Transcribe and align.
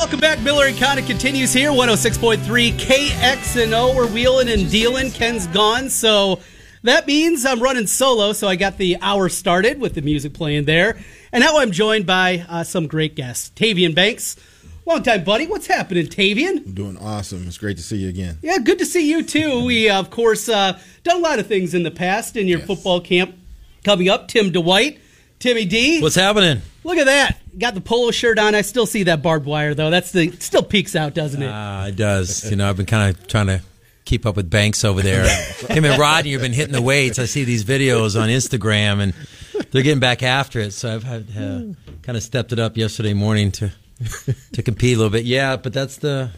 Welcome 0.00 0.20
back. 0.20 0.40
Miller 0.40 0.64
and 0.64 1.06
continues 1.06 1.52
here. 1.52 1.68
106.3 1.72 2.38
KXNO. 2.72 3.94
We're 3.94 4.06
wheeling 4.10 4.48
and 4.48 4.70
dealing. 4.70 5.10
Ken's 5.10 5.46
gone. 5.48 5.90
So 5.90 6.40
that 6.82 7.06
means 7.06 7.44
I'm 7.44 7.60
running 7.60 7.86
solo. 7.86 8.32
So 8.32 8.48
I 8.48 8.56
got 8.56 8.78
the 8.78 8.96
hour 9.02 9.28
started 9.28 9.78
with 9.78 9.94
the 9.94 10.00
music 10.00 10.32
playing 10.32 10.64
there. 10.64 10.98
And 11.32 11.44
now 11.44 11.58
I'm 11.58 11.70
joined 11.70 12.06
by 12.06 12.46
uh, 12.48 12.64
some 12.64 12.86
great 12.86 13.14
guests. 13.14 13.50
Tavian 13.54 13.94
Banks. 13.94 14.36
Long 14.86 15.02
time, 15.02 15.22
buddy. 15.22 15.46
What's 15.46 15.66
happening, 15.66 16.06
Tavian? 16.06 16.64
I'm 16.64 16.72
doing 16.72 16.96
awesome. 16.96 17.46
It's 17.46 17.58
great 17.58 17.76
to 17.76 17.82
see 17.82 17.98
you 17.98 18.08
again. 18.08 18.38
Yeah, 18.40 18.56
good 18.56 18.78
to 18.78 18.86
see 18.86 19.06
you 19.06 19.22
too. 19.22 19.66
We, 19.66 19.90
uh, 19.90 20.00
of 20.00 20.08
course, 20.08 20.48
uh, 20.48 20.80
done 21.04 21.16
a 21.16 21.20
lot 21.20 21.40
of 21.40 21.46
things 21.46 21.74
in 21.74 21.82
the 21.82 21.90
past 21.90 22.38
in 22.38 22.48
your 22.48 22.60
Yes. 22.60 22.66
football 22.68 23.02
camp 23.02 23.34
coming 23.84 24.08
up. 24.08 24.28
Tim 24.28 24.50
Dwight, 24.50 24.98
Timmy 25.40 25.64
D. 25.64 26.00
What's 26.00 26.14
happening? 26.14 26.62
Look 26.84 26.98
at 26.98 27.06
that. 27.06 27.38
Got 27.58 27.74
the 27.74 27.80
polo 27.80 28.10
shirt 28.10 28.38
on. 28.38 28.54
I 28.54 28.60
still 28.60 28.86
see 28.86 29.04
that 29.04 29.22
barbed 29.22 29.46
wire 29.46 29.74
though. 29.74 29.90
That's 29.90 30.12
the 30.12 30.30
still 30.32 30.62
peeks 30.62 30.94
out, 30.94 31.14
doesn't 31.14 31.42
it? 31.42 31.50
Ah, 31.52 31.86
it 31.86 31.96
does. 31.96 32.48
You 32.50 32.56
know, 32.56 32.68
I've 32.68 32.76
been 32.76 32.86
kind 32.86 33.14
of 33.16 33.26
trying 33.26 33.46
to 33.48 33.62
keep 34.04 34.26
up 34.26 34.36
with 34.36 34.50
Banks 34.50 34.84
over 34.84 35.02
there. 35.02 35.24
Him 35.68 35.84
and 35.84 35.98
Rodney 35.98 36.32
have 36.32 36.42
been 36.42 36.52
hitting 36.52 36.72
the 36.74 36.82
weights. 36.82 37.18
I 37.18 37.24
see 37.24 37.44
these 37.44 37.64
videos 37.64 38.20
on 38.20 38.28
Instagram, 38.28 39.00
and 39.00 39.14
they're 39.70 39.82
getting 39.82 40.00
back 40.00 40.22
after 40.22 40.60
it. 40.60 40.72
So 40.72 40.94
I've 40.94 41.04
had, 41.04 41.28
uh, 41.30 41.74
kind 42.02 42.16
of 42.16 42.22
stepped 42.22 42.52
it 42.52 42.58
up 42.58 42.76
yesterday 42.76 43.14
morning 43.14 43.50
to 43.52 43.72
to 44.52 44.62
compete 44.62 44.94
a 44.94 44.98
little 44.98 45.10
bit. 45.10 45.24
Yeah, 45.24 45.56
but 45.56 45.72
that's 45.72 45.96
the 45.96 46.30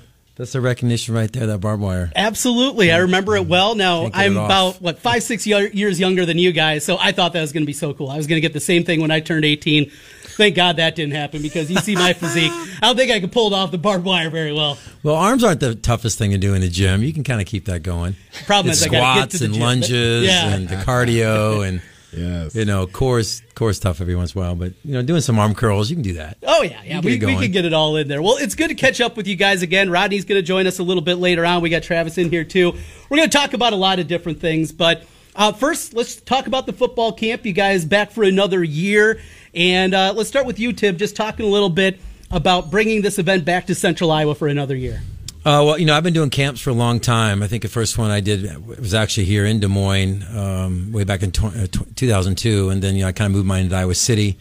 that's 0.42 0.52
the 0.54 0.60
recognition 0.60 1.14
right 1.14 1.30
there. 1.32 1.46
That 1.46 1.58
barbed 1.58 1.80
wire. 1.82 2.10
Absolutely, 2.16 2.90
I 2.90 2.98
remember 2.98 3.36
it 3.36 3.46
well. 3.46 3.76
Now 3.76 4.10
I'm 4.12 4.36
about 4.36 4.82
what 4.82 4.98
five, 4.98 5.22
six 5.22 5.46
year- 5.46 5.68
years 5.68 6.00
younger 6.00 6.26
than 6.26 6.36
you 6.36 6.50
guys, 6.50 6.84
so 6.84 6.96
I 6.98 7.12
thought 7.12 7.32
that 7.34 7.40
was 7.40 7.52
going 7.52 7.62
to 7.62 7.66
be 7.66 7.72
so 7.72 7.94
cool. 7.94 8.10
I 8.10 8.16
was 8.16 8.26
going 8.26 8.36
to 8.38 8.40
get 8.40 8.52
the 8.52 8.58
same 8.60 8.82
thing 8.82 9.00
when 9.00 9.12
I 9.12 9.20
turned 9.20 9.44
18. 9.44 9.88
Thank 10.34 10.56
God 10.56 10.76
that 10.78 10.96
didn't 10.96 11.12
happen 11.14 11.42
because 11.42 11.70
you 11.70 11.76
see 11.76 11.94
my 11.94 12.12
physique. 12.14 12.50
I 12.50 12.78
don't 12.82 12.96
think 12.96 13.12
I 13.12 13.20
could 13.20 13.30
pull 13.30 13.52
it 13.52 13.54
off 13.54 13.70
the 13.70 13.78
barbed 13.78 14.04
wire 14.04 14.30
very 14.30 14.52
well. 14.52 14.78
Well, 15.04 15.14
arms 15.14 15.44
aren't 15.44 15.60
the 15.60 15.74
toughest 15.76 16.18
thing 16.18 16.32
to 16.32 16.38
do 16.38 16.54
in 16.54 16.60
the 16.62 16.68
gym. 16.70 17.02
You 17.04 17.12
can 17.12 17.22
kind 17.22 17.40
of 17.40 17.46
keep 17.46 17.66
that 17.66 17.82
going. 17.84 18.16
Problem 18.46 18.70
It's 18.72 18.80
is, 18.80 18.88
I 18.88 18.90
gotta 18.90 19.20
get 19.20 19.30
to 19.30 19.36
squats 19.36 19.38
the 19.38 19.44
and 19.44 19.54
gym. 19.54 19.62
lunges 19.62 20.24
Yeah. 20.26 20.54
and 20.54 20.68
the 20.68 20.76
cardio 20.76 21.68
and 21.68 21.82
Yes. 22.12 22.54
you 22.54 22.64
know, 22.64 22.86
core's 22.86 23.42
core's 23.54 23.78
tough 23.78 24.00
every 24.00 24.14
once 24.14 24.34
in 24.34 24.40
a 24.40 24.44
while, 24.44 24.54
but 24.54 24.72
you 24.84 24.92
know, 24.92 25.02
doing 25.02 25.20
some 25.20 25.38
arm 25.38 25.54
curls, 25.54 25.90
you 25.90 25.96
can 25.96 26.02
do 26.02 26.14
that. 26.14 26.38
Oh 26.42 26.62
yeah, 26.62 26.82
yeah, 26.84 27.00
we, 27.00 27.18
we 27.18 27.36
can 27.36 27.50
get 27.50 27.64
it 27.64 27.72
all 27.72 27.96
in 27.96 28.08
there. 28.08 28.20
Well, 28.22 28.36
it's 28.38 28.54
good 28.54 28.68
to 28.68 28.74
catch 28.74 29.00
up 29.00 29.16
with 29.16 29.26
you 29.26 29.36
guys 29.36 29.62
again. 29.62 29.90
Rodney's 29.90 30.24
going 30.24 30.38
to 30.38 30.46
join 30.46 30.66
us 30.66 30.78
a 30.78 30.82
little 30.82 31.02
bit 31.02 31.16
later 31.16 31.44
on. 31.44 31.62
We 31.62 31.70
got 31.70 31.82
Travis 31.82 32.18
in 32.18 32.30
here 32.30 32.44
too. 32.44 32.72
We're 33.08 33.16
going 33.16 33.30
to 33.30 33.36
talk 33.36 33.54
about 33.54 33.72
a 33.72 33.76
lot 33.76 33.98
of 33.98 34.06
different 34.06 34.40
things, 34.40 34.72
but 34.72 35.04
uh, 35.34 35.52
first, 35.52 35.94
let's 35.94 36.16
talk 36.16 36.46
about 36.46 36.66
the 36.66 36.72
football 36.72 37.12
camp. 37.12 37.46
You 37.46 37.52
guys 37.52 37.84
back 37.84 38.10
for 38.10 38.22
another 38.24 38.62
year, 38.62 39.20
and 39.54 39.94
uh, 39.94 40.12
let's 40.14 40.28
start 40.28 40.46
with 40.46 40.58
you, 40.58 40.72
Tim. 40.72 40.98
Just 40.98 41.16
talking 41.16 41.46
a 41.46 41.48
little 41.48 41.70
bit 41.70 41.98
about 42.30 42.70
bringing 42.70 43.02
this 43.02 43.18
event 43.18 43.44
back 43.44 43.66
to 43.66 43.74
Central 43.74 44.10
Iowa 44.10 44.34
for 44.34 44.48
another 44.48 44.76
year. 44.76 45.00
Uh, 45.44 45.62
well, 45.66 45.78
you 45.78 45.86
know, 45.86 45.96
I've 45.96 46.04
been 46.04 46.14
doing 46.14 46.30
camps 46.30 46.60
for 46.60 46.70
a 46.70 46.74
long 46.74 47.00
time. 47.00 47.42
I 47.42 47.48
think 47.48 47.62
the 47.62 47.68
first 47.68 47.98
one 47.98 48.12
I 48.12 48.20
did 48.20 48.64
was 48.78 48.94
actually 48.94 49.24
here 49.24 49.44
in 49.44 49.58
Des 49.58 49.66
Moines, 49.66 50.24
um, 50.36 50.92
way 50.92 51.02
back 51.02 51.22
in 51.24 51.32
tw- 51.32 51.44
uh, 51.46 51.66
tw- 51.66 51.96
2002, 51.96 52.70
and 52.70 52.80
then 52.80 52.94
you 52.94 53.02
know 53.02 53.08
I 53.08 53.12
kind 53.12 53.26
of 53.26 53.32
moved 53.32 53.46
mine 53.48 53.68
to 53.68 53.74
Iowa 53.74 53.94
City, 53.96 54.38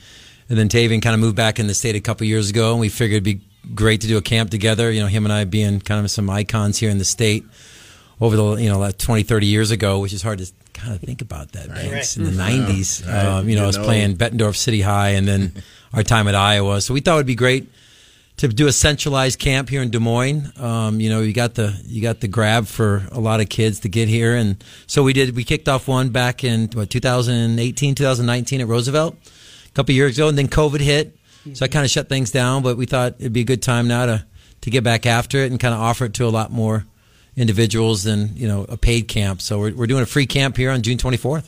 and 0.48 0.60
then 0.60 0.70
Tavian 0.70 1.02
kind 1.02 1.16
of 1.16 1.20
moved 1.20 1.36
back 1.36 1.60
in 1.60 1.66
the 1.66 1.74
state 1.74 1.96
a 1.96 2.00
couple 2.02 2.28
years 2.28 2.52
ago, 2.52 2.72
and 2.72 2.80
we 2.80 2.90
figured 2.90 3.16
it'd 3.26 3.40
be 3.40 3.42
great 3.74 4.02
to 4.02 4.08
do 4.08 4.18
a 4.18 4.22
camp 4.22 4.52
together. 4.52 4.92
You 4.92 5.00
know, 5.00 5.08
him 5.08 5.26
and 5.26 5.34
I 5.34 5.44
being 5.46 5.80
kind 5.80 6.06
of 6.06 6.12
some 6.12 6.30
icons 6.30 6.78
here 6.78 6.92
in 6.92 7.00
the 7.00 7.06
state 7.06 7.46
over 8.20 8.36
the 8.36 8.56
you 8.58 8.70
know 8.70 8.78
like 8.78 9.00
20, 9.00 9.24
30 9.24 9.48
years 9.48 9.72
ago, 9.72 9.98
which 10.00 10.14
is 10.14 10.22
hard 10.22 10.38
to 10.38 10.52
kind 10.74 10.94
of 10.94 11.02
think 11.02 11.24
about 11.24 11.54
that. 11.54 11.68
Banks 11.70 12.16
in 12.16 12.26
the 12.26 12.30
90s, 12.32 13.08
Right. 13.08 13.26
um, 13.26 13.50
you 13.50 13.56
know, 13.56 13.64
I 13.64 13.68
was 13.68 13.78
know. 13.78 13.86
playing 13.86 14.18
Bettendorf 14.18 14.56
City 14.56 14.82
High, 14.82 15.10
and 15.12 15.28
then 15.28 15.52
our 15.94 16.04
time 16.04 16.28
at 16.28 16.36
Iowa. 16.36 16.80
So 16.80 16.94
we 16.94 17.00
thought 17.02 17.16
it'd 17.16 17.26
be 17.26 17.34
great 17.34 17.68
to 18.42 18.48
do 18.48 18.66
a 18.66 18.72
centralized 18.72 19.38
camp 19.38 19.70
here 19.70 19.84
in 19.84 19.92
Des 19.92 20.00
Moines. 20.00 20.52
Um, 20.60 21.00
you 21.00 21.12
know, 21.12 21.22
you 21.22 21.32
got 21.32 21.54
the 21.54 21.80
you 21.86 22.02
got 22.02 22.22
the 22.22 22.28
grab 22.28 22.66
for 22.66 23.08
a 23.12 23.20
lot 23.20 23.40
of 23.40 23.50
kids 23.50 23.82
to 23.82 23.90
get 23.90 24.08
here, 24.08 24.36
and 24.36 24.64
so 24.88 25.04
we 25.04 25.14
did. 25.14 25.36
We 25.36 25.44
kicked 25.44 25.70
off 25.70 25.88
one 25.88 26.10
back 26.10 26.44
in 26.44 26.68
what 26.74 26.90
2018, 26.90 27.94
2019 27.94 28.62
at 28.62 28.68
Roosevelt, 28.68 29.16
a 29.68 29.72
couple 29.74 29.94
years 29.94 30.18
ago, 30.18 30.28
and 30.28 30.36
then 30.36 30.48
COVID 30.48 30.80
hit, 30.80 31.16
so 31.54 31.64
I 31.64 31.68
kind 31.68 31.86
of 31.86 31.92
shut 31.92 32.10
things 32.10 32.32
down. 32.32 32.64
But 32.64 32.78
we 32.78 32.88
thought 32.88 33.16
it'd 33.20 33.32
be 33.32 33.42
a 33.42 33.46
good 33.46 33.62
time 33.62 33.88
now 33.88 34.08
to 34.08 34.26
to 34.62 34.70
get 34.72 34.84
back 34.84 35.06
after 35.06 35.38
it 35.38 35.52
and 35.52 35.60
kind 35.60 35.76
of 35.76 35.80
offer 35.80 36.06
it 36.06 36.16
to 36.16 36.26
a 36.26 36.30
lot 36.30 36.52
more 36.52 36.86
individuals 37.36 38.04
than 38.04 38.36
you 38.36 38.48
know 38.48 38.66
a 38.68 38.76
paid 38.76 39.08
camp. 39.08 39.42
So 39.42 39.60
we're, 39.60 39.76
we're 39.76 39.88
doing 39.88 40.02
a 40.02 40.08
free 40.08 40.26
camp 40.26 40.58
here 40.58 40.72
on 40.72 40.82
June 40.82 40.98
24th. 40.98 41.48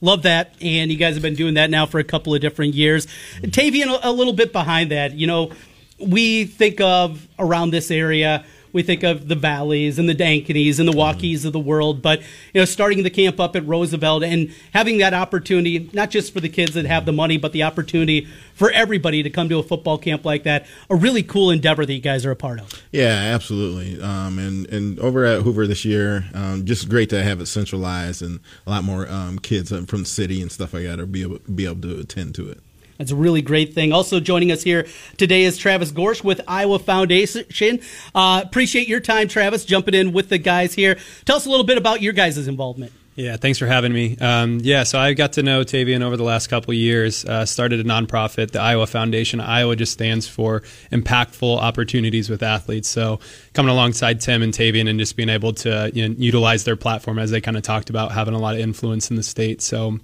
Love 0.00 0.22
that, 0.22 0.54
and 0.62 0.90
you 0.92 0.96
guys 0.96 1.14
have 1.14 1.22
been 1.22 1.34
doing 1.34 1.54
that 1.54 1.70
now 1.70 1.86
for 1.86 1.98
a 1.98 2.04
couple 2.04 2.34
of 2.34 2.40
different 2.40 2.74
years. 2.74 3.06
Tavian, 3.42 3.98
a 4.02 4.12
little 4.12 4.32
bit 4.32 4.50
behind 4.50 4.92
that. 4.92 5.12
You 5.12 5.26
know, 5.26 5.50
we 6.00 6.44
think 6.44 6.80
of 6.80 7.26
around 7.38 7.70
this 7.70 7.90
area, 7.90 8.44
we 8.72 8.82
think 8.82 9.02
of 9.02 9.28
the 9.28 9.34
valleys 9.34 9.98
and 9.98 10.08
the 10.08 10.14
Ankenys 10.14 10.78
and 10.78 10.88
the 10.88 10.92
Waukees 10.92 11.44
of 11.44 11.52
the 11.52 11.60
world, 11.60 12.02
but 12.02 12.20
you 12.52 12.60
know, 12.60 12.64
starting 12.64 13.02
the 13.02 13.10
camp 13.10 13.40
up 13.40 13.56
at 13.56 13.66
Roosevelt 13.66 14.22
and 14.22 14.54
having 14.72 14.98
that 14.98 15.14
opportunity, 15.14 15.90
not 15.92 16.10
just 16.10 16.32
for 16.32 16.40
the 16.40 16.48
kids 16.48 16.74
that 16.74 16.86
have 16.86 17.04
the 17.04 17.12
money, 17.12 17.36
but 17.36 17.52
the 17.52 17.62
opportunity 17.62 18.28
for 18.54 18.70
everybody 18.70 19.22
to 19.22 19.30
come 19.30 19.48
to 19.48 19.58
a 19.58 19.62
football 19.62 19.98
camp 19.98 20.24
like 20.24 20.44
that, 20.44 20.66
a 20.88 20.96
really 20.96 21.22
cool 21.22 21.50
endeavor 21.50 21.84
that 21.84 21.92
you 21.92 22.00
guys 22.00 22.24
are 22.24 22.30
a 22.30 22.36
part 22.36 22.60
of. 22.60 22.82
Yeah, 22.92 23.32
absolutely. 23.34 24.00
Um, 24.00 24.38
and 24.38 24.66
and 24.68 24.98
over 25.00 25.24
at 25.24 25.42
Hoover 25.42 25.66
this 25.66 25.84
year, 25.84 26.24
um, 26.34 26.64
just 26.64 26.88
great 26.88 27.10
to 27.10 27.22
have 27.22 27.40
it 27.40 27.46
centralized 27.46 28.22
and 28.22 28.40
a 28.66 28.70
lot 28.70 28.84
more 28.84 29.08
um, 29.08 29.38
kids 29.38 29.70
from 29.70 30.00
the 30.00 30.06
city 30.06 30.40
and 30.42 30.50
stuff 30.50 30.74
like 30.74 30.84
that 30.84 31.00
are 31.00 31.06
be 31.06 31.22
able 31.22 31.38
be 31.54 31.66
able 31.66 31.80
to 31.82 31.98
attend 32.00 32.34
to 32.36 32.48
it. 32.48 32.60
That's 33.00 33.12
a 33.12 33.16
really 33.16 33.40
great 33.40 33.72
thing. 33.72 33.94
Also 33.94 34.20
joining 34.20 34.52
us 34.52 34.62
here 34.62 34.86
today 35.16 35.44
is 35.44 35.56
Travis 35.56 35.90
Gorsh 35.90 36.22
with 36.22 36.42
Iowa 36.46 36.78
Foundation. 36.78 37.80
Uh, 38.14 38.42
appreciate 38.44 38.88
your 38.88 39.00
time, 39.00 39.26
Travis, 39.26 39.64
jumping 39.64 39.94
in 39.94 40.12
with 40.12 40.28
the 40.28 40.36
guys 40.36 40.74
here. 40.74 40.98
Tell 41.24 41.36
us 41.36 41.46
a 41.46 41.48
little 41.48 41.64
bit 41.64 41.78
about 41.78 42.02
your 42.02 42.12
guys' 42.12 42.46
involvement. 42.46 42.92
Yeah, 43.14 43.38
thanks 43.38 43.58
for 43.58 43.64
having 43.64 43.94
me. 43.94 44.18
Um, 44.18 44.60
yeah, 44.62 44.82
so 44.82 44.98
I 44.98 45.14
got 45.14 45.32
to 45.34 45.42
know 45.42 45.62
Tavian 45.62 46.02
over 46.02 46.18
the 46.18 46.24
last 46.24 46.48
couple 46.48 46.74
years. 46.74 47.24
Uh, 47.24 47.46
started 47.46 47.80
a 47.80 47.84
nonprofit, 47.84 48.50
the 48.50 48.60
Iowa 48.60 48.86
Foundation. 48.86 49.40
Iowa 49.40 49.76
just 49.76 49.94
stands 49.94 50.28
for 50.28 50.60
impactful 50.92 51.56
opportunities 51.56 52.28
with 52.28 52.42
athletes. 52.42 52.90
So 52.90 53.18
coming 53.54 53.72
alongside 53.72 54.20
Tim 54.20 54.42
and 54.42 54.52
Tavian 54.52 54.90
and 54.90 54.98
just 54.98 55.16
being 55.16 55.30
able 55.30 55.54
to 55.54 55.90
you 55.94 56.06
know, 56.06 56.14
utilize 56.18 56.64
their 56.64 56.76
platform 56.76 57.18
as 57.18 57.30
they 57.30 57.40
kind 57.40 57.56
of 57.56 57.62
talked 57.62 57.88
about 57.88 58.12
having 58.12 58.34
a 58.34 58.38
lot 58.38 58.56
of 58.56 58.60
influence 58.60 59.08
in 59.08 59.16
the 59.16 59.22
state. 59.22 59.62
So 59.62 59.98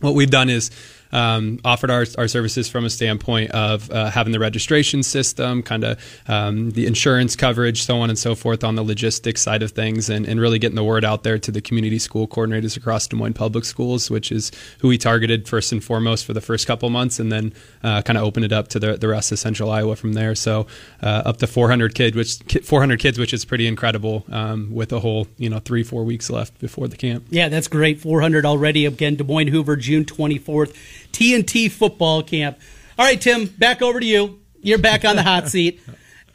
what 0.00 0.14
we've 0.14 0.30
done 0.30 0.50
is 0.50 0.72
um, 1.12 1.60
offered 1.64 1.90
our, 1.90 2.06
our 2.18 2.28
services 2.28 2.68
from 2.68 2.84
a 2.84 2.90
standpoint 2.90 3.50
of 3.50 3.90
uh, 3.90 4.10
having 4.10 4.32
the 4.32 4.38
registration 4.38 5.02
system, 5.02 5.62
kind 5.62 5.84
of 5.84 6.22
um, 6.28 6.70
the 6.70 6.86
insurance 6.86 7.36
coverage, 7.36 7.82
so 7.82 7.98
on 8.00 8.10
and 8.10 8.18
so 8.18 8.34
forth 8.34 8.64
on 8.64 8.74
the 8.74 8.82
logistics 8.82 9.42
side 9.42 9.62
of 9.62 9.72
things, 9.72 10.08
and, 10.08 10.26
and 10.26 10.40
really 10.40 10.58
getting 10.58 10.76
the 10.76 10.84
word 10.84 11.04
out 11.04 11.22
there 11.22 11.38
to 11.38 11.50
the 11.50 11.60
community 11.60 11.98
school 11.98 12.26
coordinators 12.26 12.76
across 12.76 13.06
Des 13.06 13.16
Moines 13.16 13.34
Public 13.34 13.64
Schools, 13.64 14.10
which 14.10 14.32
is 14.32 14.50
who 14.80 14.88
we 14.88 14.98
targeted 14.98 15.48
first 15.48 15.72
and 15.72 15.82
foremost 15.82 16.24
for 16.24 16.32
the 16.32 16.40
first 16.40 16.66
couple 16.66 16.88
months, 16.90 17.18
and 17.18 17.30
then 17.30 17.52
uh, 17.82 18.02
kind 18.02 18.16
of 18.16 18.24
opened 18.24 18.44
it 18.44 18.52
up 18.52 18.68
to 18.68 18.78
the, 18.78 18.96
the 18.96 19.08
rest 19.08 19.32
of 19.32 19.38
Central 19.38 19.70
Iowa 19.70 19.96
from 19.96 20.12
there. 20.12 20.34
So 20.34 20.66
uh, 21.02 21.22
up 21.24 21.38
to 21.38 21.46
400 21.46 21.94
kid, 21.94 22.14
which 22.14 22.38
400 22.64 22.98
kids, 22.98 23.18
which 23.18 23.32
is 23.32 23.44
pretty 23.44 23.66
incredible, 23.66 24.24
um, 24.30 24.72
with 24.72 24.92
a 24.92 25.00
whole 25.00 25.26
you 25.36 25.48
know 25.48 25.58
three 25.58 25.82
four 25.82 26.04
weeks 26.04 26.30
left 26.30 26.58
before 26.58 26.88
the 26.88 26.96
camp. 26.96 27.26
Yeah, 27.30 27.48
that's 27.48 27.68
great. 27.68 28.00
400 28.00 28.46
already. 28.46 28.86
Again, 28.86 29.16
Des 29.16 29.24
Moines 29.24 29.48
Hoover, 29.48 29.76
June 29.76 30.04
24th, 30.04 30.74
TNT 31.12 31.70
football 31.70 32.22
camp. 32.22 32.58
All 32.98 33.04
right, 33.04 33.20
Tim, 33.20 33.46
back 33.46 33.82
over 33.82 34.00
to 34.00 34.06
you. 34.06 34.40
You're 34.60 34.78
back 34.78 35.04
on 35.04 35.16
the 35.16 35.22
hot 35.22 35.48
seat. 35.50 35.80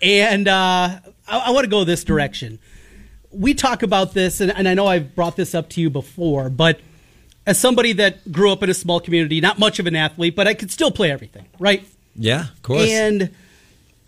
And 0.01 0.47
uh, 0.47 0.99
I, 1.27 1.37
I 1.37 1.49
want 1.51 1.65
to 1.65 1.69
go 1.69 1.83
this 1.83 2.03
direction. 2.03 2.59
We 3.31 3.53
talk 3.53 3.83
about 3.83 4.13
this, 4.13 4.41
and, 4.41 4.51
and 4.51 4.67
I 4.67 4.73
know 4.73 4.87
I've 4.87 5.15
brought 5.15 5.35
this 5.35 5.53
up 5.53 5.69
to 5.71 5.81
you 5.81 5.89
before, 5.89 6.49
but 6.49 6.79
as 7.45 7.59
somebody 7.59 7.93
that 7.93 8.31
grew 8.31 8.51
up 8.51 8.63
in 8.63 8.69
a 8.69 8.73
small 8.73 8.99
community, 8.99 9.41
not 9.41 9.59
much 9.59 9.79
of 9.79 9.87
an 9.87 9.95
athlete, 9.95 10.35
but 10.35 10.47
I 10.47 10.53
could 10.53 10.71
still 10.71 10.91
play 10.91 11.11
everything, 11.11 11.45
right? 11.59 11.85
Yeah, 12.15 12.49
of 12.49 12.61
course. 12.63 12.89
And 12.89 13.31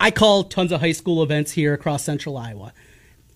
I 0.00 0.10
call 0.10 0.44
tons 0.44 0.72
of 0.72 0.80
high 0.80 0.92
school 0.92 1.22
events 1.22 1.52
here 1.52 1.74
across 1.74 2.04
central 2.04 2.36
Iowa. 2.36 2.72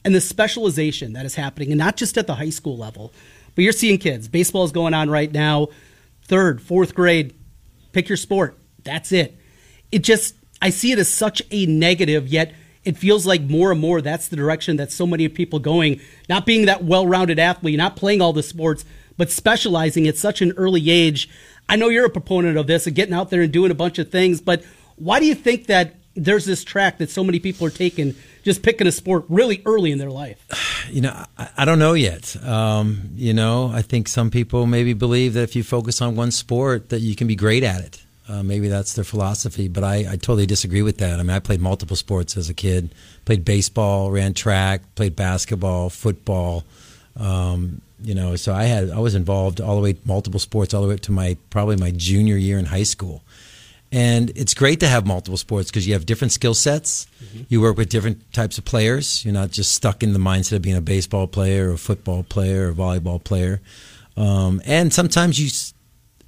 And 0.05 0.15
the 0.15 0.21
specialization 0.21 1.13
that 1.13 1.25
is 1.25 1.37
happening, 1.37 1.71
and 1.71 1.79
not 1.79 1.97
just 1.97 2.19
at 2.19 2.27
the 2.27 2.35
high 2.35 2.51
school 2.51 2.77
level, 2.77 3.13
but 3.55 3.63
you're 3.63 3.73
seeing 3.73 3.99
kids. 3.99 4.29
Baseball 4.29 4.65
is 4.65 4.73
going 4.73 4.95
on 4.95 5.11
right 5.11 5.31
now, 5.31 5.69
third, 6.33 6.63
fourth 6.63 6.95
grade, 6.95 7.35
pick 7.93 8.09
your 8.09 8.17
sport. 8.17 8.59
That's 8.85 9.13
it. 9.13 9.37
It 9.91 9.99
just, 9.99 10.35
I 10.63 10.71
see 10.71 10.91
it 10.91 10.99
as 10.99 11.09
such 11.09 11.43
a 11.51 11.67
negative, 11.67 12.27
yet 12.27 12.55
it 12.85 12.97
feels 12.97 13.27
like 13.27 13.43
more 13.43 13.71
and 13.71 13.79
more 13.79 14.01
that's 14.01 14.29
the 14.29 14.37
direction 14.37 14.79
that 14.79 14.91
so 14.91 15.07
many 15.07 15.29
people 15.29 15.59
going. 15.59 16.01
Not 16.31 16.47
being 16.47 16.65
that 16.65 16.85
well 16.85 17.07
rounded 17.07 17.39
athlete, 17.39 17.77
not 17.77 17.97
playing 17.97 18.23
all 18.23 18.33
the 18.33 18.43
sports, 18.43 18.87
but 19.19 19.31
specializing 19.31 20.09
at 20.09 20.17
such 20.17 20.41
an 20.41 20.55
early 20.57 20.91
age. 20.91 21.29
I 21.69 21.77
know 21.77 21.91
you're 21.91 22.07
a 22.07 22.11
proponent 22.11 22.57
of 22.57 22.67
this 22.67 22.87
and 22.87 22.97
getting 22.97 23.13
out 23.13 23.29
there 23.29 23.43
and 23.43 23.53
doing 23.53 23.71
a 23.71 23.75
bunch 23.75 23.99
of 23.99 24.11
things, 24.11 24.41
but 24.41 24.65
why 24.97 25.21
do 25.21 25.27
you 25.27 25.35
think 25.35 25.67
that 25.67 25.97
there's 26.15 26.45
this 26.45 26.65
track 26.65 26.99
that 26.99 27.11
so 27.11 27.25
many 27.25 27.39
people 27.39 27.67
are 27.67 27.71
taking, 27.71 28.15
just 28.43 28.63
picking 28.63 28.87
a 28.87 28.93
sport 28.93 29.25
really 29.29 29.63
early 29.65 29.93
in 29.93 29.99
their 29.99 30.11
life? 30.11 30.39
You 30.91 31.01
know, 31.01 31.25
I, 31.39 31.49
I 31.59 31.65
don't 31.65 31.79
know 31.79 31.93
yet. 31.93 32.37
Um, 32.45 33.11
you 33.15 33.33
know, 33.33 33.71
I 33.73 33.83
think 33.83 34.09
some 34.09 34.33
people 34.33 34.67
maybe 34.67 34.95
believe 34.95 35.35
that 35.35 35.43
if 35.43 35.55
you 35.55 35.63
focus 35.63 36.03
on 36.03 36.17
one 36.17 36.33
sport, 36.33 36.89
that 36.89 36.99
you 36.99 37.15
can 37.15 37.29
be 37.29 37.37
great 37.37 37.63
at 37.63 37.81
it. 37.83 38.03
Uh, 38.29 38.43
maybe 38.43 38.67
that's 38.67 38.95
their 38.95 39.05
philosophy, 39.05 39.69
but 39.69 39.85
I, 39.85 39.99
I 39.99 40.17
totally 40.17 40.45
disagree 40.45 40.83
with 40.83 40.99
that. 40.99 41.21
I 41.21 41.23
mean, 41.23 41.31
I 41.31 41.39
played 41.39 41.61
multiple 41.61 41.95
sports 41.95 42.37
as 42.37 42.51
a 42.51 42.55
kid. 42.55 42.93
Played 43.25 43.45
baseball, 43.45 44.11
ran 44.11 44.35
track, 44.35 44.83
played 44.97 45.15
basketball, 45.15 45.89
football. 45.89 46.65
Um, 47.17 47.81
you 48.03 48.15
know, 48.15 48.35
so 48.37 48.53
I 48.53 48.65
had 48.65 48.91
I 48.91 48.99
was 48.99 49.15
involved 49.15 49.61
all 49.61 49.77
the 49.77 49.83
way 49.83 49.97
multiple 50.05 50.41
sports 50.41 50.75
all 50.75 50.83
the 50.83 50.89
way 50.89 50.95
up 50.95 51.01
to 51.01 51.13
my 51.13 51.37
probably 51.51 51.77
my 51.77 51.93
junior 51.93 52.37
year 52.37 52.59
in 52.59 52.65
high 52.65 52.83
school. 52.83 53.23
And 53.93 54.31
it's 54.35 54.55
great 54.55 54.81
to 54.81 54.89
have 54.89 55.07
multiple 55.07 55.37
sports 55.37 55.71
because 55.71 55.87
you 55.87 55.93
have 55.93 56.07
different 56.07 56.33
skill 56.33 56.55
sets. 56.55 57.07
Mm-hmm. 57.23 57.43
You 57.51 57.61
work 57.61 57.77
with 57.77 57.91
different 57.91 58.33
types 58.33 58.57
of 58.57 58.65
players. 58.65 59.23
You're 59.23 59.35
not 59.35 59.51
just 59.51 59.73
stuck 59.73 60.03
in 60.03 60.15
the 60.15 60.19
mindset 60.19 60.57
of 60.57 60.63
being 60.63 60.77
a 60.77 60.81
baseball 60.81 61.27
player 61.27 61.69
or 61.69 61.75
a 61.75 61.79
football 61.79 62.23
player 62.23 62.69
or 62.69 62.71
a 62.71 62.75
volleyball 62.75 63.23
player. 63.23 63.61
Um, 64.17 64.63
and 64.65 64.93
sometimes 64.95 65.39
you 65.39 65.51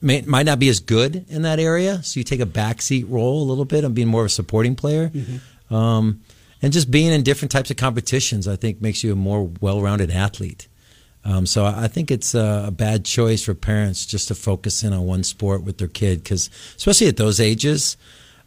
may, 0.02 0.20
might 0.22 0.44
not 0.44 0.58
be 0.58 0.68
as 0.68 0.80
good 0.80 1.24
in 1.28 1.42
that 1.42 1.58
area, 1.58 2.02
so 2.02 2.20
you 2.20 2.24
take 2.24 2.40
a 2.40 2.46
backseat 2.46 3.06
role 3.08 3.42
a 3.42 3.46
little 3.48 3.64
bit 3.64 3.84
of 3.84 3.94
being 3.94 4.08
more 4.08 4.22
of 4.22 4.26
a 4.26 4.30
supporting 4.30 4.76
player. 4.76 5.08
Mm-hmm. 5.08 5.74
Um, 5.74 6.20
and 6.60 6.72
just 6.72 6.90
being 6.90 7.12
in 7.12 7.22
different 7.22 7.50
types 7.50 7.70
of 7.70 7.78
competitions, 7.78 8.46
I 8.46 8.56
think, 8.56 8.82
makes 8.82 9.02
you 9.02 9.12
a 9.12 9.16
more 9.16 9.50
well-rounded 9.60 10.10
athlete. 10.10 10.68
Um, 11.24 11.46
so 11.46 11.64
I 11.64 11.88
think 11.88 12.10
it's 12.10 12.34
a, 12.34 12.64
a, 12.66 12.70
bad 12.70 13.06
choice 13.06 13.42
for 13.42 13.54
parents 13.54 14.04
just 14.04 14.28
to 14.28 14.34
focus 14.34 14.82
in 14.82 14.92
on 14.92 15.06
one 15.06 15.24
sport 15.24 15.62
with 15.62 15.78
their 15.78 15.88
kid 15.88 16.22
because, 16.22 16.50
especially 16.76 17.06
at 17.06 17.16
those 17.16 17.40
ages, 17.40 17.96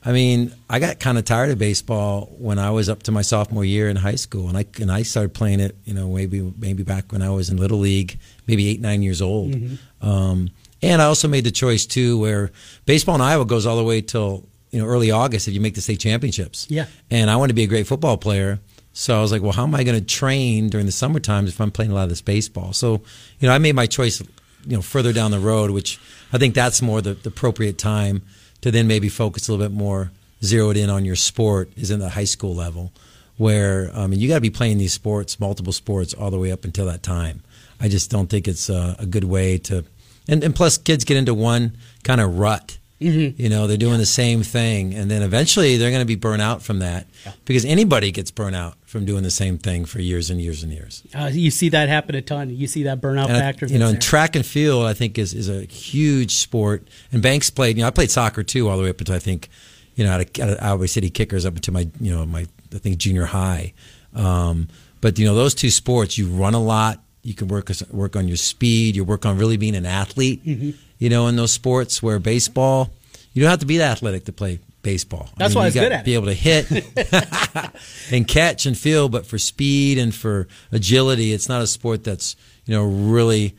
I 0.06 0.12
mean, 0.12 0.54
I 0.70 0.80
got 0.80 1.00
kind 1.00 1.18
of 1.18 1.26
tired 1.26 1.50
of 1.50 1.58
baseball 1.58 2.28
when 2.38 2.60
I 2.60 2.70
was 2.70 2.88
up 2.88 3.04
to 3.04 3.12
my 3.12 3.24
sophomore 3.24 3.66
year 3.66 3.90
in 3.90 3.96
high 3.96 4.16
school, 4.16 4.48
and 4.48 4.58
I 4.58 4.66
and 4.80 4.92
I 4.92 5.02
started 5.02 5.34
playing 5.34 5.60
it, 5.60 5.76
you 5.86 5.94
know, 5.94 6.10
maybe 6.10 6.54
maybe 6.58 6.84
back 6.84 7.12
when 7.12 7.22
I 7.22 7.30
was 7.30 7.50
in 7.50 7.58
little 7.58 7.80
league, 7.80 8.18
maybe 8.46 8.70
eight 8.70 8.80
nine 8.80 9.02
years 9.02 9.22
old. 9.22 9.54
Mm-hmm. 9.54 10.08
Um, 10.08 10.50
and 10.82 11.02
I 11.02 11.06
also 11.06 11.28
made 11.28 11.44
the 11.44 11.52
choice 11.52 11.86
too, 11.86 12.20
where 12.20 12.52
baseball 12.86 13.16
in 13.16 13.22
Iowa 13.22 13.46
goes 13.46 13.66
all 13.66 13.76
the 13.76 13.84
way 13.84 14.02
till 14.02 14.48
you 14.70 14.80
know 14.80 14.86
early 14.86 15.10
August 15.10 15.48
if 15.48 15.54
you 15.54 15.62
make 15.62 15.76
the 15.76 15.82
state 15.82 16.00
championships. 16.00 16.68
Yeah, 16.70 16.86
and 17.10 17.30
I 17.30 17.36
want 17.38 17.50
to 17.50 17.56
be 17.56 17.64
a 17.64 17.68
great 17.68 17.88
football 17.88 18.18
player. 18.18 18.60
So 19.00 19.16
I 19.16 19.22
was 19.22 19.32
like, 19.32 19.44
well, 19.44 19.52
how 19.52 19.62
am 19.62 19.76
I 19.76 19.84
going 19.84 20.00
to 20.00 20.04
train 20.04 20.70
during 20.70 20.88
the 20.88 20.92
summer 20.92 21.20
times 21.20 21.52
if 21.52 21.62
I'm 21.62 21.70
playing 21.70 21.92
a 21.92 21.94
lot 21.94 22.06
of 22.06 22.10
this 22.10 22.24
baseball? 22.24 22.74
So, 22.74 23.04
you 23.40 23.48
know, 23.48 23.54
I 23.54 23.60
made 23.60 23.76
my 23.76 23.86
choice, 23.86 24.22
you 24.66 24.76
know, 24.76 24.82
further 24.82 25.14
down 25.14 25.30
the 25.30 25.40
road, 25.40 25.70
which 25.70 26.00
I 26.34 26.40
think 26.40 26.56
that's 26.56 26.82
more 26.82 27.00
the, 27.00 27.14
the 27.14 27.30
appropriate 27.30 27.78
time 27.78 28.24
to 28.62 28.72
then 28.72 28.88
maybe 28.88 29.08
focus 29.08 29.48
a 29.48 29.52
little 29.52 29.68
bit 29.68 29.78
more 29.78 30.10
zeroed 30.44 30.78
in 30.78 30.90
on 30.90 31.06
your 31.06 31.16
sport 31.16 31.70
is 31.78 31.92
in 31.92 32.00
the 32.00 32.10
high 32.10 32.24
school 32.24 32.56
level, 32.56 32.92
where 33.38 33.92
I 33.94 34.08
mean, 34.08 34.20
you 34.20 34.28
got 34.28 34.36
to 34.36 34.42
be 34.42 34.50
playing 34.50 34.80
these 34.80 34.94
sports, 34.94 35.40
multiple 35.40 35.74
sports, 35.74 36.16
all 36.16 36.32
the 36.32 36.40
way 36.40 36.52
up 36.52 36.66
until 36.66 36.88
that 36.88 37.04
time. 37.04 37.44
I 37.80 37.90
just 37.90 38.10
don't 38.10 38.32
think 38.32 38.48
it's 38.48 38.68
a, 38.68 38.96
a 38.98 39.06
good 39.06 39.26
way 39.26 39.60
to, 39.60 39.86
and, 40.28 40.44
and 40.44 40.56
plus 40.56 40.80
kids 40.80 41.04
get 41.04 41.18
into 41.18 41.36
one 41.36 41.78
kind 42.04 42.20
of 42.20 42.40
rut 42.40 42.80
Mm-hmm. 43.00 43.40
You 43.40 43.50
know, 43.50 43.68
they're 43.68 43.78
doing 43.78 43.94
yeah. 43.94 44.00
the 44.00 44.06
same 44.08 44.42
thing, 44.42 44.96
and 44.96 45.10
then 45.12 45.22
eventually 45.22 45.78
they're 45.78 45.92
going 45.92 46.02
to 46.02 46.08
be 46.08 46.16
burnt 46.16 46.42
out 46.42 46.64
from 46.64 46.80
that 46.80 47.06
yeah. 47.26 47.34
because 47.46 47.64
anybody 47.64 48.12
gets 48.12 48.32
burnt 48.32 48.56
out 48.56 48.77
from 48.88 49.06
doing 49.06 49.22
the 49.22 49.30
same 49.30 49.60
thing 49.60 49.86
for 49.86 50.02
years 50.02 50.32
and 50.32 50.42
years 50.42 50.64
and 50.64 50.72
years. 50.72 51.04
Uh, 51.14 51.30
you 51.32 51.52
see 51.52 51.70
that 51.70 51.90
happen 51.90 52.16
a 52.16 52.22
ton. 52.22 52.50
You 52.50 52.66
see 52.66 52.84
that 52.84 53.00
burnout 53.00 53.30
and 53.30 53.38
factor. 53.38 53.68
You 53.68 53.78
know, 53.78 53.90
and 53.90 54.02
track 54.02 54.36
and 54.36 54.46
field, 54.46 54.86
I 54.86 54.94
think, 54.94 55.20
is 55.20 55.34
is 55.34 55.50
a 55.50 55.66
huge 55.66 56.36
sport. 56.36 56.88
And 57.12 57.22
Banks 57.22 57.50
played. 57.52 57.78
You 57.78 57.84
know, 57.84 57.88
I 57.88 57.92
played 57.92 58.10
soccer 58.10 58.42
too, 58.42 58.68
all 58.68 58.78
the 58.78 58.84
way 58.84 58.90
up 58.90 59.00
until 59.00 59.16
I 59.16 59.20
think, 59.20 59.50
you 59.96 60.04
know, 60.04 60.12
out 60.12 60.22
of, 60.22 60.58
Iowa 60.62 60.88
City 60.88 61.12
Kickers 61.12 61.46
up 61.46 61.56
until 61.56 61.74
my, 61.76 61.88
you 62.00 62.16
know, 62.16 62.26
my 62.26 62.48
I 62.74 62.78
think 62.80 62.98
junior 62.98 63.26
high. 63.26 63.74
Um, 64.16 64.68
but 65.02 65.20
you 65.20 65.26
know, 65.26 65.36
those 65.36 65.54
two 65.54 65.70
sports, 65.70 66.18
you 66.18 66.28
run 66.28 66.56
a 66.56 66.62
lot. 66.62 67.00
You 67.22 67.36
can 67.36 67.50
work 67.50 67.70
work 67.92 68.16
on 68.16 68.28
your 68.28 68.38
speed. 68.38 68.96
You 68.96 69.04
work 69.04 69.26
on 69.26 69.38
really 69.38 69.58
being 69.58 69.76
an 69.76 69.86
athlete. 69.86 70.44
Mm-hmm 70.46 70.72
you 70.98 71.10
know, 71.10 71.28
in 71.28 71.36
those 71.36 71.52
sports 71.52 72.02
where 72.02 72.20
baseball, 72.20 72.90
you 73.34 73.42
don't 73.42 73.50
have 73.50 73.60
to 73.60 73.66
be 73.66 73.78
that 73.78 73.92
athletic 73.92 74.26
to 74.26 74.34
play 74.34 74.60
baseball. 74.88 75.28
That's 75.36 75.54
I 75.54 75.56
mean, 75.56 75.56
why 75.58 75.64
I 75.64 75.66
was 75.66 75.74
good 75.74 75.92
at 75.92 76.06
Be 76.06 76.14
able 76.14 76.28
to 76.28 76.34
hit 76.34 76.72
and 78.12 78.26
catch 78.26 78.66
and 78.66 78.78
feel, 78.78 79.10
but 79.10 79.26
for 79.26 79.38
speed 79.38 79.98
and 79.98 80.16
for 80.16 80.48
agility, 80.72 81.34
it's 81.34 81.50
not 81.50 81.62
a 81.62 81.68
sport 81.68 82.06
that's 82.06 82.38
you 82.66 82.74
know 82.74 82.86
really. 82.86 83.56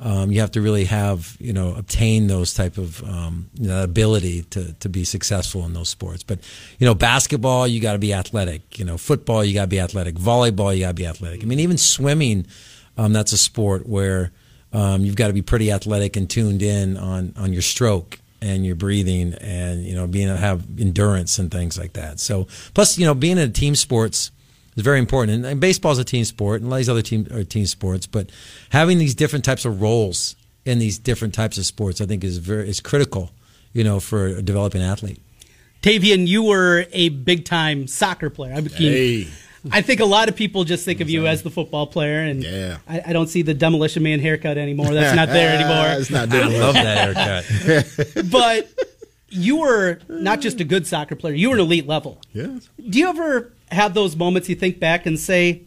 Um, 0.00 0.32
you 0.32 0.40
have 0.40 0.50
to 0.52 0.60
really 0.60 0.86
have 0.86 1.36
you 1.38 1.52
know 1.52 1.76
obtain 1.76 2.26
those 2.26 2.54
type 2.54 2.76
of 2.76 3.00
um, 3.04 3.48
you 3.54 3.68
know, 3.68 3.84
ability 3.84 4.42
to 4.50 4.72
to 4.72 4.88
be 4.88 5.04
successful 5.04 5.64
in 5.64 5.72
those 5.72 5.88
sports. 5.88 6.24
But 6.24 6.40
you 6.80 6.86
know 6.88 6.94
basketball, 6.94 7.68
you 7.68 7.80
got 7.80 7.92
to 7.92 8.00
be 8.00 8.12
athletic. 8.12 8.80
You 8.80 8.84
know 8.84 8.98
football, 8.98 9.44
you 9.44 9.54
got 9.54 9.62
to 9.62 9.68
be 9.68 9.78
athletic. 9.78 10.16
Volleyball, 10.16 10.74
you 10.74 10.80
got 10.80 10.88
to 10.88 10.94
be 10.94 11.06
athletic. 11.06 11.44
I 11.44 11.46
mean 11.46 11.60
even 11.60 11.78
swimming, 11.78 12.48
um, 12.96 13.12
that's 13.12 13.30
a 13.30 13.38
sport 13.38 13.86
where 13.86 14.32
um, 14.72 15.04
you've 15.04 15.14
got 15.14 15.28
to 15.28 15.32
be 15.32 15.42
pretty 15.42 15.70
athletic 15.70 16.16
and 16.16 16.28
tuned 16.28 16.62
in 16.62 16.96
on 16.96 17.34
on 17.36 17.52
your 17.52 17.62
stroke 17.62 18.18
and 18.42 18.66
your 18.66 18.74
breathing 18.74 19.34
and 19.34 19.84
you 19.84 19.94
know 19.94 20.06
being 20.06 20.28
able 20.28 20.36
to 20.36 20.42
have 20.42 20.66
endurance 20.78 21.38
and 21.38 21.50
things 21.50 21.78
like 21.78 21.94
that. 21.94 22.20
So 22.20 22.48
plus 22.74 22.98
you 22.98 23.06
know 23.06 23.14
being 23.14 23.38
in 23.38 23.52
team 23.52 23.74
sports 23.74 24.30
is 24.76 24.82
very 24.82 24.98
important. 24.98 25.36
And, 25.36 25.46
and 25.46 25.60
baseball 25.60 25.92
is 25.92 25.98
a 25.98 26.04
team 26.04 26.24
sport, 26.24 26.60
and 26.60 26.68
a 26.68 26.70
lot 26.70 26.76
of 26.76 26.80
these 26.80 26.88
other 26.88 27.02
team 27.02 27.26
are 27.32 27.44
team 27.44 27.66
sports. 27.66 28.06
But 28.06 28.30
having 28.70 28.98
these 28.98 29.14
different 29.14 29.44
types 29.44 29.64
of 29.64 29.80
roles 29.80 30.36
in 30.64 30.78
these 30.78 30.98
different 30.98 31.34
types 31.34 31.58
of 31.58 31.66
sports, 31.66 32.00
I 32.00 32.06
think, 32.06 32.24
is 32.24 32.38
very 32.38 32.68
is 32.68 32.80
critical. 32.80 33.30
You 33.72 33.84
know, 33.84 34.00
for 34.00 34.26
a 34.26 34.42
developing 34.42 34.82
athlete. 34.82 35.22
Tavian, 35.82 36.26
you 36.26 36.42
were 36.42 36.84
a 36.92 37.08
big 37.08 37.44
time 37.46 37.86
soccer 37.86 38.28
player. 38.28 38.54
I 38.54 38.60
became, 38.60 38.92
hey. 38.92 39.28
I 39.70 39.82
think 39.82 40.00
a 40.00 40.04
lot 40.04 40.28
of 40.28 40.34
people 40.34 40.64
just 40.64 40.84
think 40.84 41.00
of 41.00 41.08
you 41.08 41.26
as 41.26 41.42
the 41.42 41.50
football 41.50 41.86
player, 41.86 42.20
and 42.20 42.42
yeah. 42.42 42.78
I, 42.88 43.02
I, 43.06 43.12
don't 43.12 43.28
see 43.28 43.42
the 43.42 43.54
demolition 43.54 44.02
man 44.02 44.18
haircut 44.18 44.58
anymore. 44.58 44.92
That's 44.92 45.14
not 45.14 45.28
there 45.28 45.54
anymore. 45.58 46.00
it's 46.00 46.10
not 46.10 46.28
there. 46.28 46.44
I 46.44 46.48
love 46.48 46.74
that 46.74 47.44
haircut. 47.46 48.24
but 48.30 48.68
you 49.28 49.60
were 49.60 50.00
not 50.08 50.40
just 50.40 50.60
a 50.60 50.64
good 50.64 50.86
soccer 50.86 51.14
player; 51.14 51.34
you 51.34 51.50
were 51.50 51.56
an 51.56 51.60
elite 51.60 51.86
level. 51.86 52.20
Yeah. 52.32 52.58
Do 52.88 52.98
you 52.98 53.08
ever 53.08 53.52
have 53.70 53.94
those 53.94 54.16
moments 54.16 54.48
you 54.48 54.56
think 54.56 54.80
back 54.80 55.06
and 55.06 55.18
say, 55.18 55.62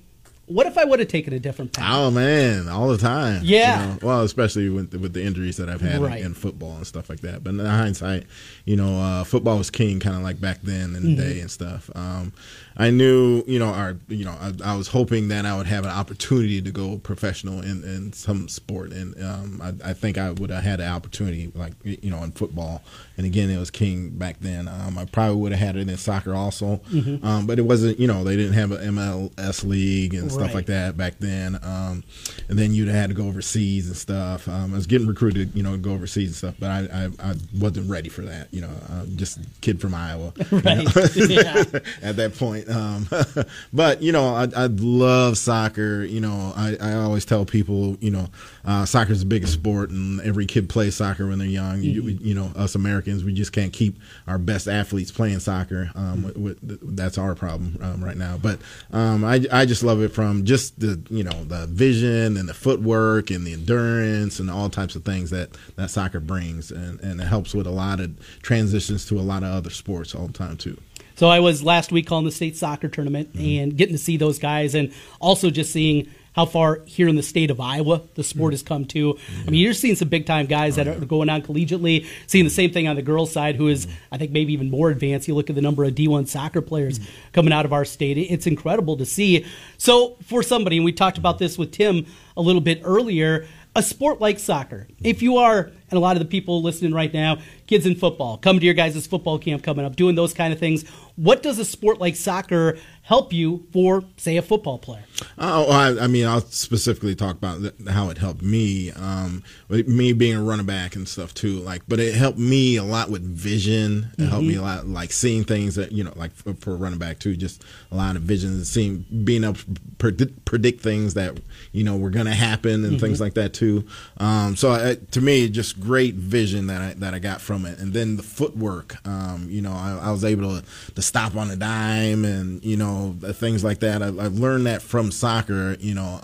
what 0.48 0.68
if 0.68 0.77
I 0.77 0.86
would 0.86 1.00
have 1.00 1.07
taken 1.07 1.33
a 1.33 1.39
different 1.39 1.74
path? 1.74 1.91
Oh 1.91 2.12
man, 2.12 2.68
all 2.68 2.89
the 2.89 2.98
time. 2.98 3.41
Yeah. 3.44 3.81
You 3.81 3.88
know? 3.88 4.00
Well, 4.01 4.21
especially 4.21 4.69
with 4.69 4.91
the, 4.91 5.00
with 5.00 5.13
the 5.13 5.24
injuries 5.24 5.57
that 5.57 5.69
I've 5.69 5.81
had 5.81 6.01
right. 6.01 6.19
in, 6.19 6.27
in, 6.27 6.33
football 6.33 6.75
and 6.75 6.86
stuff 6.86 7.09
like 7.09 7.21
that. 7.21 7.44
But 7.44 7.51
in 7.51 7.59
hindsight, 7.59 8.25
you 8.63 8.75
know, 8.75 9.00
uh, 9.00 9.24
football 9.24 9.57
was 9.57 9.71
king, 9.71 10.00
kind 10.00 10.15
of 10.15 10.21
like 10.21 10.39
back 10.39 10.62
then 10.62 10.95
in 10.95 11.15
the 11.15 11.21
mm-hmm. 11.21 11.30
day 11.30 11.39
and 11.39 11.50
stuff. 11.50 11.89
Um, 11.95 12.33
I 12.77 12.89
knew, 12.89 13.44
you 13.48 13.57
know, 13.57 13.69
our, 13.69 13.98
you 14.10 14.25
know, 14.25 14.36
I, 14.39 14.51
I, 14.63 14.75
was 14.75 14.89
hoping 14.89 15.30
that 15.30 15.45
I 15.45 15.56
would 15.56 15.68
have 15.68 15.86
an 15.86 15.92
opportunity 15.92 16.62
to 16.62 16.72
go 16.72 16.98
professional 16.98 17.62
in, 17.62 17.83
in 17.83 18.12
some 18.12 18.50
sport, 18.50 18.92
and 18.92 19.16
um, 19.24 19.62
I, 19.63 19.92
I, 19.92 19.94
think 19.94 20.18
I 20.18 20.31
would 20.31 20.50
have 20.50 20.63
had 20.63 20.81
an 20.81 20.92
opportunity, 20.92 21.51
like 21.56 21.72
you 21.83 22.12
know, 22.12 22.22
in 22.24 22.31
football. 22.31 22.83
And 23.18 23.25
again, 23.25 23.50
it 23.50 23.57
was 23.57 23.72
king 23.72 24.10
back 24.10 24.42
then. 24.42 24.68
Um, 24.68 24.98
I 24.98 25.06
probably 25.06 25.38
would 25.38 25.54
have 25.54 25.62
had 25.62 25.77
it 25.77 25.88
in 25.88 25.98
soccer 25.98 26.36
also, 26.36 26.81
mm-hmm. 26.92 27.25
um, 27.25 27.48
but 27.48 27.60
it 27.60 27.62
wasn't. 27.62 27.98
You 27.98 28.07
know, 28.07 28.25
they 28.25 28.36
didn't 28.36 28.54
have 28.54 28.72
an 28.72 28.95
MLS 28.95 29.63
league 29.63 30.13
and 30.13 30.29
stuff 30.29 30.48
right. 30.48 30.55
like 30.55 30.65
that 30.65 30.98
back 30.98 31.20
then. 31.20 31.58
Um, 31.63 32.03
and 32.50 32.60
then 32.60 32.74
you'd 32.74 32.89
have 32.89 32.98
had 32.98 33.10
to 33.12 33.15
go 33.15 33.27
overseas 33.27 33.88
and 33.88 33.96
stuff. 33.96 34.50
Um, 34.50 34.74
I 34.74 34.75
was 34.75 34.86
getting 34.86 35.08
recruited, 35.08 35.55
you 35.55 35.63
know, 35.63 35.72
to 35.72 35.77
go 35.77 35.94
overseas 35.94 36.29
and 36.29 36.36
stuff, 36.36 36.55
but 36.60 36.70
I, 36.70 36.79
I, 36.94 37.32
I 37.32 37.36
wasn't 37.58 37.89
ready 37.89 38.10
for 38.10 38.24
that. 38.24 38.53
You 38.53 38.62
know, 38.62 38.72
uh, 38.89 39.05
just 39.15 39.38
a 39.38 39.41
kid 39.62 39.79
from 39.79 39.94
Iowa 39.94 40.34
right. 40.51 40.86
at 42.03 42.15
that 42.17 42.36
point. 42.38 42.64
Um, 42.69 43.07
but 43.74 44.01
you 44.01 44.12
know, 44.12 44.34
I, 44.36 44.48
I 44.55 44.65
love 44.67 45.38
soccer. 45.38 46.03
You 46.03 46.22
know, 46.22 46.53
I, 46.55 46.77
I 46.81 46.93
always 46.95 47.25
tell 47.25 47.45
people, 47.45 47.98
you 48.00 48.12
know, 48.12 48.27
uh, 48.65 48.86
soccer 48.86 49.12
is 49.12 49.19
the 49.19 49.25
biggest 49.25 49.53
sport, 49.53 49.89
and 49.89 50.22
every 50.22 50.45
kid 50.45 50.69
plays 50.69 50.95
soccer 50.95 51.27
when 51.27 51.39
they're 51.39 51.48
young. 51.48 51.77
Mm-hmm. 51.77 51.84
You, 51.84 52.01
you, 52.22 52.36
know, 52.36 52.51
us 52.55 52.75
Americans, 52.75 53.24
we 53.24 53.34
just 53.34 53.51
can't 53.51 53.74
keep 53.74 53.98
our 54.27 54.38
best 54.38 54.67
athletes 54.67 55.12
playing 55.12 55.39
soccer. 55.39 55.91
Um, 55.95 56.24
mm-hmm. 56.24 56.43
with, 56.43 56.63
with, 56.63 56.95
that's 56.95 57.17
our 57.17 57.36
problem 57.36 57.77
um, 57.81 58.03
right 58.03 58.17
now. 58.17 58.38
But 58.38 58.60
um, 58.91 59.24
I, 59.24 59.45
I 59.51 59.65
just 59.65 59.84
love 59.84 60.01
it 60.01 60.10
from 60.10 60.45
just 60.45 60.79
the 60.79 61.01
you 61.10 61.24
know 61.24 61.43
the 61.45 61.67
vision 61.67 62.38
and 62.38 62.48
the 62.50 62.53
footwork 62.53 63.29
and 63.31 63.45
the 63.45 63.53
endurance 63.53 64.39
and 64.39 64.50
all 64.50 64.69
types 64.69 64.95
of 64.95 65.03
things 65.03 65.29
that 65.29 65.50
that 65.75 65.89
soccer 65.89 66.19
brings, 66.19 66.72
and, 66.72 67.00
and 67.01 67.22
it 67.22 67.25
helps 67.25 67.53
with 67.53 67.67
a 67.67 67.72
lot 67.72 68.00
of 68.00 68.15
transitions 68.41 69.05
to 69.07 69.19
a 69.19 69.22
lot 69.22 69.43
of 69.43 69.53
other 69.53 69.69
sports 69.69 70.15
all 70.15 70.27
the 70.27 70.34
time 70.34 70.57
too. 70.57 70.77
So 71.15 71.29
I 71.29 71.39
was 71.39 71.63
last 71.63 71.91
week 71.91 72.07
calling 72.07 72.25
the 72.25 72.31
state 72.31 72.57
soccer 72.57 72.88
tournament 72.88 73.34
mm-hmm. 73.34 73.62
and 73.63 73.77
getting 73.77 73.95
to 73.95 74.01
see 74.01 74.17
those 74.17 74.39
guys, 74.39 74.75
and 74.75 74.93
also 75.19 75.50
just 75.50 75.72
seeing 75.72 76.10
how 76.36 76.45
far 76.45 76.81
here 76.86 77.07
in 77.07 77.15
the 77.15 77.24
state 77.24 77.50
of 77.50 77.62
Iowa 77.62 78.01
the 78.15 78.24
sport 78.24 78.50
mm-hmm. 78.50 78.53
has 78.53 78.63
come 78.63 78.86
to. 78.86 79.13
Mm-hmm. 79.13 79.48
I 79.48 79.51
mean, 79.51 79.62
you're 79.62 79.74
seeing 79.74 79.95
some 79.95 80.10
big 80.10 80.25
time 80.25 80.45
guys 80.48 80.75
that 80.75 80.88
are 80.88 81.00
going 81.00 81.29
on 81.29 81.41
collegiately, 81.41 82.05
seeing 82.27 82.43
the 82.43 82.51
same 82.51 82.72
thing 82.72 82.89
on 82.89 82.98
the 82.98 83.01
girls' 83.01 83.31
side, 83.31 83.55
who 83.55 83.69
is, 83.69 83.86
mm-hmm. 83.86 83.95
I 84.12 84.17
think, 84.17 84.31
maybe 84.31 84.51
even 84.51 84.69
more 84.69 84.89
advanced. 84.89 85.27
You 85.29 85.36
look 85.36 85.50
at 85.50 85.55
the 85.55 85.62
number 85.62 85.86
of 85.86 85.95
D1 85.95 86.27
soccer 86.27 86.62
players 86.62 87.00
mm-hmm. 87.00 87.31
coming 87.31 87.53
out 87.53 87.65
of 87.65 87.72
our 87.72 87.86
state, 87.86 88.17
it's 88.17 88.48
incredible 88.48 88.98
to 88.98 89.05
see. 89.05 89.45
So, 89.77 90.17
for 90.24 90.43
somebody, 90.43 90.75
and 90.75 90.86
we 90.86 90.91
talked 90.91 91.17
about 91.17 91.39
this 91.39 91.57
with 91.57 91.72
Tim 91.72 92.05
a 92.36 92.41
little 92.41 92.62
bit 92.62 92.81
earlier, 92.84 93.48
a 93.75 93.84
sport 93.84 94.22
like 94.22 94.39
soccer, 94.39 94.88
if 95.03 95.22
you 95.22 95.38
are, 95.38 95.69
and 95.89 95.98
a 95.98 96.00
lot 96.00 96.15
of 96.15 96.19
the 96.19 96.27
people 96.27 96.62
listening 96.62 96.93
right 96.93 97.13
now, 97.13 97.39
kids 97.67 97.86
in 97.86 97.95
football, 97.95 98.38
come 98.38 98.57
to 98.60 98.65
your 98.65 98.74
guys' 98.74 99.05
football 99.05 99.38
camp 99.38 99.63
coming 99.63 99.86
up, 99.86 99.95
doing 99.98 100.15
those 100.15 100.34
kind 100.34 100.53
of 100.53 100.60
things, 100.60 100.86
what 101.15 101.41
does 101.41 101.60
a 101.60 101.65
sport 101.65 102.00
like 102.00 102.15
soccer 102.15 102.77
help 103.05 103.31
you 103.31 103.67
for, 103.71 104.03
say, 104.17 104.35
a 104.35 104.41
football 104.41 104.79
player? 104.79 105.03
Oh, 105.38 105.69
I, 105.69 106.05
I 106.05 106.07
mean, 106.07 106.25
I'll 106.25 106.41
specifically 106.41 107.13
talk 107.13 107.38
about 107.38 107.62
how 107.88 108.09
it 108.09 108.17
helped 108.17 108.41
me. 108.41 108.91
Um, 108.91 109.43
me 109.69 110.12
being 110.12 110.35
a 110.35 110.41
running 110.41 110.65
back 110.65 110.95
and 110.95 111.07
stuff 111.07 111.31
too. 111.33 111.59
Like, 111.59 111.83
but 111.88 112.00
it 112.00 112.15
helped 112.15 112.39
me 112.39 112.77
a 112.77 112.83
lot 112.83 113.12
with 113.12 113.21
vision. 113.21 114.12
It 114.13 114.21
mm-hmm. 114.21 114.29
helped 114.29 114.47
me 114.47 114.55
a 114.55 114.62
lot, 114.62 114.88
like 114.88 115.12
seeing 115.12 115.43
things 115.43 115.75
that 115.75 115.91
you 115.91 116.03
know, 116.03 116.13
like 116.15 116.33
for, 116.33 116.55
for 116.55 116.71
a 116.71 116.75
running 116.75 116.97
back 116.97 117.19
too, 117.19 117.35
just 117.35 117.63
a 117.91 117.95
lot 117.95 118.15
of 118.15 118.24
vision 118.24 118.51
and 118.51 118.65
seeing, 118.65 119.05
being 119.24 119.43
able 119.43 119.53
to 119.53 119.65
predict, 120.00 120.43
predict 120.45 120.81
things 120.81 121.13
that 121.13 121.39
you 121.74 121.83
know 121.83 121.97
were 121.97 122.09
going 122.09 122.25
to 122.25 122.33
happen 122.33 122.83
and 122.83 122.93
mm-hmm. 122.93 122.97
things 122.97 123.21
like 123.21 123.35
that 123.35 123.53
too. 123.53 123.85
Um, 124.17 124.55
so 124.55 124.71
I, 124.71 124.95
to 125.12 125.21
me, 125.21 125.47
just 125.50 125.79
great 125.79 126.15
vision 126.15 126.67
that 126.67 126.81
I 126.81 126.93
that 126.95 127.13
I 127.13 127.19
got 127.19 127.39
from 127.39 127.67
it, 127.67 127.77
and 127.77 127.93
then 127.93 128.17
the 128.17 128.24
footwork. 128.24 128.95
Um, 129.07 129.47
you 129.47 129.62
know, 129.62 129.74
I, 129.74 130.07
I, 130.07 130.12
was 130.12 130.25
able 130.25 130.59
to, 130.59 130.65
to 130.95 131.01
stop 131.03 131.35
on 131.35 131.51
a 131.51 131.55
dime 131.55 132.25
and 132.25 132.63
you 132.63 132.77
know 132.77 132.95
things 133.34 133.64
like 133.64 133.80
that. 133.80 134.02
I, 134.02 134.06
have 134.06 134.40
learned 134.40 134.66
that 134.66 134.82
from 134.82 135.12
soccer. 135.12 135.75
You 135.80 135.94
know, 135.94 136.20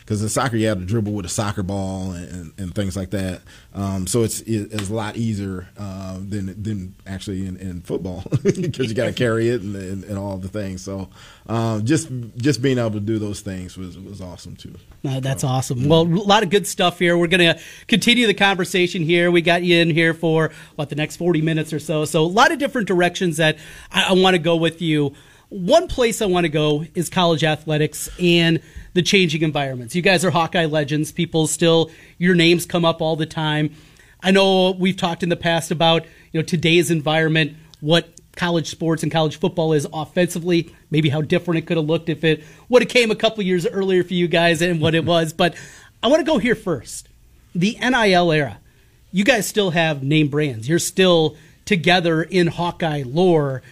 because 0.00 0.20
um, 0.20 0.26
in 0.26 0.28
soccer 0.28 0.56
you 0.56 0.68
have 0.68 0.78
to 0.78 0.84
dribble 0.84 1.12
with 1.12 1.26
a 1.26 1.30
soccer 1.30 1.62
ball 1.62 2.12
and, 2.12 2.32
and, 2.32 2.52
and 2.58 2.74
things 2.74 2.96
like 2.96 3.10
that. 3.10 3.42
Um, 3.76 4.06
so 4.06 4.22
it's 4.22 4.40
it's 4.40 4.88
a 4.88 4.94
lot 4.94 5.16
easier 5.16 5.68
uh, 5.78 6.16
than 6.18 6.62
than 6.62 6.94
actually 7.06 7.46
in, 7.46 7.58
in 7.58 7.82
football 7.82 8.24
because 8.42 8.88
you 8.88 8.94
got 8.94 9.04
to 9.04 9.12
carry 9.26 9.50
it 9.50 9.60
and, 9.60 9.76
and, 9.76 10.04
and, 10.04 10.18
all 10.18 10.38
the 10.38 10.48
things. 10.48 10.80
So 10.82 11.10
um, 11.46 11.84
just 11.84 12.08
just 12.38 12.62
being 12.62 12.78
able 12.78 12.92
to 12.92 13.00
do 13.00 13.18
those 13.18 13.40
things 13.40 13.76
was 13.76 13.98
was 13.98 14.22
awesome 14.22 14.56
too. 14.56 14.74
That's 15.02 15.42
so, 15.42 15.48
awesome. 15.48 15.88
Well, 15.88 16.02
a 16.02 16.08
lot 16.08 16.42
of 16.42 16.48
good 16.48 16.66
stuff 16.66 16.98
here. 16.98 17.18
We're 17.18 17.26
going 17.26 17.54
to 17.54 17.60
continue 17.86 18.26
the 18.26 18.34
conversation 18.34 19.02
here. 19.02 19.30
We 19.30 19.42
got 19.42 19.62
you 19.62 19.76
in 19.76 19.90
here 19.90 20.14
for 20.14 20.52
what 20.76 20.88
the 20.88 20.96
next 20.96 21.18
forty 21.18 21.42
minutes 21.42 21.74
or 21.74 21.78
so. 21.78 22.06
So 22.06 22.22
a 22.22 22.26
lot 22.26 22.52
of 22.52 22.58
different 22.58 22.88
directions 22.88 23.36
that 23.36 23.58
I, 23.92 24.08
I 24.08 24.12
want 24.14 24.34
to 24.34 24.38
go 24.38 24.56
with 24.56 24.80
you. 24.80 25.14
One 25.48 25.86
place 25.86 26.20
I 26.20 26.26
want 26.26 26.44
to 26.44 26.48
go 26.48 26.86
is 26.94 27.08
college 27.08 27.44
athletics 27.44 28.08
and 28.18 28.60
the 28.94 29.02
changing 29.02 29.42
environments. 29.42 29.94
You 29.94 30.02
guys 30.02 30.24
are 30.24 30.30
Hawkeye 30.30 30.64
legends. 30.64 31.12
People 31.12 31.46
still, 31.46 31.90
your 32.18 32.34
names 32.34 32.66
come 32.66 32.84
up 32.84 33.00
all 33.00 33.14
the 33.14 33.26
time. 33.26 33.74
I 34.20 34.32
know 34.32 34.72
we've 34.72 34.96
talked 34.96 35.22
in 35.22 35.28
the 35.28 35.36
past 35.36 35.70
about 35.70 36.04
you 36.32 36.40
know 36.40 36.42
today's 36.42 36.90
environment, 36.90 37.56
what 37.80 38.08
college 38.34 38.68
sports 38.68 39.04
and 39.04 39.12
college 39.12 39.38
football 39.38 39.72
is 39.72 39.86
offensively, 39.92 40.74
maybe 40.90 41.08
how 41.10 41.22
different 41.22 41.58
it 41.58 41.66
could 41.66 41.76
have 41.76 41.86
looked 41.86 42.08
if 42.08 42.24
it 42.24 42.42
would 42.68 42.82
have 42.82 42.88
came 42.88 43.12
a 43.12 43.16
couple 43.16 43.42
years 43.44 43.66
earlier 43.68 44.02
for 44.02 44.14
you 44.14 44.26
guys 44.26 44.60
and 44.60 44.80
what 44.80 44.96
it 44.96 45.04
was. 45.06 45.32
But 45.32 45.54
I 46.02 46.08
want 46.08 46.20
to 46.20 46.30
go 46.30 46.38
here 46.38 46.56
first. 46.56 47.08
The 47.54 47.78
NIL 47.80 48.32
era. 48.32 48.58
You 49.12 49.24
guys 49.24 49.46
still 49.46 49.70
have 49.70 50.02
name 50.02 50.28
brands. 50.28 50.68
You're 50.68 50.80
still 50.80 51.36
together 51.64 52.22
in 52.22 52.48
Hawkeye 52.48 53.04
lore 53.06 53.62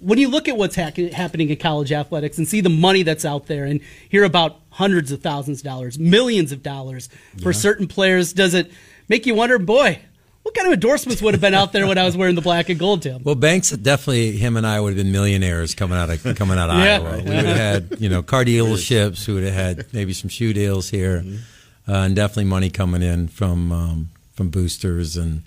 when 0.00 0.18
you 0.18 0.28
look 0.28 0.48
at 0.48 0.56
what's 0.56 0.76
ha- 0.76 0.90
happening 1.12 1.50
in 1.50 1.56
college 1.56 1.92
athletics 1.92 2.38
and 2.38 2.48
see 2.48 2.60
the 2.60 2.68
money 2.70 3.02
that's 3.02 3.24
out 3.24 3.46
there 3.46 3.64
and 3.64 3.80
hear 4.08 4.24
about 4.24 4.60
hundreds 4.70 5.12
of 5.12 5.22
thousands 5.22 5.60
of 5.60 5.64
dollars, 5.64 5.98
millions 5.98 6.52
of 6.52 6.62
dollars 6.62 7.08
for 7.42 7.50
yeah. 7.50 7.58
certain 7.58 7.86
players, 7.86 8.32
does 8.32 8.54
it 8.54 8.70
make 9.08 9.26
you 9.26 9.34
wonder, 9.34 9.58
boy, 9.58 10.00
what 10.42 10.54
kind 10.54 10.66
of 10.66 10.72
endorsements 10.72 11.20
would 11.20 11.34
have 11.34 11.40
been 11.40 11.54
out 11.54 11.72
there 11.72 11.86
when 11.86 11.98
I 11.98 12.04
was 12.04 12.16
wearing 12.16 12.34
the 12.34 12.40
black 12.40 12.70
and 12.70 12.78
gold, 12.78 13.02
Tim? 13.02 13.22
Well, 13.22 13.34
Banks 13.34 13.70
definitely 13.70 14.32
him 14.32 14.56
and 14.56 14.66
I 14.66 14.80
would 14.80 14.90
have 14.90 14.96
been 14.96 15.12
millionaires 15.12 15.74
coming 15.74 15.98
out 15.98 16.08
of 16.08 16.22
coming 16.36 16.58
out 16.58 16.70
of 16.70 16.78
yeah. 16.78 16.96
Iowa. 16.96 17.16
We 17.18 17.30
would 17.30 17.44
have 17.44 17.56
had 17.56 18.00
you 18.00 18.08
know 18.08 18.22
car 18.22 18.44
dealerships. 18.44 19.28
We 19.28 19.34
would 19.34 19.44
have 19.44 19.54
had 19.54 19.92
maybe 19.92 20.12
some 20.14 20.30
shoe 20.30 20.52
deals 20.52 20.88
here, 20.88 21.20
mm-hmm. 21.20 21.90
uh, 21.90 22.06
and 22.06 22.16
definitely 22.16 22.46
money 22.46 22.70
coming 22.70 23.02
in 23.02 23.28
from 23.28 23.70
um, 23.70 24.08
from 24.32 24.48
boosters 24.48 25.16
and 25.16 25.42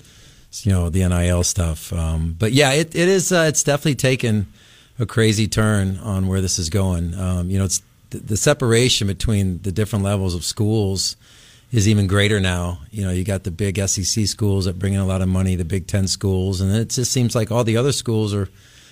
you 0.61 0.71
know 0.71 0.89
the 0.89 1.07
NIL 1.07 1.43
stuff. 1.43 1.91
Um, 1.91 2.35
but 2.37 2.53
yeah, 2.53 2.71
it, 2.73 2.95
it 2.95 3.07
is. 3.07 3.31
Uh, 3.31 3.45
it's 3.47 3.63
definitely 3.63 3.95
taken 3.95 4.47
a 4.99 5.05
crazy 5.05 5.47
turn 5.47 5.97
on 5.97 6.27
where 6.27 6.41
this 6.41 6.59
is 6.59 6.69
going. 6.69 7.13
Um, 7.15 7.49
you 7.49 7.57
know, 7.57 7.65
it's 7.65 7.81
the, 8.11 8.19
the, 8.19 8.37
separation 8.37 9.07
between 9.07 9.61
the 9.63 9.71
different 9.71 10.05
levels 10.05 10.35
of 10.35 10.43
schools 10.43 11.15
is 11.71 11.87
even 11.87 12.05
greater 12.05 12.39
now. 12.39 12.79
You 12.91 13.05
know, 13.05 13.11
you 13.11 13.23
got 13.23 13.43
the 13.43 13.51
big 13.51 13.77
SEC 13.87 14.27
schools 14.27 14.65
that 14.65 14.77
bring 14.77 14.93
in 14.93 14.99
a 14.99 15.05
lot 15.05 15.21
of 15.21 15.27
money, 15.27 15.55
the 15.55 15.65
Big 15.65 15.87
Ten 15.87 16.07
schools, 16.07 16.61
and 16.61 16.71
it 16.71 16.89
just 16.89 17.11
seems 17.11 17.35
like 17.35 17.51
all 17.51 17.63
the 17.63 17.77
other 17.77 17.91
schools 17.91 18.33
are 18.33 18.47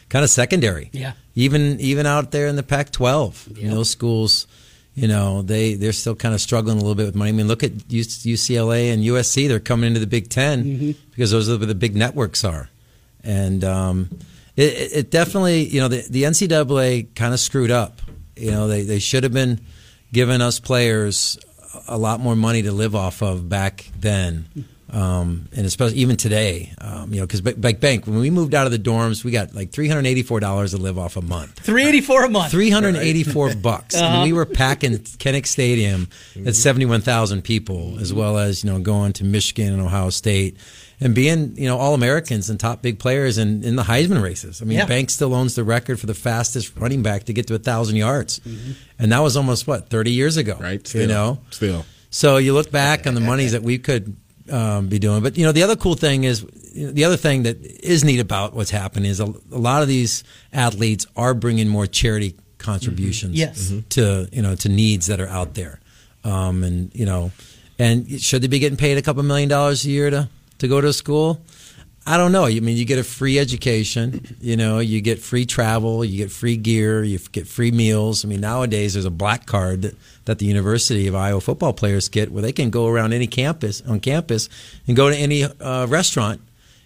kind 0.10 0.24
of 0.24 0.30
secondary. 0.30 0.90
Yeah. 0.92 1.14
Even 1.36 1.80
even 1.80 2.06
out 2.06 2.32
there 2.32 2.48
in 2.48 2.56
the 2.56 2.64
Pac-12, 2.64 3.62
yeah. 3.62 3.70
those 3.70 3.90
schools 3.90 4.48
you 4.94 5.08
know 5.08 5.42
they 5.42 5.76
they're 5.76 5.94
still 5.94 6.16
kind 6.16 6.34
of 6.34 6.42
struggling 6.42 6.78
a 6.78 6.82
little 6.82 6.96
bit 6.96 7.06
with 7.06 7.16
money. 7.16 7.30
I 7.30 7.34
mean, 7.34 7.48
look 7.48 7.64
at 7.64 7.72
UCLA 7.72 8.94
and 8.94 9.04
USC; 9.04 9.48
they're 9.48 9.60
coming 9.60 9.88
into 9.88 10.00
the 10.00 10.08
Big 10.08 10.30
10 10.30 10.64
mm-hmm. 10.64 10.92
because 11.12 11.32
those 11.32 11.50
are 11.50 11.58
where 11.58 11.66
the 11.66 11.76
big 11.76 11.96
networks 11.96 12.44
are, 12.44 12.70
and 13.24 13.64
um, 13.64 14.10
it, 14.56 14.92
it, 14.94 15.12
definitely 15.12 15.64
you 15.66 15.80
know 15.80 15.88
the, 15.88 16.06
the 16.10 16.24
NCAA 16.24 17.16
kind 17.16 17.34
of 17.34 17.40
screwed 17.40 17.72
up. 17.72 18.02
You 18.36 18.52
know, 18.52 18.68
they 18.68 18.84
they 18.84 19.00
should 19.00 19.24
have 19.24 19.34
been 19.34 19.62
giving 20.12 20.42
us 20.42 20.60
players 20.60 21.40
a 21.88 21.98
lot 21.98 22.20
more 22.20 22.36
money 22.36 22.62
to 22.64 22.72
live 22.72 22.96
off 22.96 23.22
of 23.22 23.48
back 23.48 23.90
then. 24.00 24.46
Um, 24.92 25.48
and 25.56 25.66
especially 25.66 26.00
even 26.00 26.18
today, 26.18 26.74
um, 26.80 27.14
you 27.14 27.22
know, 27.22 27.26
because 27.26 27.42
like 27.64 27.80
bank 27.80 28.08
when 28.08 28.20
we 28.20 28.30
moved 28.30 28.54
out 28.54 28.66
of 28.66 28.74
the 28.74 28.80
dorms, 28.80 29.24
we 29.24 29.32
got 29.32 29.56
like 29.56 29.72
three 29.72 29.88
hundred 29.88 30.06
eighty 30.06 30.22
four 30.22 30.42
dollars 30.42 30.72
to 30.72 30.78
live 30.78 31.00
off 31.00 31.16
a 31.16 31.22
month. 31.22 31.60
Three 31.60 31.86
eighty 31.86 32.02
four 32.02 32.26
a 32.26 32.30
month. 32.30 32.52
Three 32.52 32.70
hundred 32.70 32.98
eighty 32.98 33.24
four 33.24 33.48
right. 33.48 33.62
bucks. 33.62 33.96
Uh-huh. 34.02 34.22
And 34.22 34.24
we 34.24 34.34
were 34.34 34.48
packing 34.48 34.94
Kinnick 34.94 35.46
Stadium 35.46 36.08
at 36.46 36.56
seventy 36.56 36.86
one 36.86 37.02
thousand 37.02 37.44
people, 37.44 38.00
as 38.00 38.12
well 38.12 38.38
as 38.38 38.64
you 38.64 38.72
know 38.72 38.80
going 38.80 39.14
to 39.14 39.24
Michigan 39.24 39.74
and 39.74 39.82
Ohio 39.82 40.10
State. 40.10 40.58
And 41.00 41.16
being, 41.16 41.56
you 41.58 41.68
know, 41.68 41.78
all 41.78 41.94
Americans 41.94 42.50
and 42.50 42.60
top 42.60 42.82
big 42.82 43.00
players 43.00 43.38
in, 43.38 43.64
in 43.64 43.76
the 43.76 43.82
Heisman 43.84 44.22
races. 44.22 44.62
I 44.62 44.66
mean, 44.66 44.78
yeah. 44.78 44.86
Bank 44.86 45.10
still 45.10 45.34
owns 45.34 45.56
the 45.56 45.64
record 45.64 46.00
for 46.00 46.06
the 46.06 46.14
fastest 46.14 46.76
running 46.78 47.02
back 47.02 47.24
to 47.24 47.34
get 47.34 47.48
to 47.48 47.56
a 47.56 47.60
thousand 47.60 47.96
yards, 47.96 48.40
mm-hmm. 48.40 48.72
and 49.00 49.12
that 49.12 49.20
was 49.20 49.38
almost 49.38 49.68
what 49.68 49.90
thirty 49.90 50.12
years 50.12 50.38
ago. 50.38 50.58
Right. 50.60 50.86
Still, 50.86 51.02
you 51.02 51.08
know. 51.08 51.40
Still. 51.52 51.86
So 52.12 52.38
you 52.38 52.54
look 52.54 52.72
back 52.72 53.08
on 53.08 53.16
the 53.16 53.22
monies 53.22 53.52
that 53.54 53.64
we 53.64 53.78
could 53.78 54.16
um, 54.52 54.88
be 54.88 55.00
doing. 55.00 55.24
But 55.24 55.38
you 55.38 55.46
know, 55.46 55.52
the 55.52 55.64
other 55.64 55.76
cool 55.76 55.96
thing 55.96 56.24
is 56.24 56.46
the 56.74 57.06
other 57.06 57.18
thing 57.18 57.44
that 57.44 57.62
is 57.62 58.04
neat 58.04 58.20
about 58.20 58.54
what's 58.54 58.72
happening 58.72 59.10
is 59.10 59.20
a, 59.20 59.26
a 59.26 59.58
lot 59.58 59.82
of 59.82 59.88
these 59.88 60.24
athletes 60.54 61.06
are 61.16 61.34
bringing 61.34 61.68
more 61.68 61.88
charity 61.88 62.36
contributions. 62.58 63.34
Mm-hmm. 63.34 63.40
Yes. 63.40 63.72
Mm-hmm. 63.72 63.88
to 63.90 64.30
you 64.32 64.42
know 64.42 64.56
to 64.56 64.70
needs 64.70 65.08
that 65.08 65.20
are 65.20 65.28
out 65.28 65.54
there, 65.54 65.80
um, 66.24 66.64
and 66.64 66.94
you 66.94 67.06
know, 67.06 67.32
and 67.80 68.22
should 68.22 68.42
they 68.42 68.48
be 68.48 68.60
getting 68.60 68.78
paid 68.78 68.98
a 68.98 69.02
couple 69.02 69.24
million 69.24 69.50
dollars 69.50 69.86
a 69.86 69.90
year 69.90 70.10
to 70.10 70.30
to 70.60 70.68
go 70.68 70.82
to 70.82 70.94
school? 70.94 71.42
I 72.04 72.18
don't 72.18 72.32
know. 72.32 72.46
I 72.46 72.60
mean, 72.60 72.78
you 72.78 72.86
get 72.86 72.98
a 72.98 73.04
free 73.04 73.38
education. 73.38 74.36
You 74.42 74.58
know, 74.58 74.80
you 74.80 75.02
get 75.02 75.20
free 75.20 75.46
travel, 75.46 76.04
you 76.04 76.18
get 76.18 76.32
free 76.32 76.58
gear, 76.58 77.04
you 77.04 77.20
get 77.32 77.48
free 77.48 77.72
meals. 77.72 78.26
I 78.26 78.28
mean, 78.28 78.42
nowadays 78.42 78.94
there's 78.94 79.06
a 79.06 79.12
black 79.12 79.46
card 79.46 79.84
that, 79.84 79.96
that 80.26 80.40
the 80.40 80.48
University 80.48 81.08
of 81.08 81.16
Iowa 81.16 81.40
football 81.42 81.74
players 81.74 82.10
get, 82.10 82.32
where 82.32 82.42
they 82.42 82.54
can 82.54 82.72
go 82.72 82.88
around 82.88 83.14
any 83.14 83.28
campus 83.28 83.82
on 83.88 84.00
campus 84.00 84.50
and 84.88 84.96
go 84.98 85.12
to 85.12 85.16
any 85.16 85.44
uh, 85.44 85.86
restaurant, 85.88 86.42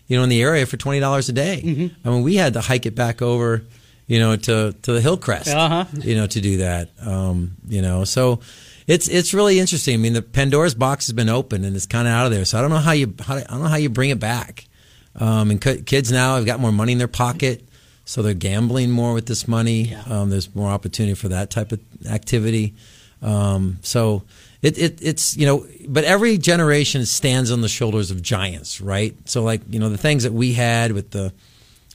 you 0.07 0.17
know, 0.17 0.23
in 0.23 0.29
the 0.29 0.41
area 0.41 0.65
for 0.65 0.75
twenty 0.75 0.99
dollars 0.99 1.29
a 1.29 1.33
day. 1.33 1.61
Mm-hmm. 1.63 2.07
I 2.07 2.11
mean, 2.11 2.23
we 2.23 2.35
had 2.35 2.53
to 2.53 2.61
hike 2.61 2.85
it 2.85 2.93
back 2.93 3.21
over, 3.21 3.63
you 4.07 4.19
know, 4.19 4.35
to 4.35 4.75
to 4.81 4.91
the 4.91 5.01
Hillcrest, 5.01 5.47
uh-huh. 5.47 5.85
you 5.93 6.15
know, 6.15 6.27
to 6.27 6.41
do 6.41 6.57
that. 6.57 6.89
Um, 6.99 7.55
you 7.69 7.81
know, 7.81 8.03
so 8.03 8.41
it's 8.85 9.07
it's 9.07 9.33
really 9.33 9.59
interesting. 9.59 9.93
I 9.93 9.97
mean, 9.97 10.13
the 10.13 10.21
Pandora's 10.21 10.75
box 10.75 11.07
has 11.07 11.13
been 11.13 11.29
opened 11.29 11.63
and 11.63 11.73
it's 11.73 11.85
kind 11.85 12.05
of 12.05 12.13
out 12.13 12.25
of 12.25 12.33
there. 12.33 12.43
So 12.43 12.59
I 12.59 12.61
don't 12.61 12.69
know 12.69 12.77
how 12.77 12.91
you 12.91 13.13
how, 13.21 13.37
I 13.37 13.43
don't 13.43 13.63
know 13.63 13.69
how 13.69 13.77
you 13.77 13.89
bring 13.89 14.09
it 14.09 14.19
back. 14.19 14.67
Um, 15.17 15.51
and 15.51 15.61
kids 15.85 16.11
now 16.11 16.35
have 16.35 16.45
got 16.45 16.59
more 16.59 16.71
money 16.71 16.91
in 16.91 16.97
their 16.97 17.07
pocket, 17.07 17.63
so 18.03 18.21
they're 18.21 18.33
gambling 18.33 18.91
more 18.91 19.13
with 19.13 19.25
this 19.27 19.47
money. 19.47 19.83
Yeah. 19.83 20.03
Um, 20.09 20.29
there's 20.29 20.53
more 20.53 20.69
opportunity 20.69 21.15
for 21.15 21.29
that 21.29 21.49
type 21.49 21.71
of 21.71 21.79
activity. 22.09 22.73
Um, 23.21 23.79
so 23.81 24.23
it, 24.61 24.77
it, 24.77 24.99
it's 25.01 25.37
you 25.37 25.45
know, 25.45 25.65
but 25.87 26.03
every 26.03 26.37
generation 26.37 27.05
stands 27.05 27.51
on 27.51 27.61
the 27.61 27.69
shoulders 27.69 28.11
of 28.11 28.21
giants, 28.21 28.81
right? 28.81 29.15
So 29.25 29.43
like 29.43 29.61
you 29.69 29.79
know 29.79 29.89
the 29.89 29.97
things 29.97 30.23
that 30.23 30.33
we 30.33 30.53
had 30.53 30.91
with 30.91 31.11
the 31.11 31.33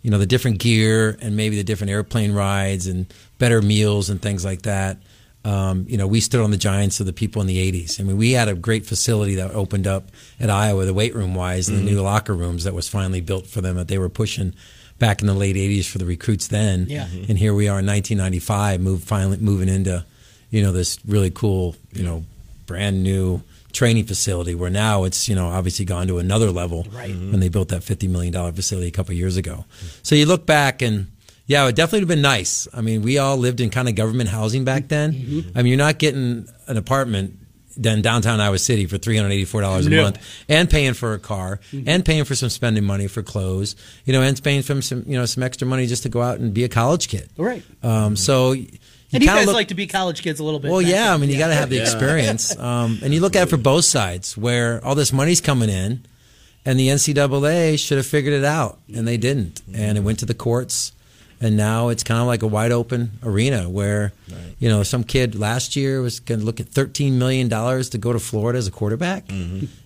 you 0.03 0.11
know 0.11 0.19
the 0.19 0.27
different 0.27 0.59
gear 0.59 1.17
and 1.21 1.37
maybe 1.37 1.57
the 1.57 1.65
different 1.65 1.91
airplane 1.91 2.33
rides 2.33 2.87
and 2.87 3.13
better 3.39 3.61
meals 3.61 4.09
and 4.09 4.21
things 4.21 4.45
like 4.45 4.63
that 4.63 4.97
um, 5.45 5.87
you 5.89 5.97
know, 5.97 6.07
we 6.07 6.21
stood 6.21 6.41
on 6.41 6.51
the 6.51 6.57
giants 6.57 7.01
of 7.01 7.07
the 7.07 7.13
people 7.13 7.41
in 7.41 7.49
the 7.49 7.73
80s. 7.73 7.99
I 7.99 8.05
mean, 8.05 8.19
we 8.19 8.33
had 8.33 8.49
a 8.49 8.55
great 8.55 8.85
facility 8.85 9.37
that 9.37 9.53
opened 9.53 9.87
up 9.87 10.11
at 10.39 10.51
Iowa, 10.51 10.85
the 10.85 10.95
weight 10.95 11.15
room 11.15 11.35
wise, 11.35 11.69
and 11.69 11.79
mm-hmm. 11.79 11.87
the 11.87 11.93
new 11.93 12.03
locker 12.03 12.35
rooms 12.35 12.65
that 12.65 12.75
was 12.75 12.89
finally 12.89 13.21
built 13.21 13.47
for 13.47 13.61
them 13.61 13.77
that 13.77 13.89
they 13.89 13.99
were 13.99 14.11
pushing 14.11 14.55
back 14.99 15.23
in 15.23 15.27
the 15.27 15.35
late 15.35 15.57
80s 15.57 15.87
for 15.87 15.99
the 15.99 16.05
recruits 16.05 16.49
then. 16.49 16.87
Yeah. 16.89 17.07
And 17.29 17.39
here 17.39 17.55
we 17.55 17.69
are 17.69 17.81
in 17.81 17.87
1995, 17.87 18.81
move, 18.81 19.03
finally 19.03 19.39
moving 19.39 19.69
into, 19.69 20.05
you 20.51 20.63
know, 20.63 20.73
this 20.73 20.99
really 21.07 21.31
cool, 21.31 21.75
you 21.93 22.03
know, 22.03 22.25
brand 22.67 23.03
new 23.03 23.43
training 23.73 24.05
facility 24.05 24.55
where 24.55 24.71
now 24.71 25.05
it's, 25.05 25.29
you 25.29 25.35
know, 25.35 25.49
obviously 25.49 25.87
gone 25.87 26.07
to 26.09 26.19
another 26.19 26.51
level 26.51 26.87
right. 26.93 27.15
when 27.15 27.41
they 27.41 27.49
built 27.49 27.69
that 27.69 27.83
$50 27.83 28.11
million 28.11 28.53
facility 28.53 28.89
a 28.89 28.91
couple 28.91 29.15
years 29.15 29.37
ago. 29.37 29.65
So 30.03 30.15
you 30.15 30.27
look 30.27 30.45
back 30.45 30.83
and, 30.83 31.07
yeah, 31.51 31.67
it 31.69 31.75
definitely 31.75 31.99
would 32.07 32.11
have 32.11 32.17
been 32.17 32.23
nice. 32.23 32.69
I 32.73 32.81
mean, 32.81 33.03
we 33.03 33.19
all 33.19 33.37
lived 33.37 33.61
in 33.61 33.71
kind 33.71 33.89
of 33.89 33.95
government 33.97 34.29
housing 34.31 34.65
back 34.65 34.87
then. 34.89 35.13
Mm-hmm. 35.13 35.59
I 35.59 35.63
mean, 35.63 35.71
you're 35.71 35.79
not 35.79 35.99
getting 35.99 36.47
an 36.69 36.77
apartment 36.77 37.37
than 37.77 38.03
downtown 38.03 38.41
Iowa 38.41 38.59
City 38.59 38.87
for 38.87 38.99
three 38.99 39.17
hundred 39.17 39.31
eighty 39.33 39.45
four 39.45 39.61
dollars 39.61 39.87
a 39.87 39.91
No. 39.91 40.03
month, 40.03 40.19
and 40.49 40.69
paying 40.71 40.95
for 40.95 41.15
a 41.15 41.19
car, 41.19 41.61
and 41.87 42.05
paying 42.05 42.25
for 42.25 42.35
some 42.35 42.51
spending 42.51 42.85
money 42.85 43.07
for 43.09 43.23
clothes, 43.23 43.75
you 44.05 44.13
know, 44.13 44.23
and 44.23 44.41
paying 44.43 44.63
for 44.63 44.81
some 44.83 45.03
you 45.07 45.17
know 45.19 45.27
some 45.27 45.43
extra 45.43 45.67
money 45.67 45.87
just 45.87 46.03
to 46.05 46.09
go 46.09 46.23
out 46.23 46.39
and 46.41 46.55
be 46.55 46.63
a 46.65 46.69
college 46.69 47.09
kid. 47.09 47.29
Right. 47.37 47.63
Um, 47.83 48.17
so. 48.17 48.53
You 48.53 49.17
And 49.17 49.25
you 49.25 49.29
guys 49.29 49.47
look- 49.47 49.57
like 49.57 49.69
to 49.69 49.75
be 49.75 49.89
college 49.89 50.23
kids 50.23 50.39
a 50.39 50.45
little 50.45 50.61
bit. 50.61 50.71
well, 50.71 50.81
back 50.83 50.89
yeah. 50.93 51.13
I 51.13 51.17
mean, 51.17 51.31
you 51.31 51.37
got 51.39 51.49
to 51.49 51.55
have 51.55 51.69
the 51.69 51.81
experience. 51.83 52.57
Um, 52.71 53.01
and 53.03 53.13
you 53.13 53.21
look 53.21 53.35
at 53.35 53.43
it 53.49 53.51
for 53.51 53.57
both 53.57 53.85
sides, 53.85 54.37
where 54.37 54.81
all 54.85 54.95
this 54.95 55.13
money's 55.13 55.41
coming 55.41 55.69
in, 55.69 56.05
and 56.65 56.79
the 56.79 56.87
NCAA 56.89 57.77
should 57.77 57.97
have 57.97 58.07
figured 58.07 58.35
it 58.35 58.45
out, 58.45 58.79
and 58.95 59.09
they 59.09 59.17
didn't. 59.17 59.63
And 59.75 59.99
it 59.99 60.03
went 60.03 60.21
to 60.21 60.27
the 60.27 60.35
courts, 60.35 60.93
and 61.41 61.57
now 61.57 61.89
it's 61.89 62.03
kind 62.05 62.21
of 62.21 62.27
like 62.27 62.43
a 62.43 62.47
wide 62.47 62.73
open 62.73 63.13
arena 63.23 63.69
where, 63.69 64.13
you 64.59 64.69
know, 64.69 64.83
some 64.83 65.05
kid 65.05 65.35
last 65.35 65.75
year 65.77 66.01
was 66.03 66.21
going 66.21 66.41
to 66.41 66.47
look 66.47 66.61
at 66.61 66.69
thirteen 66.69 67.19
million 67.19 67.49
dollars 67.49 67.91
to 67.91 67.99
go 67.99 68.13
to 68.13 68.19
Florida 68.19 68.59
as 68.59 68.67
a 68.67 68.71
quarterback. 68.71 69.25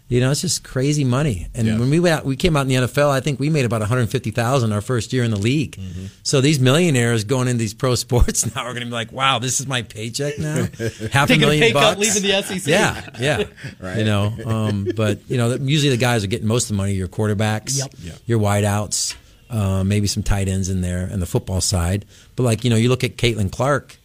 You 0.06 0.20
know, 0.20 0.30
it's 0.30 0.42
just 0.42 0.62
crazy 0.64 1.02
money. 1.02 1.46
And 1.54 1.66
Yeah. 1.66 1.78
when 1.78 1.88
we 1.88 1.98
went 1.98 2.14
out, 2.14 2.24
we 2.26 2.36
came 2.36 2.58
out 2.58 2.60
in 2.60 2.68
the 2.68 2.74
NFL, 2.74 3.08
I 3.10 3.20
think 3.20 3.40
we 3.40 3.48
made 3.48 3.64
about 3.64 3.80
one 3.80 3.88
hundred 3.88 4.10
fifty 4.10 4.30
thousand 4.30 4.72
our 4.72 4.82
first 4.82 5.12
year 5.14 5.24
in 5.24 5.30
the 5.30 5.38
league. 5.38 5.80
So 6.22 6.40
these 6.42 6.60
millionaires 6.60 7.24
going 7.24 7.48
into 7.48 7.58
these 7.58 7.72
pro 7.74 7.94
sports 8.04 8.54
now 8.54 8.62
are 8.62 8.72
going 8.74 8.80
to 8.82 8.86
be 8.86 8.92
like, 8.92 9.12
"Wow, 9.12 9.38
this 9.38 9.60
is 9.60 9.66
my 9.66 9.80
paycheck 9.82 10.38
now, 10.38 10.66
half 11.10 11.30
a 11.30 11.34
Taking 11.34 11.42
a 11.44 11.46
million 11.46 11.62
pay 11.62 11.72
cut, 11.72 11.96
bucks." 11.96 12.00
leaving 12.00 12.22
the 12.30 12.42
SEC. 12.58 12.66
Yeah, 12.66 13.08
yeah, 13.18 13.44
Right. 13.80 13.98
You 13.98 14.04
know, 14.04 14.34
um, 14.44 14.88
but 14.94 15.20
you 15.28 15.38
know, 15.38 15.54
usually 15.54 15.90
the 15.90 15.96
guys 15.96 16.22
are 16.22 16.26
getting 16.28 16.46
most 16.48 16.64
of 16.64 16.68
the 16.68 16.74
money. 16.74 16.92
Your 16.92 17.08
quarterbacks, 17.08 17.78
Yep. 17.78 17.94
Yep. 18.02 18.18
your 18.26 18.38
wideouts, 18.40 19.14
uh, 19.50 19.84
maybe 19.84 20.06
some 20.06 20.22
tight 20.22 20.48
ends 20.48 20.68
in 20.68 20.80
there, 20.80 21.04
and 21.04 21.20
the 21.20 21.26
football 21.26 21.60
side. 21.60 22.04
But 22.36 22.42
like 22.44 22.64
you 22.64 22.70
know, 22.70 22.76
you 22.76 22.88
look 22.88 23.04
at 23.04 23.16
Caitlin 23.16 23.50
Clark. 23.50 23.96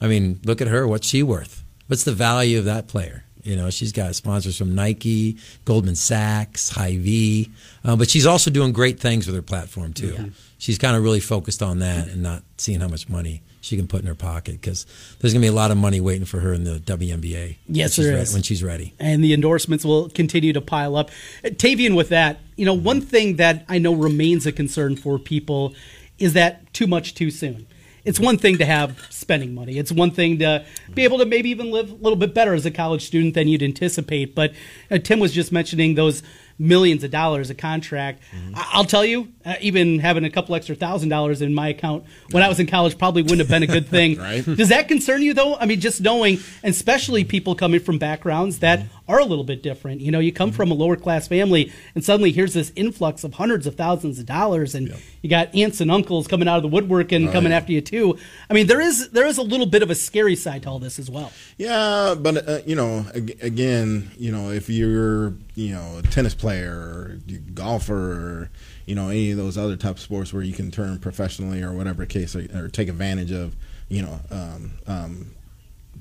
I 0.00 0.08
mean, 0.08 0.40
look 0.44 0.60
at 0.60 0.68
her. 0.68 0.86
What's 0.86 1.06
she 1.06 1.22
worth? 1.22 1.64
What's 1.86 2.04
the 2.04 2.12
value 2.12 2.58
of 2.58 2.64
that 2.66 2.86
player? 2.88 3.24
You 3.44 3.54
know, 3.54 3.70
she's 3.70 3.92
got 3.92 4.14
sponsors 4.16 4.58
from 4.58 4.74
Nike, 4.74 5.38
Goldman 5.64 5.94
Sachs, 5.94 6.68
Hy-Vee, 6.70 7.48
uh, 7.84 7.94
but 7.94 8.10
she's 8.10 8.26
also 8.26 8.50
doing 8.50 8.72
great 8.72 8.98
things 8.98 9.26
with 9.26 9.36
her 9.36 9.42
platform 9.42 9.92
too. 9.92 10.32
She's 10.58 10.78
kind 10.78 10.96
of 10.96 11.04
really 11.04 11.20
focused 11.20 11.62
on 11.62 11.78
that 11.78 12.08
and 12.08 12.22
not 12.24 12.42
seeing 12.58 12.80
how 12.80 12.88
much 12.88 13.08
money 13.08 13.42
she 13.66 13.76
can 13.76 13.88
put 13.88 14.00
in 14.00 14.06
her 14.06 14.14
pocket 14.14 14.60
because 14.60 14.86
there's 15.20 15.32
going 15.32 15.42
to 15.42 15.44
be 15.44 15.50
a 15.50 15.52
lot 15.52 15.70
of 15.70 15.76
money 15.76 16.00
waiting 16.00 16.24
for 16.24 16.40
her 16.40 16.52
in 16.52 16.64
the 16.64 16.78
WNBA. 16.78 17.56
Yes, 17.68 17.98
when 17.98 18.04
she's 18.04 18.04
there 18.06 18.16
re- 18.16 18.32
when 18.32 18.42
she's 18.42 18.62
ready. 18.62 18.94
and 19.00 19.22
the 19.22 19.34
endorsements 19.34 19.84
will 19.84 20.08
continue 20.08 20.52
to 20.52 20.60
pile 20.60 20.96
up. 20.96 21.10
Uh, 21.44 21.48
Tavian, 21.48 21.96
with 21.96 22.10
that, 22.10 22.38
you 22.56 22.64
know, 22.64 22.74
one 22.74 23.00
thing 23.00 23.36
that 23.36 23.64
I 23.68 23.78
know 23.78 23.92
remains 23.92 24.46
a 24.46 24.52
concern 24.52 24.96
for 24.96 25.18
people 25.18 25.74
is 26.18 26.32
that 26.34 26.72
too 26.72 26.86
much 26.86 27.14
too 27.14 27.30
soon. 27.30 27.66
It's 28.04 28.20
one 28.20 28.38
thing 28.38 28.58
to 28.58 28.64
have 28.64 29.04
spending 29.10 29.52
money. 29.52 29.78
It's 29.78 29.90
one 29.90 30.12
thing 30.12 30.38
to 30.38 30.64
be 30.94 31.02
able 31.02 31.18
to 31.18 31.26
maybe 31.26 31.50
even 31.50 31.72
live 31.72 31.90
a 31.90 31.94
little 31.94 32.16
bit 32.16 32.34
better 32.34 32.54
as 32.54 32.64
a 32.64 32.70
college 32.70 33.04
student 33.04 33.34
than 33.34 33.48
you'd 33.48 33.64
anticipate. 33.64 34.32
But 34.32 34.52
uh, 34.92 34.98
Tim 34.98 35.18
was 35.18 35.32
just 35.32 35.50
mentioning 35.50 35.96
those 35.96 36.22
millions 36.58 37.04
of 37.04 37.10
dollars 37.10 37.50
a 37.50 37.54
contract. 37.54 38.22
I- 38.54 38.70
I'll 38.72 38.84
tell 38.84 39.04
you, 39.04 39.28
uh, 39.44 39.54
even 39.60 39.98
having 39.98 40.24
a 40.24 40.30
couple 40.30 40.54
extra 40.54 40.74
thousand 40.74 41.08
dollars 41.10 41.42
in 41.42 41.54
my 41.54 41.68
account 41.68 42.04
when 42.30 42.42
I 42.42 42.48
was 42.48 42.58
in 42.60 42.66
college 42.66 42.96
probably 42.98 43.22
wouldn't 43.22 43.40
have 43.40 43.48
been 43.48 43.62
a 43.62 43.66
good 43.66 43.88
thing. 43.88 44.16
Right. 44.26 44.44
Does 44.44 44.70
that 44.70 44.88
concern 44.88 45.22
you 45.22 45.34
though? 45.34 45.56
I 45.56 45.66
mean, 45.66 45.80
just 45.80 46.00
knowing, 46.00 46.38
especially 46.64 47.24
people 47.24 47.54
coming 47.54 47.80
from 47.80 47.98
backgrounds 47.98 48.60
that 48.60 48.80
are 49.08 49.18
a 49.20 49.24
little 49.24 49.44
bit 49.44 49.62
different. 49.62 50.00
You 50.00 50.10
know, 50.10 50.18
you 50.18 50.32
come 50.32 50.52
from 50.52 50.70
a 50.70 50.74
lower 50.74 50.96
class 50.96 51.28
family, 51.28 51.72
and 51.94 52.04
suddenly 52.04 52.32
here's 52.32 52.54
this 52.54 52.72
influx 52.74 53.24
of 53.24 53.34
hundreds 53.34 53.66
of 53.66 53.76
thousands 53.76 54.18
of 54.18 54.26
dollars, 54.26 54.74
and 54.74 54.92
you 55.22 55.30
got 55.30 55.54
aunts 55.54 55.80
and 55.80 55.90
uncles 55.90 56.26
coming 56.26 56.48
out 56.48 56.56
of 56.56 56.62
the 56.62 56.68
woodwork 56.68 57.12
and 57.12 57.30
coming 57.30 57.52
after 57.52 57.72
you 57.72 57.80
too. 57.80 58.18
I 58.50 58.54
mean, 58.54 58.66
there 58.66 58.80
is 58.80 59.10
there 59.10 59.26
is 59.26 59.38
a 59.38 59.42
little 59.42 59.66
bit 59.66 59.82
of 59.82 59.90
a 59.90 59.94
scary 59.94 60.36
side 60.36 60.64
to 60.64 60.70
all 60.70 60.78
this 60.78 60.98
as 60.98 61.10
well. 61.10 61.32
Yeah, 61.56 62.14
but 62.18 62.48
uh, 62.48 62.58
you 62.66 62.74
know, 62.74 63.06
ag- 63.14 63.38
again, 63.42 64.10
you 64.18 64.32
know, 64.32 64.50
if 64.50 64.68
you're 64.68 65.34
you 65.54 65.72
know 65.72 65.98
a 65.98 66.02
tennis 66.02 66.34
player 66.34 66.72
or 66.72 67.18
golfer 67.54 67.94
or 67.94 68.50
you 68.86 68.94
know 68.94 69.08
any 69.08 69.30
of 69.30 69.36
those 69.36 69.56
other 69.56 69.76
type 69.76 69.96
of 69.96 70.00
sports 70.00 70.32
where 70.32 70.42
you 70.42 70.52
can 70.52 70.70
turn 70.70 70.98
professionally 70.98 71.62
or 71.62 71.72
whatever 71.72 72.06
case 72.06 72.34
or, 72.34 72.46
or 72.54 72.68
take 72.68 72.88
advantage 72.88 73.30
of 73.30 73.54
you 73.88 74.02
know 74.02 74.20
um, 74.30 74.72
um, 74.86 75.30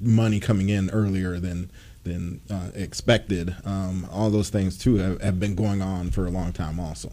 money 0.02 0.40
coming 0.40 0.70
in 0.70 0.90
earlier 0.90 1.40
than 1.40 1.70
than 2.06 2.42
uh, 2.50 2.70
expected. 2.74 3.56
Um, 3.66 4.08
all 4.12 4.30
those 4.30 4.50
things 4.50 4.78
too 4.78 4.96
have, 4.96 5.22
have 5.22 5.40
been 5.40 5.56
going 5.56 5.82
on 5.82 6.12
for 6.12 6.26
a 6.26 6.30
long 6.30 6.54
time. 6.54 6.80
Also, 6.80 7.12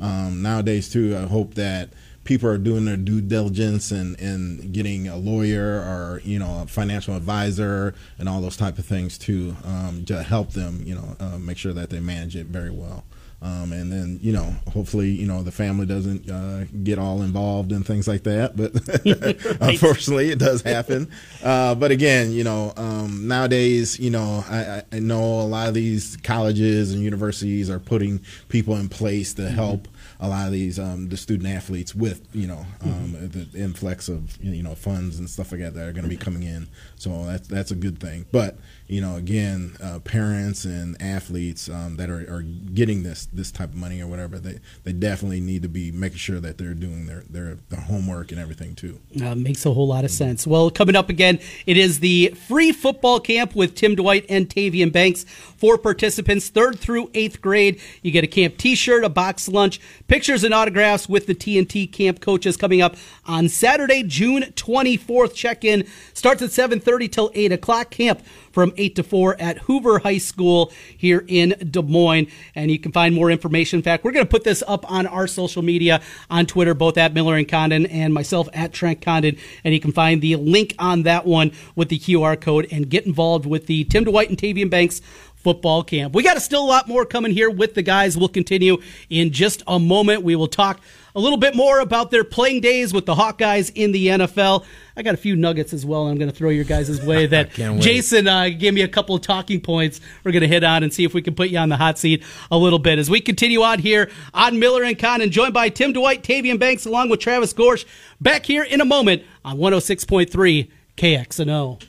um, 0.00 0.42
nowadays 0.42 0.88
too, 0.90 1.16
I 1.16 1.26
hope 1.26 1.54
that 1.54 1.90
people 2.24 2.48
are 2.48 2.58
doing 2.58 2.84
their 2.84 2.96
due 2.96 3.20
diligence 3.20 3.90
and, 3.90 4.18
and 4.18 4.72
getting 4.72 5.08
a 5.08 5.16
lawyer 5.16 5.80
or 5.80 6.20
you 6.24 6.38
know 6.38 6.62
a 6.62 6.66
financial 6.66 7.16
advisor 7.16 7.94
and 8.18 8.28
all 8.28 8.40
those 8.40 8.56
type 8.56 8.78
of 8.78 8.86
things 8.86 9.18
to 9.18 9.56
um, 9.64 10.04
to 10.06 10.22
help 10.22 10.52
them 10.52 10.82
you 10.84 10.94
know 10.94 11.16
uh, 11.20 11.38
make 11.38 11.58
sure 11.58 11.72
that 11.72 11.90
they 11.90 12.00
manage 12.00 12.36
it 12.36 12.46
very 12.46 12.70
well. 12.70 13.04
Um, 13.44 13.72
and 13.74 13.92
then 13.92 14.18
you 14.22 14.32
know 14.32 14.54
hopefully 14.72 15.10
you 15.10 15.26
know 15.26 15.42
the 15.42 15.52
family 15.52 15.84
doesn't 15.84 16.30
uh, 16.30 16.64
get 16.82 16.98
all 16.98 17.20
involved 17.20 17.72
and 17.72 17.86
things 17.86 18.08
like 18.08 18.22
that 18.22 18.56
but 18.56 18.72
unfortunately 19.60 20.30
it 20.30 20.38
does 20.38 20.62
happen. 20.62 21.10
Uh, 21.44 21.74
but 21.74 21.90
again 21.90 22.32
you 22.32 22.42
know 22.42 22.72
um, 22.78 23.28
nowadays 23.28 23.98
you 24.00 24.08
know 24.10 24.42
I, 24.48 24.82
I- 24.90 24.98
know 24.98 25.40
a 25.42 25.48
lot 25.56 25.68
of 25.68 25.74
these 25.74 26.16
colleges 26.22 26.94
and 26.94 27.02
universities 27.02 27.68
are 27.68 27.78
putting 27.78 28.20
people 28.48 28.76
in 28.76 28.88
place 28.88 29.34
to 29.34 29.50
help 29.50 29.86
a 30.20 30.28
lot 30.28 30.46
of 30.46 30.52
these 30.52 30.78
um, 30.78 31.10
the 31.10 31.18
student 31.18 31.48
athletes 31.50 31.94
with 31.94 32.26
you 32.32 32.46
know 32.46 32.64
um, 32.82 33.12
the 33.28 33.46
influx 33.60 34.08
of 34.08 34.42
you 34.42 34.62
know 34.62 34.74
funds 34.74 35.18
and 35.18 35.28
stuff 35.28 35.52
like 35.52 35.60
that 35.60 35.74
that 35.74 35.86
are 35.86 35.92
going 35.92 36.04
to 36.04 36.08
be 36.08 36.16
coming 36.16 36.44
in. 36.44 36.66
So 36.96 37.26
that's 37.26 37.46
that's 37.46 37.70
a 37.72 37.74
good 37.74 37.98
thing. 38.00 38.24
But 38.32 38.56
you 38.86 39.00
know 39.00 39.16
again 39.16 39.76
uh, 39.82 39.98
parents 40.00 40.64
and 40.64 41.00
athletes 41.00 41.68
um, 41.68 41.96
that 41.96 42.10
are, 42.10 42.20
are 42.30 42.42
getting 42.42 43.02
this 43.02 43.26
this 43.32 43.50
type 43.50 43.70
of 43.70 43.74
money 43.76 44.00
or 44.00 44.06
whatever 44.06 44.38
they 44.38 44.58
they 44.84 44.92
definitely 44.92 45.40
need 45.40 45.62
to 45.62 45.68
be 45.68 45.90
making 45.90 46.18
sure 46.18 46.40
that 46.40 46.58
they're 46.58 46.74
doing 46.74 47.06
their 47.06 47.22
their, 47.30 47.56
their 47.70 47.80
homework 47.80 48.30
and 48.30 48.40
everything 48.40 48.74
too 48.74 48.98
Uh, 49.22 49.34
makes 49.34 49.64
a 49.64 49.72
whole 49.72 49.86
lot 49.86 50.04
of 50.04 50.10
sense. 50.10 50.46
Well, 50.46 50.70
coming 50.70 50.96
up 50.96 51.08
again, 51.08 51.38
it 51.66 51.76
is 51.76 52.00
the 52.00 52.34
free 52.48 52.72
football 52.72 53.20
camp 53.20 53.54
with 53.54 53.74
Tim 53.74 53.94
Dwight 53.94 54.26
and 54.28 54.48
Tavian 54.48 54.92
Banks 54.92 55.24
for 55.24 55.78
participants 55.78 56.48
third 56.48 56.78
through 56.78 57.10
eighth 57.14 57.40
grade. 57.40 57.80
You 58.02 58.10
get 58.10 58.24
a 58.24 58.26
camp 58.26 58.56
T-shirt, 58.58 59.04
a 59.04 59.08
box 59.08 59.48
lunch, 59.48 59.80
pictures 60.08 60.44
and 60.44 60.52
autographs 60.52 61.08
with 61.08 61.26
the 61.26 61.34
TNT 61.34 61.90
camp 61.90 62.20
coaches 62.20 62.56
coming 62.56 62.82
up 62.82 62.96
on 63.26 63.48
Saturday, 63.48 64.02
June 64.02 64.42
24th. 64.54 65.34
Check-in 65.34 65.86
starts 66.12 66.42
at 66.42 66.50
7:30 66.50 67.08
till 67.10 67.30
8 67.34 67.52
o'clock. 67.52 67.90
Camp 67.90 68.22
from 68.54 68.72
8 68.76 68.94
to 68.96 69.02
4 69.02 69.36
at 69.40 69.58
Hoover 69.58 69.98
High 69.98 70.18
School 70.18 70.72
here 70.96 71.24
in 71.26 71.56
Des 71.70 71.82
Moines. 71.82 72.28
And 72.54 72.70
you 72.70 72.78
can 72.78 72.92
find 72.92 73.14
more 73.14 73.30
information. 73.30 73.80
In 73.80 73.82
fact, 73.82 74.04
we're 74.04 74.12
going 74.12 74.24
to 74.24 74.30
put 74.30 74.44
this 74.44 74.62
up 74.66 74.90
on 74.90 75.06
our 75.08 75.26
social 75.26 75.62
media 75.62 76.00
on 76.30 76.46
Twitter, 76.46 76.72
both 76.72 76.96
at 76.96 77.12
Miller 77.12 77.34
and 77.36 77.48
Condon 77.48 77.86
and 77.86 78.14
myself 78.14 78.48
at 78.54 78.72
Trent 78.72 79.02
Condon. 79.02 79.36
And 79.64 79.74
you 79.74 79.80
can 79.80 79.92
find 79.92 80.22
the 80.22 80.36
link 80.36 80.74
on 80.78 81.02
that 81.02 81.26
one 81.26 81.50
with 81.74 81.88
the 81.88 81.98
QR 81.98 82.40
code 82.40 82.68
and 82.70 82.88
get 82.88 83.06
involved 83.06 83.44
with 83.44 83.66
the 83.66 83.84
Tim 83.84 84.04
Dwight 84.04 84.28
and 84.28 84.38
Tavian 84.38 84.70
Banks 84.70 85.02
football 85.34 85.84
camp. 85.84 86.14
We 86.14 86.22
got 86.22 86.38
a 86.38 86.40
still 86.40 86.64
a 86.64 86.66
lot 86.66 86.88
more 86.88 87.04
coming 87.04 87.32
here 87.32 87.50
with 87.50 87.74
the 87.74 87.82
guys. 87.82 88.16
We'll 88.16 88.28
continue 88.28 88.78
in 89.10 89.30
just 89.30 89.62
a 89.66 89.78
moment. 89.78 90.22
We 90.22 90.36
will 90.36 90.48
talk 90.48 90.80
a 91.16 91.20
little 91.20 91.38
bit 91.38 91.54
more 91.54 91.78
about 91.78 92.10
their 92.10 92.24
playing 92.24 92.60
days 92.60 92.92
with 92.92 93.06
the 93.06 93.14
Hawkeyes 93.14 93.70
in 93.74 93.92
the 93.92 94.08
NFL. 94.08 94.64
I 94.96 95.02
got 95.02 95.14
a 95.14 95.16
few 95.16 95.36
nuggets 95.36 95.72
as 95.72 95.86
well. 95.86 96.02
and 96.02 96.10
I'm 96.12 96.18
going 96.18 96.30
to 96.30 96.36
throw 96.36 96.50
your 96.50 96.64
guys' 96.64 97.00
way 97.06 97.26
that 97.26 97.52
Jason 97.52 98.26
uh, 98.26 98.48
gave 98.48 98.74
me 98.74 98.82
a 98.82 98.88
couple 98.88 99.14
of 99.14 99.22
talking 99.22 99.60
points. 99.60 100.00
We're 100.24 100.32
going 100.32 100.42
to 100.42 100.48
hit 100.48 100.64
on 100.64 100.82
and 100.82 100.92
see 100.92 101.04
if 101.04 101.14
we 101.14 101.22
can 101.22 101.34
put 101.34 101.50
you 101.50 101.58
on 101.58 101.68
the 101.68 101.76
hot 101.76 101.98
seat 101.98 102.24
a 102.50 102.58
little 102.58 102.80
bit 102.80 102.98
as 102.98 103.08
we 103.08 103.20
continue 103.20 103.62
on 103.62 103.78
here 103.78 104.10
on 104.32 104.58
Miller 104.58 104.82
and 104.82 104.98
Condon, 104.98 105.30
joined 105.30 105.54
by 105.54 105.68
Tim 105.68 105.92
Dwight, 105.92 106.24
Tavian 106.24 106.58
Banks, 106.58 106.84
along 106.84 107.10
with 107.10 107.20
Travis 107.20 107.54
Gorsh. 107.54 107.84
Back 108.20 108.44
here 108.44 108.64
in 108.64 108.80
a 108.80 108.84
moment 108.84 109.22
on 109.44 109.58
106.3 109.58 110.70
KXNO. 110.96 111.82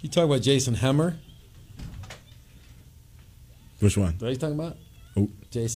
You 0.00 0.08
talk 0.08 0.24
about 0.24 0.40
Jason 0.42 0.76
Hemmer? 0.76 1.16
which 3.80 3.96
one 3.98 4.14
What 4.18 4.28
are 4.28 4.30
you 4.30 4.36
talking 4.36 4.58
about? 4.58 4.76
Oh. 5.16 5.28
Jason. 5.50 5.75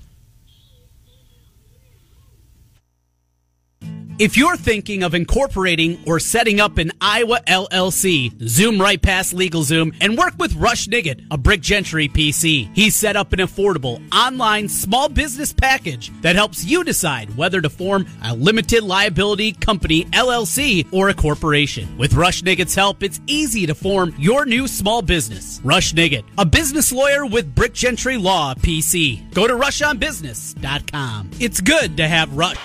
If 4.19 4.37
you're 4.37 4.57
thinking 4.57 5.03
of 5.03 5.15
incorporating 5.15 6.03
or 6.05 6.19
setting 6.19 6.59
up 6.59 6.77
an 6.77 6.91
Iowa 7.01 7.41
LLC, 7.47 8.31
zoom 8.47 8.79
right 8.79 9.01
past 9.01 9.33
LegalZoom 9.33 9.95
and 9.99 10.17
work 10.17 10.33
with 10.37 10.55
Rush 10.55 10.87
Nigut, 10.87 11.25
a 11.31 11.37
Brick 11.37 11.61
Gentry 11.61 12.07
PC. 12.07 12.69
He's 12.75 12.95
set 12.95 13.15
up 13.15 13.33
an 13.33 13.39
affordable 13.39 14.01
online 14.13 14.69
small 14.69 15.09
business 15.09 15.53
package 15.53 16.11
that 16.21 16.35
helps 16.35 16.63
you 16.63 16.83
decide 16.83 17.35
whether 17.35 17.61
to 17.61 17.69
form 17.69 18.05
a 18.23 18.35
limited 18.35 18.83
liability 18.83 19.53
company 19.53 20.05
LLC 20.05 20.87
or 20.93 21.09
a 21.09 21.13
corporation. 21.13 21.97
With 21.97 22.13
Rush 22.13 22.43
Nigut's 22.43 22.75
help, 22.75 23.01
it's 23.01 23.21
easy 23.27 23.65
to 23.65 23.73
form 23.73 24.13
your 24.19 24.45
new 24.45 24.67
small 24.67 25.01
business. 25.01 25.61
Rush 25.63 25.93
Nigut, 25.93 26.25
a 26.37 26.45
business 26.45 26.91
lawyer 26.91 27.25
with 27.25 27.55
Brick 27.55 27.73
Gentry 27.73 28.17
Law 28.17 28.53
PC. 28.55 29.33
Go 29.33 29.47
to 29.47 29.53
rushonbusiness.com. 29.53 31.31
It's 31.39 31.61
good 31.61 31.97
to 31.97 32.07
have 32.07 32.35
Rush. 32.35 32.57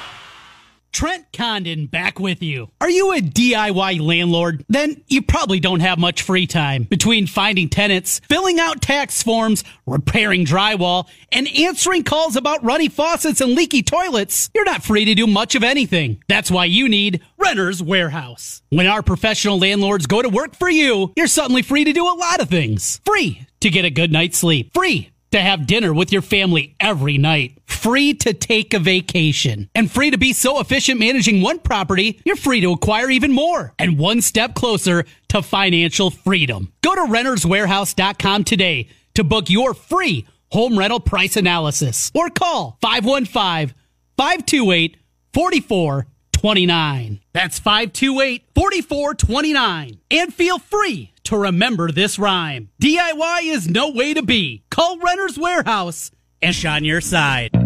Trent 0.97 1.31
Condon 1.31 1.89
back 1.89 2.19
with 2.19 2.43
you. 2.43 2.71
Are 2.81 2.89
you 2.89 3.13
a 3.13 3.21
DIY 3.21 4.01
landlord? 4.01 4.65
Then 4.71 5.03
you 5.09 5.21
probably 5.21 5.61
don't 5.61 5.81
have 5.81 5.99
much 5.99 6.23
free 6.23 6.47
time. 6.47 6.85
Between 6.85 7.27
finding 7.27 7.69
tenants, 7.69 8.23
filling 8.31 8.59
out 8.59 8.81
tax 8.81 9.23
forms, 9.23 9.63
repairing 9.85 10.47
drywall, 10.47 11.07
and 11.31 11.49
answering 11.49 12.03
calls 12.03 12.35
about 12.35 12.65
runny 12.65 12.89
faucets 12.89 13.43
and 13.43 13.55
leaky 13.55 13.83
toilets, 13.83 14.49
you're 14.55 14.65
not 14.65 14.83
free 14.83 15.05
to 15.05 15.15
do 15.15 15.27
much 15.27 15.55
of 15.55 15.63
anything. 15.63 16.25
That's 16.29 16.51
why 16.51 16.65
you 16.65 16.89
need 16.89 17.21
Renter's 17.37 17.83
Warehouse. 17.83 18.63
When 18.71 18.87
our 18.87 19.03
professional 19.03 19.59
landlords 19.59 20.07
go 20.07 20.23
to 20.23 20.31
work 20.31 20.57
for 20.57 20.71
you, 20.71 21.13
you're 21.15 21.27
suddenly 21.27 21.61
free 21.61 21.85
to 21.85 21.93
do 21.93 22.07
a 22.07 22.17
lot 22.17 22.41
of 22.41 22.49
things. 22.49 23.03
Free 23.05 23.47
to 23.61 23.69
get 23.69 23.85
a 23.85 23.91
good 23.91 24.13
night's 24.13 24.39
sleep. 24.39 24.73
Free 24.73 25.11
to 25.31 25.41
have 25.41 25.67
dinner 25.67 25.93
with 25.93 26.13
your 26.13 26.23
family 26.23 26.77
every 26.81 27.19
night. 27.19 27.59
Free 27.67 28.15
to 28.15 28.33
take 28.33 28.75
a 28.75 28.79
vacation. 28.79 29.69
And 29.75 29.91
free 29.91 30.11
to 30.11 30.19
be 30.19 30.33
so 30.33 30.61
efficient 30.61 31.01
managing 31.01 31.43
one 31.43 31.59
property, 31.59 32.21
you're 32.25 32.37
free 32.37 32.61
to 32.61 32.73
acquire 32.73 33.11
even 33.11 33.33
more. 33.33 33.75
And 33.79 33.99
one 33.99 34.21
step 34.23 34.55
closer 34.55 35.05
to 35.29 35.43
financial 35.43 36.11
freedom. 36.11 36.73
Go 36.83 36.95
to 36.95 37.03
renterswarehouse.com 37.03 38.45
today 38.45 38.89
to 39.15 39.25
book 39.25 39.51
your 39.51 39.75
free 39.75 40.27
home 40.51 40.79
rental 40.79 41.01
price 41.01 41.37
analysis 41.37 42.11
or 42.15 42.31
call 42.31 42.79
515 42.81 43.75
528 44.17 44.97
4429. 45.33 47.21
That's 47.33 47.59
528 47.59 48.45
4429. 48.55 50.01
And 50.11 50.33
feel 50.33 50.59
free 50.59 51.13
to 51.27 51.37
remember 51.37 51.91
this 51.91 52.19
rhyme. 52.19 52.71
DIY 52.81 53.43
is 53.45 53.69
no 53.69 53.91
way 53.91 54.15
to 54.15 54.23
be. 54.23 54.63
Call 54.71 54.99
Renter's 54.99 55.39
Warehouse 55.39 56.11
and 56.41 56.55
shine 56.55 56.85
your 56.85 57.01
side. 57.01 57.66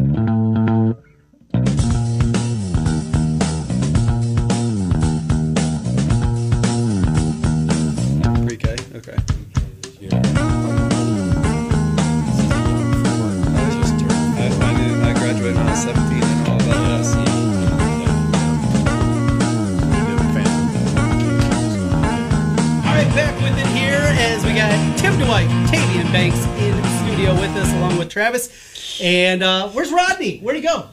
Travis. 28.49 29.01
And 29.03 29.43
uh, 29.43 29.69
where's 29.71 29.93
Rodney? 29.93 30.39
Where'd 30.41 30.57
he 30.57 30.63
go? 30.63 30.87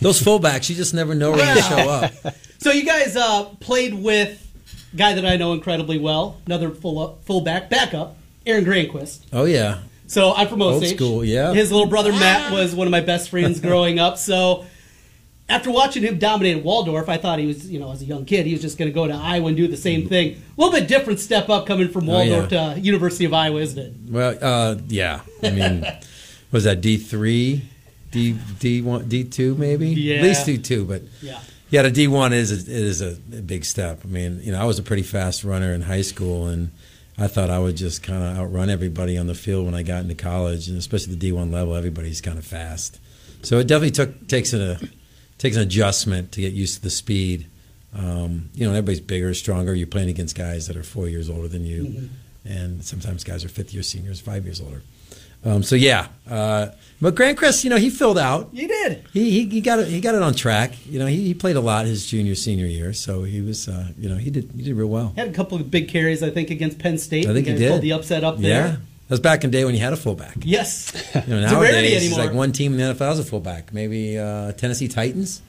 Those 0.00 0.20
fullbacks, 0.22 0.68
you 0.68 0.76
just 0.76 0.94
never 0.94 1.14
know 1.14 1.30
when 1.32 1.54
they 1.54 1.60
show 1.60 1.76
up. 1.88 2.12
So 2.58 2.70
you 2.70 2.84
guys 2.84 3.16
uh, 3.16 3.44
played 3.60 3.94
with 3.94 4.38
a 4.92 4.96
guy 4.96 5.14
that 5.14 5.24
I 5.26 5.36
know 5.36 5.52
incredibly 5.54 5.98
well, 5.98 6.40
another 6.46 6.70
full 6.70 6.98
up, 7.00 7.24
fullback 7.24 7.70
backup, 7.70 8.16
Aaron 8.46 8.64
Granquist. 8.64 9.20
Oh 9.32 9.44
yeah, 9.44 9.78
So 10.06 10.32
I'm 10.34 10.46
from 10.48 10.62
Osage. 10.62 10.90
Old 10.90 10.96
school, 10.98 11.24
yeah. 11.24 11.52
His 11.54 11.72
little 11.72 11.88
brother 11.88 12.12
Matt 12.12 12.52
was 12.52 12.74
one 12.74 12.86
of 12.86 12.90
my 12.92 13.00
best 13.00 13.30
friends 13.30 13.60
growing 13.60 13.98
up. 13.98 14.18
So 14.18 14.66
after 15.48 15.70
watching 15.70 16.02
him 16.02 16.18
dominate 16.18 16.58
at 16.58 16.64
Waldorf, 16.64 17.08
I 17.08 17.16
thought 17.16 17.38
he 17.38 17.46
was, 17.46 17.68
you 17.70 17.80
know, 17.80 17.90
as 17.92 18.02
a 18.02 18.04
young 18.04 18.24
kid, 18.26 18.46
he 18.46 18.52
was 18.52 18.60
just 18.62 18.78
going 18.78 18.90
to 18.90 18.94
go 18.94 19.06
to 19.08 19.14
Iowa 19.14 19.48
and 19.48 19.56
do 19.56 19.66
the 19.66 19.76
same 19.76 20.06
thing. 20.08 20.34
A 20.56 20.60
little 20.60 20.78
bit 20.78 20.86
different 20.86 21.18
step 21.18 21.48
up 21.48 21.66
coming 21.66 21.88
from 21.88 22.08
Oh, 22.08 22.12
Waldorf 22.12 22.52
yeah. 22.52 22.74
to 22.74 22.80
University 22.80 23.24
of 23.24 23.32
Iowa, 23.34 23.60
isn't 23.60 23.78
it? 23.78 23.92
well, 24.08 24.38
uh, 24.40 24.76
yeah. 24.88 25.20
I 25.42 25.50
mean, 25.50 25.84
was 26.52 26.64
that 26.64 26.80
D 26.80 26.96
three, 26.98 27.62
D 28.10 28.38
D 28.60 28.82
one, 28.82 29.08
D 29.08 29.24
two, 29.24 29.54
maybe? 29.56 29.88
Yeah. 29.88 30.16
At 30.16 30.22
least 30.22 30.46
D 30.46 30.58
two, 30.58 30.84
but 30.84 31.02
Yeah. 31.20 31.40
yeah, 31.70 31.82
the 31.82 31.90
D 31.90 32.06
one 32.06 32.32
is 32.32 32.52
a, 32.52 32.56
it 32.60 32.68
is 32.68 33.00
a, 33.00 33.12
big 33.40 33.64
step. 33.64 34.00
I 34.04 34.08
mean, 34.08 34.40
you 34.42 34.52
know, 34.52 34.60
I 34.60 34.64
was 34.64 34.78
a 34.78 34.82
pretty 34.82 35.02
fast 35.02 35.42
runner 35.42 35.72
in 35.72 35.82
high 35.82 36.02
school, 36.02 36.46
and 36.46 36.70
I 37.18 37.26
thought 37.26 37.50
I 37.50 37.58
would 37.58 37.76
just 37.76 38.02
kind 38.02 38.22
of 38.22 38.38
outrun 38.38 38.70
everybody 38.70 39.18
on 39.18 39.26
the 39.26 39.34
field 39.34 39.66
when 39.66 39.74
I 39.74 39.82
got 39.82 40.02
into 40.02 40.14
college, 40.14 40.68
and 40.68 40.78
especially 40.78 41.14
the 41.14 41.18
D 41.18 41.32
one 41.32 41.50
level, 41.50 41.74
everybody's 41.74 42.20
kind 42.20 42.38
of 42.38 42.44
fast. 42.44 43.00
So 43.42 43.58
it 43.58 43.66
definitely 43.66 43.90
took 43.90 44.28
takes 44.28 44.52
an, 44.52 44.60
a 44.62 44.78
takes 45.38 45.56
an 45.56 45.62
adjustment 45.62 46.32
to 46.32 46.40
get 46.40 46.52
used 46.52 46.76
to 46.76 46.82
the 46.82 46.90
speed. 46.90 47.46
Um, 47.94 48.48
you 48.54 48.64
know, 48.64 48.70
everybody's 48.70 49.00
bigger, 49.00 49.34
stronger. 49.34 49.74
You're 49.74 49.86
playing 49.86 50.08
against 50.08 50.36
guys 50.36 50.66
that 50.68 50.76
are 50.76 50.82
four 50.82 51.08
years 51.08 51.28
older 51.28 51.48
than 51.48 51.66
you, 51.66 52.08
and 52.44 52.84
sometimes 52.84 53.24
guys 53.24 53.44
are 53.44 53.48
fifth 53.48 53.74
year 53.74 53.82
seniors, 53.82 54.20
five 54.20 54.44
years 54.44 54.60
older. 54.60 54.82
Um, 55.44 55.62
so 55.62 55.74
yeah, 55.74 56.06
uh, 56.30 56.68
but 57.00 57.16
Granquist, 57.16 57.64
you 57.64 57.70
know, 57.70 57.76
he 57.76 57.90
filled 57.90 58.16
out. 58.18 58.50
He 58.52 58.66
did. 58.68 59.04
He, 59.12 59.30
he, 59.30 59.48
he 59.48 59.60
got 59.60 59.80
it. 59.80 59.88
He 59.88 60.00
got 60.00 60.14
it 60.14 60.22
on 60.22 60.34
track. 60.34 60.72
You 60.86 61.00
know, 61.00 61.06
he, 61.06 61.16
he 61.26 61.34
played 61.34 61.56
a 61.56 61.60
lot 61.60 61.84
his 61.86 62.06
junior 62.06 62.36
senior 62.36 62.66
year, 62.66 62.92
so 62.92 63.24
he 63.24 63.40
was, 63.40 63.68
uh, 63.68 63.88
you 63.98 64.08
know, 64.08 64.16
he 64.16 64.30
did 64.30 64.50
he 64.56 64.62
did 64.62 64.74
real 64.76 64.86
well. 64.86 65.12
He 65.14 65.20
Had 65.20 65.28
a 65.30 65.32
couple 65.32 65.58
of 65.58 65.68
big 65.70 65.88
carries, 65.88 66.22
I 66.22 66.30
think, 66.30 66.50
against 66.50 66.78
Penn 66.78 66.98
State. 66.98 67.26
I 67.28 67.32
think 67.32 67.46
You 67.48 67.54
he 67.54 67.58
did. 67.58 67.70
Pulled 67.70 67.82
the 67.82 67.92
upset 67.92 68.22
up 68.22 68.38
there. 68.38 68.66
Yeah, 68.66 68.70
that 68.72 69.10
was 69.10 69.18
back 69.20 69.42
in 69.42 69.50
the 69.50 69.58
day 69.58 69.64
when 69.64 69.74
you 69.74 69.80
had 69.80 69.92
a 69.92 69.96
fullback. 69.96 70.36
Yes. 70.42 70.92
You 71.14 71.20
know, 71.34 71.42
It's 71.42 71.50
a 71.52 71.54
nowadays 71.56 71.92
it's 72.04 72.04
anymore. 72.14 72.26
like 72.26 72.34
one 72.36 72.52
team 72.52 72.72
in 72.72 72.78
the 72.78 72.94
NFL 72.94 73.08
has 73.08 73.18
a 73.18 73.24
fullback. 73.24 73.72
Maybe 73.74 74.16
uh, 74.18 74.52
Tennessee 74.52 74.86
Titans. 74.88 75.42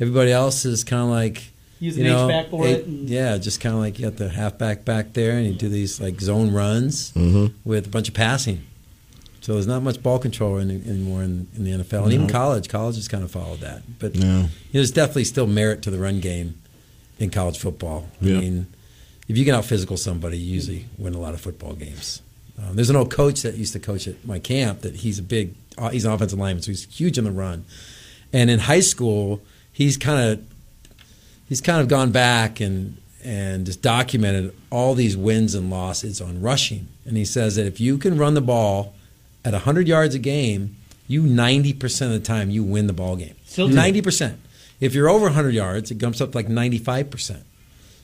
Everybody 0.00 0.32
else 0.32 0.64
is 0.64 0.82
kind 0.82 1.02
of 1.02 1.08
like 1.10 1.42
Use 1.78 1.96
an 1.98 2.04
you 2.04 2.10
know, 2.10 2.24
H-back 2.30 2.50
for 2.50 2.66
eight- 2.66 2.72
it 2.78 2.86
and- 2.86 3.08
Yeah, 3.10 3.36
just 3.36 3.60
kind 3.60 3.74
of 3.74 3.82
like 3.82 3.98
you 3.98 4.06
got 4.06 4.16
the 4.16 4.30
halfback 4.30 4.84
back 4.86 5.12
there, 5.12 5.32
and 5.36 5.46
you 5.46 5.52
do 5.52 5.68
these 5.68 6.00
like 6.00 6.20
zone 6.22 6.52
runs 6.54 7.12
Mm-hmm. 7.12 7.46
with 7.68 7.86
a 7.86 7.90
bunch 7.90 8.08
of 8.08 8.14
passing. 8.14 8.62
So 9.46 9.52
there's 9.52 9.68
not 9.68 9.84
much 9.84 10.02
ball 10.02 10.18
control 10.18 10.56
in, 10.56 10.68
anymore 10.88 11.22
in, 11.22 11.46
in 11.54 11.62
the 11.62 11.70
NFL, 11.70 12.02
and 12.02 12.12
even 12.12 12.26
college. 12.26 12.68
College 12.68 12.96
has 12.96 13.06
kind 13.06 13.22
of 13.22 13.30
followed 13.30 13.60
that, 13.60 13.82
but 14.00 14.16
No. 14.16 14.26
you 14.26 14.32
know, 14.42 14.48
there's 14.72 14.90
definitely 14.90 15.22
still 15.22 15.46
merit 15.46 15.82
to 15.82 15.90
the 15.92 16.00
run 16.00 16.18
game 16.18 16.60
in 17.20 17.30
college 17.30 17.56
football. 17.56 18.08
Yeah. 18.20 18.38
I 18.38 18.40
mean, 18.40 18.66
if 19.28 19.38
you 19.38 19.44
can 19.44 19.54
out 19.54 19.64
physical 19.64 19.96
somebody, 19.96 20.36
you 20.36 20.52
usually 20.52 20.86
win 20.98 21.14
a 21.14 21.20
lot 21.20 21.32
of 21.32 21.40
football 21.40 21.74
games. 21.74 22.22
Um, 22.58 22.74
there's 22.74 22.90
an 22.90 22.96
old 22.96 23.12
coach 23.12 23.42
that 23.42 23.54
used 23.54 23.72
to 23.74 23.78
coach 23.78 24.08
at 24.08 24.26
my 24.26 24.40
camp 24.40 24.80
that 24.80 24.96
he's 24.96 25.20
a 25.20 25.22
big, 25.22 25.54
uh, 25.78 25.90
he's 25.90 26.04
an 26.04 26.10
offensive 26.10 26.40
lineman, 26.40 26.62
so 26.64 26.72
he's 26.72 26.82
huge 26.92 27.16
in 27.16 27.22
the 27.22 27.30
run. 27.30 27.64
And 28.32 28.50
in 28.50 28.58
high 28.58 28.80
school, 28.80 29.42
he's 29.70 29.96
kind 29.96 30.28
of 30.28 30.44
he's 31.48 31.60
kind 31.60 31.80
of 31.80 31.86
gone 31.86 32.10
back 32.10 32.58
and 32.58 32.96
and 33.22 33.64
just 33.64 33.80
documented 33.80 34.52
all 34.70 34.94
these 34.94 35.16
wins 35.16 35.54
and 35.54 35.70
losses 35.70 36.20
on 36.20 36.42
rushing. 36.42 36.88
And 37.04 37.16
he 37.16 37.24
says 37.24 37.54
that 37.54 37.66
if 37.66 37.78
you 37.78 37.96
can 37.96 38.18
run 38.18 38.34
the 38.34 38.40
ball 38.40 38.95
at 39.46 39.52
100 39.52 39.86
yards 39.88 40.14
a 40.14 40.18
game, 40.18 40.76
you 41.08 41.22
90% 41.22 42.02
of 42.06 42.10
the 42.10 42.18
time 42.20 42.50
you 42.50 42.64
win 42.64 42.88
the 42.88 42.92
ball 42.92 43.14
game. 43.16 43.36
Still 43.46 43.68
90%. 43.68 44.36
If 44.80 44.92
you're 44.92 45.08
over 45.08 45.26
100 45.26 45.54
yards, 45.54 45.90
it 45.90 45.98
jumps 45.98 46.20
up 46.20 46.32
to 46.32 46.36
like 46.38 46.48
95%. 46.48 47.42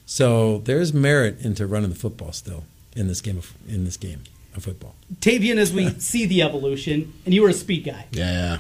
So 0.07 0.59
there's 0.59 0.95
merit 0.95 1.41
into 1.45 1.67
running 1.67 1.91
the 1.91 1.97
football 1.97 2.33
still 2.33 2.65
in 2.95 3.09
this 3.09 3.21
game 3.21 3.39
of 3.39 3.53
in 3.69 3.85
this 3.85 3.97
game 3.97 4.23
of 4.55 4.63
football. 4.65 4.95
Tavian, 5.21 5.57
as 5.57 5.73
we 5.73 5.89
see 5.99 6.27
the 6.27 6.43
evolution, 6.43 7.13
and 7.25 7.35
you 7.35 7.43
were 7.43 7.49
a 7.49 7.55
speed 7.55 7.85
guy. 7.85 8.07
Yeah. 8.13 8.59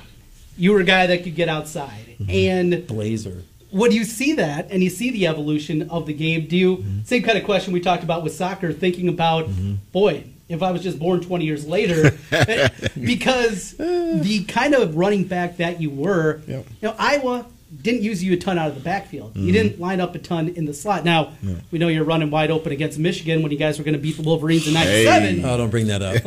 You 0.59 0.73
were 0.73 0.81
a 0.81 0.85
guy 0.85 1.07
that 1.07 1.23
could 1.23 1.35
get 1.35 1.49
outside. 1.49 2.17
Mm-hmm. 2.21 2.31
And 2.31 2.87
Blazer. 2.87 3.43
when 3.71 3.93
you 3.93 4.05
see 4.05 4.35
that 4.35 4.71
and 4.71 4.83
you 4.83 4.91
see 4.91 5.11
the 5.11 5.27
evolution 5.27 5.89
of 5.91 6.07
the 6.07 6.13
game, 6.15 6.47
do 6.47 6.57
you 6.57 6.77
Mm-hmm. 6.79 7.03
same 7.05 7.23
kind 7.23 7.39
of 7.39 7.45
question 7.45 7.73
we 7.73 7.81
talked 7.81 8.03
about 8.05 8.23
with 8.23 8.35
soccer, 8.35 8.73
thinking 8.73 9.09
about, 9.09 9.49
boy, 9.93 10.25
if 10.53 10.63
I 10.63 10.71
was 10.71 10.83
just 10.83 10.99
born 10.99 11.21
20 11.21 11.45
years 11.45 11.67
later, 11.67 12.11
because 13.01 13.73
the 13.77 14.45
kind 14.49 14.75
of 14.75 14.97
running 14.97 15.25
back 15.25 15.59
that 15.59 15.81
you 15.81 15.91
were, 15.91 16.41
Yep. 16.47 16.67
you 16.81 16.89
know, 16.89 16.95
Iowa 16.99 17.47
didn't 17.81 18.03
use 18.03 18.23
you 18.23 18.35
a 18.35 18.37
ton 18.37 18.59
out 18.59 18.69
of 18.69 18.75
the 18.75 18.81
backfield. 18.81 19.35
You 19.35 19.45
mm-hmm. 19.45 19.53
didn't 19.53 19.81
line 19.81 20.01
up 20.01 20.15
a 20.15 20.19
ton 20.19 20.49
in 20.49 20.67
the 20.67 20.75
slot. 20.75 21.05
Now 21.05 21.33
we 21.71 21.79
know 21.79 21.89
you're 21.89 22.05
running 22.05 22.31
wide 22.31 22.51
open 22.51 22.71
against 22.73 22.99
Michigan 22.99 23.43
when 23.43 23.51
you 23.51 23.59
guys 23.59 23.79
were 23.79 23.85
going 23.85 23.95
to 23.95 24.01
beat 24.01 24.17
the 24.17 24.23
Wolverines 24.23 24.67
in 24.67 24.75
'97. 24.75 25.37
Hey. 25.37 25.43
Oh, 25.45 25.57
don't 25.57 25.71
bring 25.71 25.87
that 25.87 26.03
up. 26.03 26.23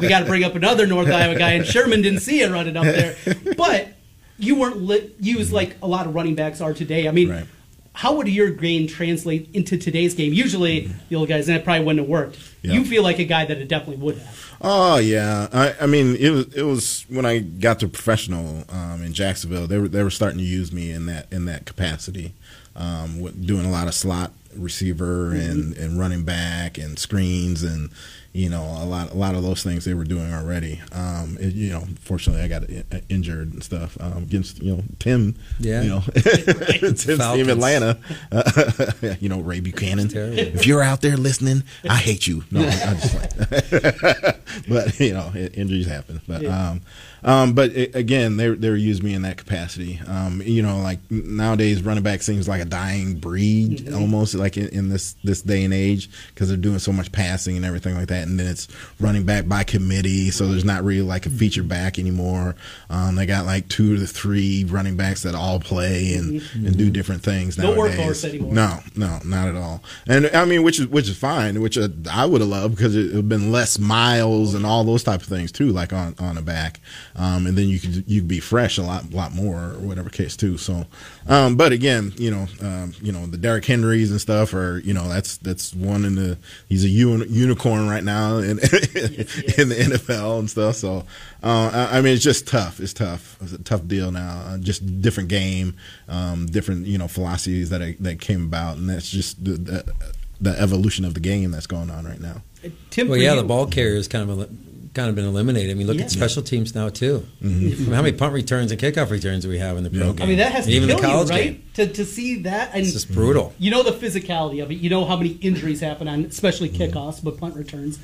We 0.00 0.08
got 0.08 0.20
to 0.20 0.26
bring 0.26 0.42
up 0.42 0.54
another 0.56 0.86
North 0.86 1.08
Iowa 1.08 1.38
guy, 1.38 1.52
and 1.52 1.64
Sherman 1.64 2.02
didn't 2.02 2.20
see 2.20 2.40
it 2.42 2.50
running 2.50 2.76
up 2.76 2.84
there. 2.84 3.16
But 3.56 3.92
you 4.38 4.56
weren't 4.56 4.78
lit, 4.78 5.14
used 5.20 5.52
like 5.52 5.76
a 5.82 5.86
lot 5.86 6.06
of 6.06 6.14
running 6.14 6.34
backs 6.34 6.60
are 6.60 6.74
today. 6.74 7.06
I 7.06 7.12
mean, 7.12 7.30
Right. 7.30 7.46
How 7.94 8.14
would 8.14 8.28
your 8.28 8.50
game 8.50 8.86
translate 8.86 9.48
into 9.52 9.76
today's 9.76 10.14
game? 10.14 10.32
Usually, 10.32 10.90
the 11.08 11.16
old 11.16 11.28
guys, 11.28 11.48
and 11.48 11.56
it 11.56 11.64
probably 11.64 11.84
wouldn't 11.84 12.00
have 12.00 12.08
worked. 12.08 12.38
Yeah. 12.62 12.72
You 12.74 12.84
feel 12.84 13.02
like 13.02 13.18
a 13.18 13.24
guy 13.24 13.44
that 13.44 13.58
it 13.58 13.68
definitely 13.68 14.02
would 14.02 14.18
have. 14.18 14.56
Oh 14.60 14.96
yeah, 14.98 15.48
I, 15.52 15.74
I 15.80 15.86
mean 15.86 16.16
it 16.16 16.30
was 16.30 16.54
it 16.54 16.62
was 16.62 17.04
when 17.08 17.26
I 17.26 17.40
got 17.40 17.80
to 17.80 17.88
professional 17.88 18.64
um, 18.68 19.02
in 19.02 19.12
Jacksonville. 19.12 19.66
They 19.66 19.78
were 19.78 19.88
they 19.88 20.02
were 20.02 20.10
starting 20.10 20.38
to 20.38 20.44
use 20.44 20.72
me 20.72 20.90
in 20.90 21.06
that 21.06 21.30
in 21.32 21.44
that 21.46 21.66
capacity, 21.66 22.32
um, 22.76 23.20
doing 23.44 23.66
a 23.66 23.70
lot 23.70 23.88
of 23.88 23.94
slot 23.94 24.32
receiver 24.56 25.30
mm-hmm. 25.30 25.50
and, 25.50 25.76
and 25.76 25.98
running 25.98 26.24
back 26.24 26.78
and 26.78 26.98
screens 26.98 27.62
and 27.62 27.90
you 28.32 28.48
know 28.48 28.62
a 28.62 28.86
lot 28.86 29.10
a 29.10 29.14
lot 29.14 29.34
of 29.34 29.42
those 29.42 29.62
things 29.62 29.84
they 29.84 29.94
were 29.94 30.04
doing 30.04 30.32
already. 30.32 30.80
Um, 30.92 31.36
it, 31.38 31.54
you 31.54 31.70
know, 31.70 31.84
fortunately 32.00 32.42
I 32.42 32.48
got 32.48 32.62
injured 33.08 33.52
and 33.52 33.62
stuff 33.62 33.96
um, 34.00 34.22
against 34.24 34.62
you 34.62 34.76
know 34.76 34.82
Tim. 34.98 35.34
Yeah, 35.60 35.82
you 35.82 35.88
know 35.90 36.00
Tim's 36.14 37.04
team 37.04 37.48
Atlanta. 37.50 37.98
Uh, 38.30 39.14
you 39.20 39.28
know 39.28 39.40
Ray 39.40 39.60
Buchanan. 39.60 40.08
If 40.12 40.66
you're 40.66 40.82
out 40.82 41.02
there 41.02 41.16
listening, 41.16 41.62
I 41.88 41.96
hate 41.96 42.26
you. 42.26 42.44
No, 42.50 42.62
I, 42.62 42.66
I 42.66 42.94
just 42.94 43.14
like, 43.14 44.66
but 44.68 44.98
you 44.98 45.12
know 45.12 45.30
injuries 45.34 45.86
happen. 45.86 46.22
But 46.26 46.42
yeah. 46.42 46.70
um, 46.70 46.80
um, 47.24 47.52
but 47.52 47.70
it, 47.72 47.94
again, 47.94 48.36
they 48.36 48.48
they 48.48 48.68
used 48.68 49.02
me 49.02 49.14
in 49.14 49.22
that 49.22 49.36
capacity. 49.36 50.00
Um, 50.06 50.42
you 50.42 50.62
know, 50.62 50.80
like 50.80 50.98
nowadays, 51.10 51.82
running 51.82 52.02
back 52.02 52.22
seems 52.22 52.48
like 52.48 52.60
a 52.60 52.64
dying 52.64 53.16
breed 53.16 53.78
mm-hmm. 53.78 53.94
almost, 53.94 54.34
like 54.42 54.56
in, 54.56 54.68
in, 54.68 54.88
this 54.88 55.14
this 55.24 55.42
day 55.42 55.64
and 55.64 55.72
age, 55.72 56.10
because 56.28 56.48
they're 56.48 56.56
doing 56.56 56.78
so 56.78 56.92
much 56.92 57.12
passing 57.12 57.56
and 57.56 57.64
everything 57.64 57.94
like 57.94 58.08
that. 58.08 58.26
And 58.26 58.38
then 58.38 58.46
it's 58.46 58.68
running 59.00 59.24
back 59.24 59.48
by 59.48 59.64
committee, 59.64 60.30
so 60.30 60.46
there's 60.46 60.64
not 60.64 60.84
really 60.84 61.02
like 61.02 61.26
a 61.26 61.30
feature 61.30 61.62
back 61.62 61.98
anymore. 61.98 62.56
Um, 62.90 63.14
they 63.14 63.26
got 63.26 63.46
like 63.46 63.68
two 63.68 63.96
to 63.96 64.06
three 64.06 64.64
running 64.64 64.96
backs 64.96 65.22
that 65.22 65.34
all 65.34 65.60
play 65.60 66.14
and, 66.14 66.40
mm-hmm. 66.40 66.66
and 66.66 66.76
do 66.76 66.90
different 66.90 67.22
things 67.22 67.56
no 67.56 67.74
nowadays. 67.74 68.24
anymore. 68.24 68.52
No, 68.52 68.80
no, 68.96 69.18
not 69.24 69.48
at 69.48 69.56
all. 69.56 69.82
And 70.06 70.26
I 70.34 70.44
mean, 70.44 70.62
which 70.62 70.78
is 70.78 70.88
which 70.88 71.08
is 71.08 71.16
fine, 71.16 71.60
which 71.60 71.78
uh, 71.78 71.88
I 72.10 72.26
would 72.26 72.40
have 72.40 72.50
loved 72.50 72.76
because 72.76 72.94
it 72.94 73.06
would 73.06 73.16
have 73.16 73.28
been 73.28 73.52
less 73.52 73.78
miles 73.78 74.54
and 74.54 74.66
all 74.66 74.84
those 74.84 75.02
type 75.02 75.22
of 75.22 75.28
things 75.28 75.50
too, 75.50 75.70
like 75.70 75.92
on 75.92 76.14
on 76.18 76.36
a 76.36 76.42
back 76.42 76.80
um, 77.16 77.46
and 77.46 77.56
then 77.56 77.68
you 77.68 77.78
could 77.78 78.04
you 78.06 78.20
could 78.20 78.28
be 78.28 78.40
fresh 78.40 78.78
a 78.78 78.82
lot 78.82 79.10
lot 79.12 79.34
more 79.34 79.72
or 79.72 79.78
whatever 79.78 80.08
case 80.08 80.36
too. 80.36 80.56
So, 80.56 80.86
um, 81.28 81.56
but 81.56 81.72
again, 81.72 82.12
you 82.16 82.30
know, 82.30 82.46
um, 82.60 82.94
you 83.00 83.12
know 83.12 83.26
the 83.26 83.36
Derrick 83.36 83.64
Henrys 83.64 84.10
and 84.10 84.20
stuff 84.20 84.31
are 84.32 84.78
you 84.78 84.94
know 84.94 85.08
that's 85.08 85.36
that's 85.38 85.74
one 85.74 86.04
in 86.04 86.14
the 86.14 86.38
he's 86.68 86.84
a 86.84 86.88
unicorn 86.88 87.88
right 87.88 88.04
now 88.04 88.38
in 88.38 88.50
in 88.58 89.68
the 89.68 89.76
NFL 89.92 90.38
and 90.38 90.50
stuff. 90.50 90.76
So, 90.76 91.04
uh, 91.42 91.70
I, 91.92 91.98
I, 91.98 92.00
mean, 92.00 92.14
it's 92.14 92.24
just 92.24 92.46
tough. 92.46 92.80
It's 92.80 92.92
tough. 92.92 93.36
It's 93.40 93.52
a 93.52 93.62
tough 93.62 93.86
deal 93.86 94.10
now. 94.10 94.42
Uh, 94.46 94.58
just 94.58 95.02
different 95.02 95.28
game, 95.28 95.76
um, 96.08 96.46
different 96.46 96.86
you 96.86 96.98
know 96.98 97.08
philosophies 97.08 97.70
that 97.70 97.96
that 98.00 98.20
came 98.20 98.44
about, 98.44 98.76
and 98.76 98.88
that's 98.88 99.10
just 99.10 99.44
the, 99.44 99.52
the, 99.52 99.94
the 100.40 100.58
evolution 100.60 101.04
of 101.04 101.14
the 101.14 101.20
game 101.20 101.50
that's 101.50 101.66
going 101.66 101.90
on 101.90 102.04
right 102.04 102.20
now. 102.20 102.42
Tim, 102.90 103.08
well, 103.08 103.18
yeah, 103.18 103.34
you, 103.34 103.40
the 103.40 103.46
ball 103.46 103.66
carrier 103.66 103.96
is 103.96 104.08
kind 104.08 104.28
of 104.28 104.38
a 104.38 104.48
kind 104.94 105.08
of 105.08 105.14
been 105.14 105.24
eliminated. 105.24 105.70
I 105.70 105.74
mean, 105.74 105.86
look 105.86 105.96
yeah. 105.96 106.04
at 106.04 106.10
special 106.10 106.42
teams 106.42 106.74
now 106.74 106.88
too. 106.88 107.26
Mm-hmm. 107.42 107.66
I 107.66 107.84
mean, 107.84 107.92
how 107.92 108.02
many 108.02 108.16
punt 108.16 108.34
returns 108.34 108.72
and 108.72 108.80
kickoff 108.80 109.10
returns 109.10 109.44
do 109.44 109.48
we 109.48 109.58
have 109.58 109.76
in 109.76 109.84
the 109.84 109.90
pro 109.90 110.08
yeah. 110.08 110.12
game? 110.12 110.22
I 110.22 110.26
mean, 110.26 110.38
that 110.38 110.52
has 110.52 110.66
to 110.66 110.72
even 110.72 110.88
kill 110.88 110.98
the 110.98 111.02
college 111.06 111.30
you, 111.30 111.36
right? 111.36 111.52
Game. 111.52 111.64
To, 111.74 111.86
to 111.86 112.04
see 112.04 112.42
that, 112.42 112.70
and 112.74 112.82
it's 112.82 112.92
just 112.92 113.12
brutal. 113.12 113.54
You 113.58 113.70
know 113.70 113.82
the 113.82 113.92
physicality 113.92 114.62
of 114.62 114.70
it. 114.70 114.74
You 114.76 114.90
know 114.90 115.04
how 115.04 115.16
many 115.16 115.30
injuries 115.40 115.80
happen 115.80 116.08
on, 116.08 116.24
especially 116.24 116.68
mm-hmm. 116.68 116.96
kickoffs, 116.96 117.22
but 117.22 117.38
punt 117.38 117.56
returns. 117.56 117.98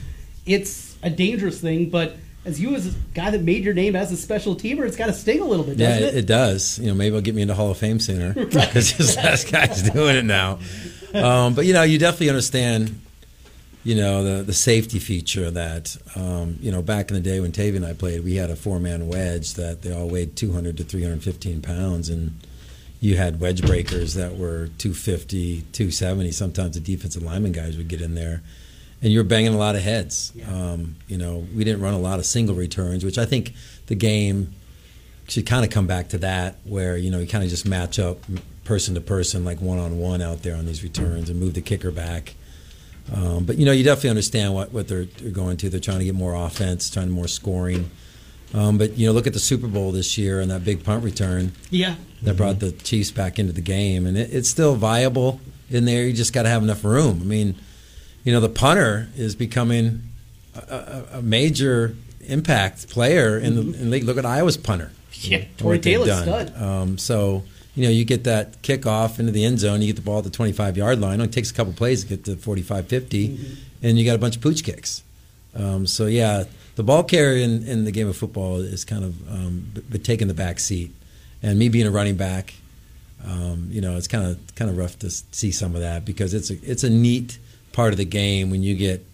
It's 0.47 0.97
a 1.03 1.11
dangerous 1.11 1.61
thing, 1.61 1.91
but 1.91 2.17
as 2.45 2.61
you 2.61 2.75
as 2.75 2.87
a 2.87 2.99
guy 3.15 3.31
that 3.31 3.43
made 3.43 3.65
your 3.65 3.75
name 3.75 3.95
as 3.95 4.11
a 4.11 4.17
special 4.17 4.57
teamer, 4.57 4.87
it's 4.87 4.97
got 4.97 5.07
to 5.07 5.13
sting 5.13 5.41
a 5.41 5.45
little 5.45 5.65
bit, 5.65 5.77
yeah, 5.77 5.99
it? 5.99 6.17
it? 6.17 6.27
does. 6.27 6.79
You 6.79 6.87
know, 6.87 6.95
maybe 6.95 7.09
it'll 7.09 7.21
get 7.21 7.35
me 7.35 7.43
into 7.43 7.55
Hall 7.55 7.71
of 7.71 7.77
Fame 7.77 8.01
sooner 8.01 8.33
because 8.45 8.95
this 8.95 9.17
last 9.17 9.51
guy's 9.51 9.83
doing 9.91 10.17
it 10.17 10.25
now. 10.25 10.59
Um, 11.09 11.55
but 11.55 11.65
you 11.65 11.73
know, 11.73 11.85
you 11.85 11.99
definitely 11.99 12.29
understand 12.29 13.01
you 13.85 13.95
know 13.95 14.25
the 14.25 14.43
the 14.43 14.53
safety 14.53 14.99
feature 14.99 15.51
that 15.51 15.97
um, 16.17 16.59
you 16.61 16.71
know 16.71 16.83
back 16.83 17.11
in 17.11 17.15
the 17.15 17.21
day 17.21 17.41
when 17.41 17.53
Tavy 17.53 17.77
and 17.77 17.87
I 17.87 17.93
played, 17.93 18.25
we 18.25 18.37
had 18.37 18.51
a 18.51 18.57
four 18.57 18.81
man 18.81 19.09
wedge 19.09 19.55
that 19.55 19.83
they 19.83 19.93
all 19.93 20.09
weighed 20.09 20.37
200 20.37 20.77
to 20.79 20.85
315 20.85 21.63
pounds, 21.63 22.09
and 22.09 22.39
you 23.01 23.17
had 23.17 23.41
wedge 23.41 23.63
breakers 23.65 24.15
that 24.15 24.37
were 24.37 24.69
250, 24.79 25.63
270. 25.73 26.33
Sometimes 26.33 26.75
the 26.75 26.81
defensive 26.81 27.23
lineman 27.23 27.53
guys 27.53 27.77
would 27.77 27.89
get 27.89 28.01
in 28.01 28.15
there, 28.15 28.43
and 29.01 29.13
you 29.13 29.21
were 29.21 29.25
banging 29.25 29.55
a 29.55 29.59
lot 29.59 29.77
of 29.77 29.83
heads. 29.83 30.33
Yeah. 30.35 30.51
Um, 30.51 30.97
you 31.07 31.17
know, 31.17 31.47
we 31.55 31.63
didn't 31.65 31.81
run 31.81 31.95
a 31.95 32.01
lot 32.01 32.19
of 32.19 32.27
single 32.27 32.57
returns, 32.57 33.05
which 33.05 33.19
I 33.19 33.27
think 33.27 33.55
the 33.87 33.95
game 33.95 34.55
should 35.29 35.47
kind 35.47 35.65
of 35.65 35.71
come 35.71 35.87
back 35.87 36.09
to 36.09 36.19
that, 36.19 36.57
where 36.65 36.97
you 36.97 37.11
know 37.11 37.21
you 37.21 37.29
kind 37.29 37.45
of 37.45 37.51
just 37.51 37.67
match 37.67 38.01
up 38.01 38.19
person 38.65 38.97
to 38.97 39.01
person, 39.01 39.45
like 39.45 39.61
one 39.61 39.79
on 39.79 39.99
one 39.99 40.21
out 40.21 40.43
there 40.43 40.57
on 40.57 40.67
these 40.67 40.83
returns, 40.83 41.31
and 41.31 41.39
move 41.39 41.55
the 41.55 41.63
kicker 41.63 41.93
back 41.93 42.35
um, 43.15 43.45
but 43.45 43.57
you 43.57 43.65
know, 43.65 43.73
you 43.73 43.85
definitely 43.85 44.11
understand 44.11 44.55
what, 44.55 44.73
what 44.73 44.89
they're, 44.89 45.05
they're, 45.05 45.31
going 45.31 45.57
to. 45.59 45.71
They're 45.71 45.81
trying 45.81 46.01
to 46.01 46.05
get 46.05 46.15
more 46.15 46.35
offense, 46.35 46.91
trying 46.91 47.07
to 47.07 47.13
more 47.13 47.29
scoring. 47.29 47.91
Um, 48.55 48.79
but 48.79 48.97
you 48.97 49.07
know, 49.07 49.13
look 49.13 49.27
at 49.27 49.33
the 49.33 49.39
Super 49.39 49.67
Bowl 49.67 49.93
this 49.93 50.19
year 50.19 50.41
and 50.41 50.51
that 50.51 50.65
big 50.65 50.85
punt 50.85 51.05
return. 51.05 51.53
Yeah, 51.71 51.97
that 52.23 52.37
brought 52.37 52.61
the 52.61 52.73
Chiefs 52.73 53.11
back 53.11 53.39
into 53.39 53.53
the 53.53 53.61
game, 53.61 54.07
and 54.07 54.17
it, 54.17 54.33
it's 54.33 54.49
still 54.49 54.75
viable 54.75 55.41
in 55.71 55.85
there. 55.85 56.05
You 56.05 56.13
just 56.13 56.33
got 56.33 56.43
to 56.43 56.49
have 56.49 56.63
enough 56.63 56.85
room. 56.85 57.21
I 57.23 57.25
mean, 57.25 57.57
you 58.25 58.33
know, 58.33 58.41
the 58.41 58.49
punter 58.49 59.09
is 59.17 59.35
becoming 59.35 60.03
a, 60.55 60.75
a, 61.13 61.19
a 61.19 61.23
major 61.23 61.95
impact 62.23 62.89
player 62.91 63.39
in 63.39 63.55
the, 63.55 63.61
in 63.61 63.73
the 63.73 63.91
league. 63.91 64.05
Look 64.05 64.19
at 64.19 64.27
Iowa's 64.27 64.57
punter. 64.57 64.93
Yeah, 65.13 65.45
Tory 65.57 65.79
Taylor 65.79 66.07
stud. 66.07 66.57
Um, 66.57 66.99
so 66.99 67.45
you 67.79 67.85
know, 67.85 67.91
you 67.91 68.05
get 68.05 68.25
that 68.25 68.61
kickoff 68.63 69.21
into 69.21 69.31
the 69.31 69.45
end 69.45 69.61
zone, 69.61 69.81
you 69.81 69.87
get 69.87 69.95
the 69.95 70.03
ball 70.03 70.19
at 70.19 70.25
the 70.25 70.31
25 70.31 70.77
yard 70.77 71.01
line. 71.01 71.21
It 71.21 71.23
only 71.23 71.29
takes 71.29 71.53
a 71.53 71.55
couple 71.55 71.73
plays 71.73 72.03
to 72.03 72.09
get 72.09 72.25
to 72.25 72.35
45, 72.35 72.89
50, 72.89 73.29
mm-hmm. 73.29 73.55
and 73.87 73.97
you 73.97 74.05
got 74.05 74.17
a 74.17 74.19
bunch 74.19 74.35
of 74.35 74.43
pooch 74.43 74.65
kicks. 74.65 75.05
Um, 75.55 75.87
so, 75.87 76.07
yeah, 76.07 76.43
the 76.75 76.83
ball 76.83 77.05
carrier 77.05 77.45
in, 77.45 77.63
in, 77.69 77.85
the 77.85 77.93
game 77.93 78.09
of 78.09 78.17
football 78.17 78.57
is 78.57 78.85
kind 78.85 79.05
of 79.05 79.31
um, 79.31 79.71
but 79.89 80.03
taking 80.03 80.27
the 80.27 80.35
back 80.35 80.59
seat. 80.59 80.91
And 81.41 81.57
me 81.57 81.69
being 81.69 81.87
a 81.87 81.91
running 81.93 82.17
back, 82.17 82.55
um, 83.25 83.69
you 83.71 83.81
know, 83.81 83.97
it's 83.97 84.09
kind 84.09 84.27
of 84.27 84.55
kind 84.57 84.69
of 84.69 84.77
rough 84.77 84.99
to 84.99 85.11
see 85.11 85.53
some 85.53 85.77
of 85.77 85.81
that 85.81 86.05
because 86.05 86.35
it's 86.35 86.51
a 86.51 86.55
it's 86.69 86.83
a 86.83 86.91
neat 86.91 87.39
part 87.73 87.93
of 87.93 87.97
the 87.97 88.05
game 88.05 88.51
when 88.51 88.65
you 88.65 88.75
get 88.75 89.07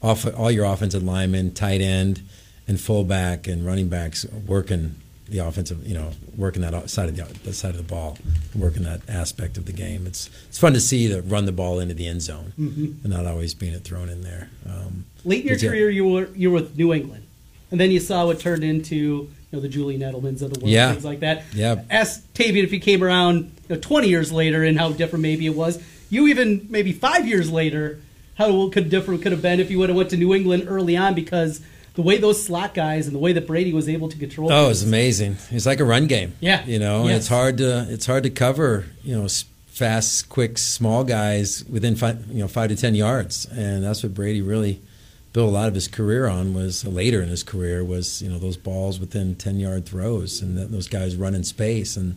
off 0.00 0.24
all 0.38 0.50
your 0.52 0.64
offensive 0.64 1.02
linemen, 1.02 1.54
tight 1.54 1.80
end, 1.80 2.22
and 2.68 2.80
fullback 2.80 3.48
and 3.48 3.66
running 3.66 3.88
backs 3.88 4.24
working 4.46 4.94
the 5.32 5.38
offensive, 5.38 5.84
you 5.86 5.94
know, 5.94 6.10
working 6.36 6.62
that 6.62 6.88
side 6.90 7.08
of 7.08 7.16
the, 7.16 7.24
the 7.40 7.52
side 7.52 7.70
of 7.70 7.78
the 7.78 7.82
ball, 7.82 8.18
working 8.54 8.84
that 8.84 9.00
aspect 9.08 9.56
of 9.56 9.64
the 9.64 9.72
game. 9.72 10.06
It's 10.06 10.30
it's 10.48 10.58
fun 10.58 10.74
to 10.74 10.80
see 10.80 11.08
to 11.08 11.22
run 11.22 11.46
the 11.46 11.52
ball 11.52 11.80
into 11.80 11.94
the 11.94 12.06
end 12.06 12.22
zone 12.22 12.52
mm-hmm. 12.58 12.84
and 13.02 13.12
not 13.12 13.26
always 13.26 13.54
being 13.54 13.72
it 13.72 13.82
thrown 13.82 14.08
in 14.08 14.22
there. 14.22 14.50
Um, 14.68 15.06
Late 15.24 15.42
in 15.42 15.48
your 15.48 15.58
career, 15.58 15.90
you 15.90 16.06
were 16.06 16.28
you 16.34 16.50
were 16.50 16.60
with 16.60 16.76
New 16.76 16.92
England, 16.92 17.26
and 17.70 17.80
then 17.80 17.90
you 17.90 17.98
saw 17.98 18.26
what 18.26 18.38
turned 18.38 18.62
into 18.62 18.96
you 18.96 19.30
know 19.52 19.60
the 19.60 19.68
Julian 19.68 20.02
Edelmans 20.02 20.42
of 20.42 20.52
the 20.52 20.60
world, 20.60 20.70
yeah. 20.70 20.92
things 20.92 21.04
like 21.04 21.20
that. 21.20 21.44
Yeah. 21.54 21.82
Ask 21.90 22.22
Tavian 22.34 22.64
if 22.64 22.70
he 22.70 22.78
came 22.78 23.02
around 23.02 23.52
you 23.68 23.76
know, 23.76 23.80
20 23.80 24.08
years 24.08 24.30
later 24.30 24.62
and 24.62 24.78
how 24.78 24.92
different 24.92 25.22
maybe 25.22 25.46
it 25.46 25.56
was. 25.56 25.82
You 26.10 26.28
even 26.28 26.66
maybe 26.68 26.92
five 26.92 27.26
years 27.26 27.50
later, 27.50 28.00
how 28.36 28.68
could 28.68 28.90
different 28.90 29.22
could 29.22 29.32
have 29.32 29.42
been 29.42 29.60
if 29.60 29.70
you 29.70 29.78
would 29.78 29.88
have 29.88 29.96
went 29.96 30.10
to 30.10 30.16
New 30.18 30.34
England 30.34 30.64
early 30.68 30.96
on 30.96 31.14
because 31.14 31.62
the 31.94 32.02
way 32.02 32.18
those 32.18 32.42
slot 32.42 32.74
guys 32.74 33.06
and 33.06 33.14
the 33.14 33.20
way 33.20 33.32
that 33.32 33.46
Brady 33.46 33.72
was 33.72 33.88
able 33.88 34.08
to 34.08 34.18
control. 34.18 34.52
Oh, 34.52 34.70
it's 34.70 34.82
amazing. 34.82 35.36
It's 35.50 35.66
like 35.66 35.80
a 35.80 35.84
run 35.84 36.06
game. 36.06 36.34
Yeah, 36.40 36.64
you 36.64 36.78
know, 36.78 37.06
yes. 37.06 37.18
it's 37.18 37.28
hard 37.28 37.58
to 37.58 37.86
it's 37.88 38.06
hard 38.06 38.22
to 38.24 38.30
cover. 38.30 38.86
You 39.02 39.18
know, 39.18 39.28
fast, 39.66 40.28
quick, 40.28 40.58
small 40.58 41.04
guys 41.04 41.64
within 41.64 41.96
five, 41.96 42.26
you 42.28 42.40
know 42.40 42.48
five 42.48 42.70
to 42.70 42.76
ten 42.76 42.94
yards, 42.94 43.46
and 43.46 43.84
that's 43.84 44.02
what 44.02 44.14
Brady 44.14 44.42
really 44.42 44.80
built 45.32 45.48
a 45.48 45.52
lot 45.52 45.68
of 45.68 45.74
his 45.74 45.88
career 45.88 46.26
on. 46.26 46.54
Was 46.54 46.84
uh, 46.84 46.90
later 46.90 47.22
in 47.22 47.28
his 47.28 47.42
career 47.42 47.84
was 47.84 48.22
you 48.22 48.30
know 48.30 48.38
those 48.38 48.56
balls 48.56 48.98
within 48.98 49.34
ten 49.34 49.58
yard 49.58 49.86
throws, 49.86 50.40
and 50.40 50.56
those 50.58 50.88
guys 50.88 51.16
run 51.16 51.34
in 51.34 51.44
space 51.44 51.96
and 51.96 52.16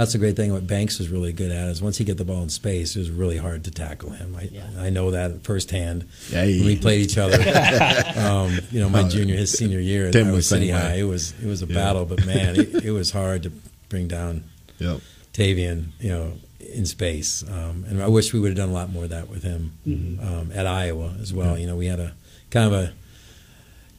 that's 0.00 0.12
the 0.12 0.18
great 0.18 0.34
thing. 0.34 0.50
What 0.50 0.66
Banks 0.66 0.98
was 0.98 1.10
really 1.10 1.30
good 1.30 1.52
at 1.52 1.68
is 1.68 1.82
once 1.82 1.98
he 1.98 2.04
get 2.04 2.16
the 2.16 2.24
ball 2.24 2.42
in 2.42 2.48
space, 2.48 2.96
it 2.96 3.00
was 3.00 3.10
really 3.10 3.36
hard 3.36 3.64
to 3.64 3.70
tackle 3.70 4.08
him. 4.08 4.34
I, 4.34 4.48
yeah. 4.50 4.66
I 4.78 4.88
know 4.88 5.10
that 5.10 5.44
firsthand. 5.44 6.08
Yeah, 6.30 6.44
when 6.44 6.64
we 6.64 6.76
played 6.78 7.02
each 7.02 7.18
other. 7.18 7.36
um, 8.16 8.58
you 8.70 8.80
know, 8.80 8.88
my 8.88 9.02
junior, 9.06 9.36
his 9.36 9.52
senior 9.52 9.78
year 9.78 10.08
at 10.08 10.16
Iowa 10.16 10.40
City 10.40 10.70
High, 10.70 10.94
it 10.94 11.02
was 11.02 11.34
it 11.42 11.46
was 11.46 11.62
a 11.62 11.66
yeah. 11.66 11.74
battle, 11.74 12.06
but 12.06 12.24
man, 12.34 12.58
it, 12.58 12.82
it, 12.82 12.92
was 12.92 13.10
hard 13.10 13.42
to 13.42 13.52
bring 13.90 14.08
down 14.08 14.44
yep. 14.78 15.02
Tavian. 15.34 15.88
You 16.00 16.08
know, 16.08 16.32
in 16.60 16.86
space, 16.86 17.44
um, 17.46 17.84
and 17.86 18.02
I 18.02 18.08
wish 18.08 18.32
we 18.32 18.40
would 18.40 18.48
have 18.48 18.56
done 18.56 18.70
a 18.70 18.72
lot 18.72 18.90
more 18.90 19.04
of 19.04 19.10
that 19.10 19.28
with 19.28 19.42
him 19.42 19.72
mm-hmm. 19.86 20.26
um, 20.26 20.50
at 20.54 20.66
Iowa 20.66 21.14
as 21.20 21.34
well. 21.34 21.58
You 21.58 21.66
know, 21.66 21.76
we 21.76 21.88
had 21.88 22.00
a 22.00 22.14
kind 22.48 22.72
of 22.72 22.72
a 22.72 22.94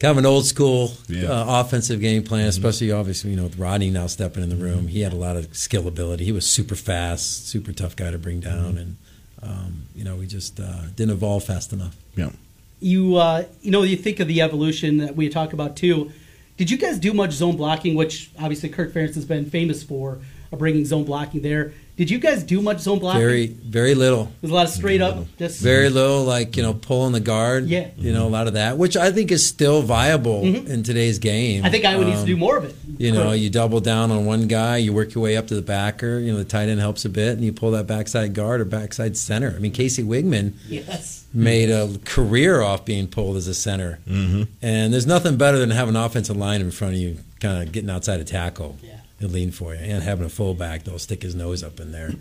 kind 0.01 0.13
of 0.13 0.17
an 0.17 0.25
old 0.25 0.47
school 0.47 0.91
yeah. 1.07 1.29
uh, 1.29 1.61
offensive 1.61 2.01
game 2.01 2.23
plan, 2.23 2.41
mm-hmm. 2.41 2.49
especially 2.49 2.87
mm-hmm. 2.87 2.99
obviously 2.99 3.29
you 3.29 3.37
know 3.37 3.43
with 3.43 3.57
Rodney 3.59 3.91
now 3.91 4.07
stepping 4.07 4.41
in 4.41 4.49
the 4.49 4.55
room. 4.55 4.87
He 4.87 5.01
had 5.01 5.13
a 5.13 5.15
lot 5.15 5.37
of 5.37 5.55
skill 5.55 5.87
ability. 5.87 6.25
He 6.25 6.31
was 6.31 6.45
super 6.45 6.75
fast, 6.75 7.47
super 7.47 7.71
tough 7.71 7.95
guy 7.95 8.09
to 8.09 8.17
bring 8.17 8.39
down, 8.39 8.73
mm-hmm. 8.73 8.77
and 8.77 8.97
um, 9.43 9.83
you 9.95 10.03
know 10.03 10.15
we 10.15 10.25
just 10.25 10.59
uh, 10.59 10.87
didn't 10.95 11.11
evolve 11.11 11.43
fast 11.43 11.71
enough. 11.71 11.95
Yeah. 12.15 12.31
You 12.79 13.17
uh, 13.17 13.45
you 13.61 13.69
know 13.69 13.83
you 13.83 13.95
think 13.95 14.19
of 14.19 14.27
the 14.27 14.41
evolution 14.41 14.97
that 14.97 15.15
we 15.15 15.29
talk 15.29 15.53
about 15.53 15.75
too. 15.77 16.11
Did 16.57 16.71
you 16.71 16.77
guys 16.77 16.97
do 16.97 17.13
much 17.13 17.31
zone 17.31 17.55
blocking, 17.55 17.93
which 17.93 18.31
obviously 18.39 18.69
Kirk 18.69 18.93
Ferentz 18.93 19.15
has 19.15 19.25
been 19.25 19.49
famous 19.49 19.83
for, 19.83 20.19
bringing 20.51 20.83
zone 20.83 21.03
blocking 21.03 21.41
there? 21.41 21.73
Did 21.97 22.09
you 22.09 22.19
guys 22.19 22.43
do 22.43 22.61
much 22.61 22.79
zone 22.79 22.99
blocking? 22.99 23.21
Very, 23.21 23.47
very 23.47 23.93
little. 23.95 24.31
There's 24.41 24.51
a 24.51 24.55
lot 24.55 24.65
of 24.65 24.71
straight 24.71 25.01
up, 25.01 25.25
just 25.37 25.61
Very 25.61 25.89
little, 25.89 26.23
like 26.23 26.57
you 26.57 26.63
know, 26.63 26.73
pulling 26.73 27.11
the 27.13 27.19
guard. 27.19 27.67
Yeah. 27.67 27.89
you 27.97 28.11
know, 28.11 28.27
a 28.27 28.29
lot 28.29 28.47
of 28.47 28.53
that, 28.53 28.77
which 28.77 28.97
I 28.97 29.11
think 29.11 29.31
is 29.31 29.45
still 29.45 29.81
viable 29.81 30.41
in 30.41 30.83
today's 30.83 31.19
game. 31.19 31.57
Mm-hmm. 31.59 31.65
I 31.65 31.69
think 31.69 31.85
Iowa 31.85 32.05
needs 32.05 32.17
to 32.17 32.21
Um, 32.21 32.25
do 32.27 32.37
more 32.37 32.57
of 32.57 32.63
it. 32.63 32.75
You 32.97 33.11
know, 33.11 33.31
you 33.33 33.49
double 33.49 33.81
down 33.81 34.11
on 34.11 34.25
one 34.25 34.47
guy, 34.47 34.77
you 34.77 34.93
work 34.93 35.13
your 35.13 35.23
way 35.23 35.37
up 35.37 35.47
to 35.47 35.55
the 35.55 35.61
backer. 35.61 36.19
You 36.19 36.31
know, 36.31 36.37
the 36.37 36.45
tight 36.45 36.69
end 36.69 36.79
helps 36.79 37.05
a 37.05 37.09
bit, 37.09 37.33
and 37.33 37.43
you 37.43 37.51
pull 37.53 37.71
that 37.71 37.87
backside 37.87 38.33
guard 38.33 38.61
or 38.61 38.65
backside 38.65 39.17
center. 39.17 39.53
I 39.55 39.59
mean, 39.59 39.71
Casey 39.71 40.03
Wiegmann 40.03 40.53
yes. 40.67 41.25
made 41.33 41.69
a 41.69 41.89
career 42.05 42.61
off 42.61 42.85
being 42.85 43.07
pulled 43.07 43.37
as 43.37 43.47
a 43.47 43.53
center, 43.53 43.99
mm-hmm. 44.07 44.43
and 44.61 44.93
there's 44.93 45.07
nothing 45.07 45.37
better 45.37 45.57
than 45.59 45.71
having 45.71 45.95
an 45.95 46.01
offensive 46.01 46.37
line 46.37 46.61
in 46.61 46.71
front 46.71 46.93
of 46.95 46.99
you, 46.99 47.17
kind 47.39 47.61
of 47.61 47.71
getting 47.71 47.89
outside 47.89 48.19
a 48.19 48.23
tackle 48.23 48.77
Yeah. 48.81 48.97
And 49.21 49.31
lean 49.31 49.51
for 49.51 49.73
you, 49.73 49.79
and 49.79 50.03
having 50.03 50.25
a 50.25 50.29
fullback 50.29 50.83
that'll 50.83 50.99
stick 50.99 51.21
his 51.21 51.35
nose 51.35 51.63
up 51.63 51.79
in 51.79 51.91
there 51.91 52.11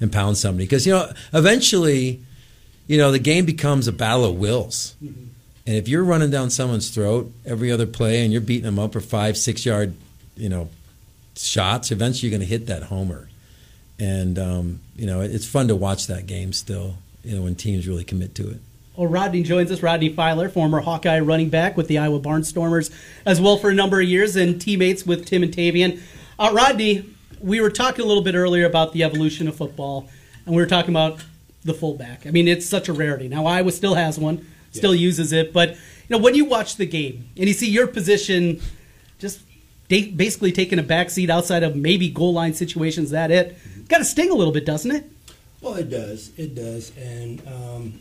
and 0.00 0.12
pound 0.12 0.36
somebody. 0.36 0.64
Because 0.64 0.86
you 0.86 0.92
know, 0.92 1.12
eventually, 1.32 2.22
you 2.86 2.98
know, 2.98 3.12
the 3.12 3.18
game 3.18 3.44
becomes 3.44 3.88
a 3.88 3.92
battle 3.92 4.24
of 4.24 4.36
wills. 4.36 4.94
And 5.00 5.74
if 5.74 5.88
you're 5.88 6.04
running 6.04 6.30
down 6.30 6.50
someone's 6.50 6.90
throat 6.90 7.32
every 7.44 7.72
other 7.72 7.86
play 7.86 8.22
and 8.22 8.32
you're 8.32 8.40
beating 8.40 8.64
them 8.64 8.78
up 8.78 8.92
for 8.92 9.00
five, 9.00 9.36
six 9.36 9.66
yard, 9.66 9.94
you 10.36 10.48
know, 10.48 10.68
shots, 11.34 11.90
eventually 11.90 12.28
you're 12.28 12.38
going 12.38 12.48
to 12.48 12.52
hit 12.52 12.66
that 12.66 12.84
homer. 12.84 13.28
And 13.98 14.38
um, 14.38 14.80
you 14.94 15.06
know, 15.06 15.20
it's 15.20 15.46
fun 15.46 15.68
to 15.68 15.76
watch 15.76 16.06
that 16.06 16.26
game 16.26 16.52
still. 16.52 16.96
You 17.24 17.34
know, 17.34 17.42
when 17.42 17.56
teams 17.56 17.88
really 17.88 18.04
commit 18.04 18.36
to 18.36 18.48
it. 18.48 18.60
Well, 18.96 19.08
Rodney 19.08 19.42
joins 19.42 19.70
us. 19.70 19.82
Rodney 19.82 20.08
Filer, 20.08 20.48
former 20.48 20.80
Hawkeye 20.80 21.20
running 21.20 21.50
back 21.50 21.76
with 21.76 21.88
the 21.88 21.98
Iowa 21.98 22.20
Barnstormers, 22.20 22.90
as 23.26 23.40
well 23.40 23.58
for 23.58 23.68
a 23.68 23.74
number 23.74 24.00
of 24.00 24.08
years, 24.08 24.36
and 24.36 24.60
teammates 24.60 25.04
with 25.04 25.26
Tim 25.26 25.42
and 25.42 25.52
Tavian. 25.52 26.00
Uh, 26.38 26.50
Rodney, 26.52 27.14
we 27.40 27.60
were 27.60 27.70
talking 27.70 28.04
a 28.04 28.08
little 28.08 28.22
bit 28.22 28.34
earlier 28.34 28.66
about 28.66 28.92
the 28.92 29.02
evolution 29.02 29.48
of 29.48 29.56
football, 29.56 30.08
and 30.44 30.54
we 30.54 30.60
were 30.60 30.68
talking 30.68 30.90
about 30.90 31.18
the 31.64 31.72
fullback. 31.72 32.26
I 32.26 32.30
mean, 32.30 32.46
it's 32.46 32.66
such 32.66 32.88
a 32.88 32.92
rarity. 32.92 33.28
Now, 33.28 33.46
Iowa 33.46 33.72
still 33.72 33.94
has 33.94 34.18
one, 34.18 34.46
still 34.72 34.94
uses 34.94 35.32
it, 35.32 35.52
but 35.52 35.70
you 35.70 35.76
know, 36.10 36.18
when 36.18 36.34
you 36.34 36.44
watch 36.44 36.76
the 36.76 36.86
game 36.86 37.28
and 37.36 37.48
you 37.48 37.54
see 37.54 37.70
your 37.70 37.86
position 37.86 38.60
just 39.18 39.40
basically 39.88 40.52
taking 40.52 40.78
a 40.78 40.82
backseat 40.82 41.30
outside 41.30 41.62
of 41.62 41.74
maybe 41.74 42.10
goal 42.10 42.34
line 42.34 42.52
situations, 42.52 43.10
that 43.10 43.30
it 43.30 43.56
got 43.88 43.98
to 43.98 44.04
sting 44.04 44.30
a 44.30 44.34
little 44.34 44.52
bit, 44.52 44.66
doesn't 44.66 44.90
it? 44.90 45.10
Well, 45.62 45.74
it 45.74 45.88
does. 45.88 46.32
It 46.36 46.54
does. 46.54 46.92
And, 46.98 47.40
um, 47.48 47.98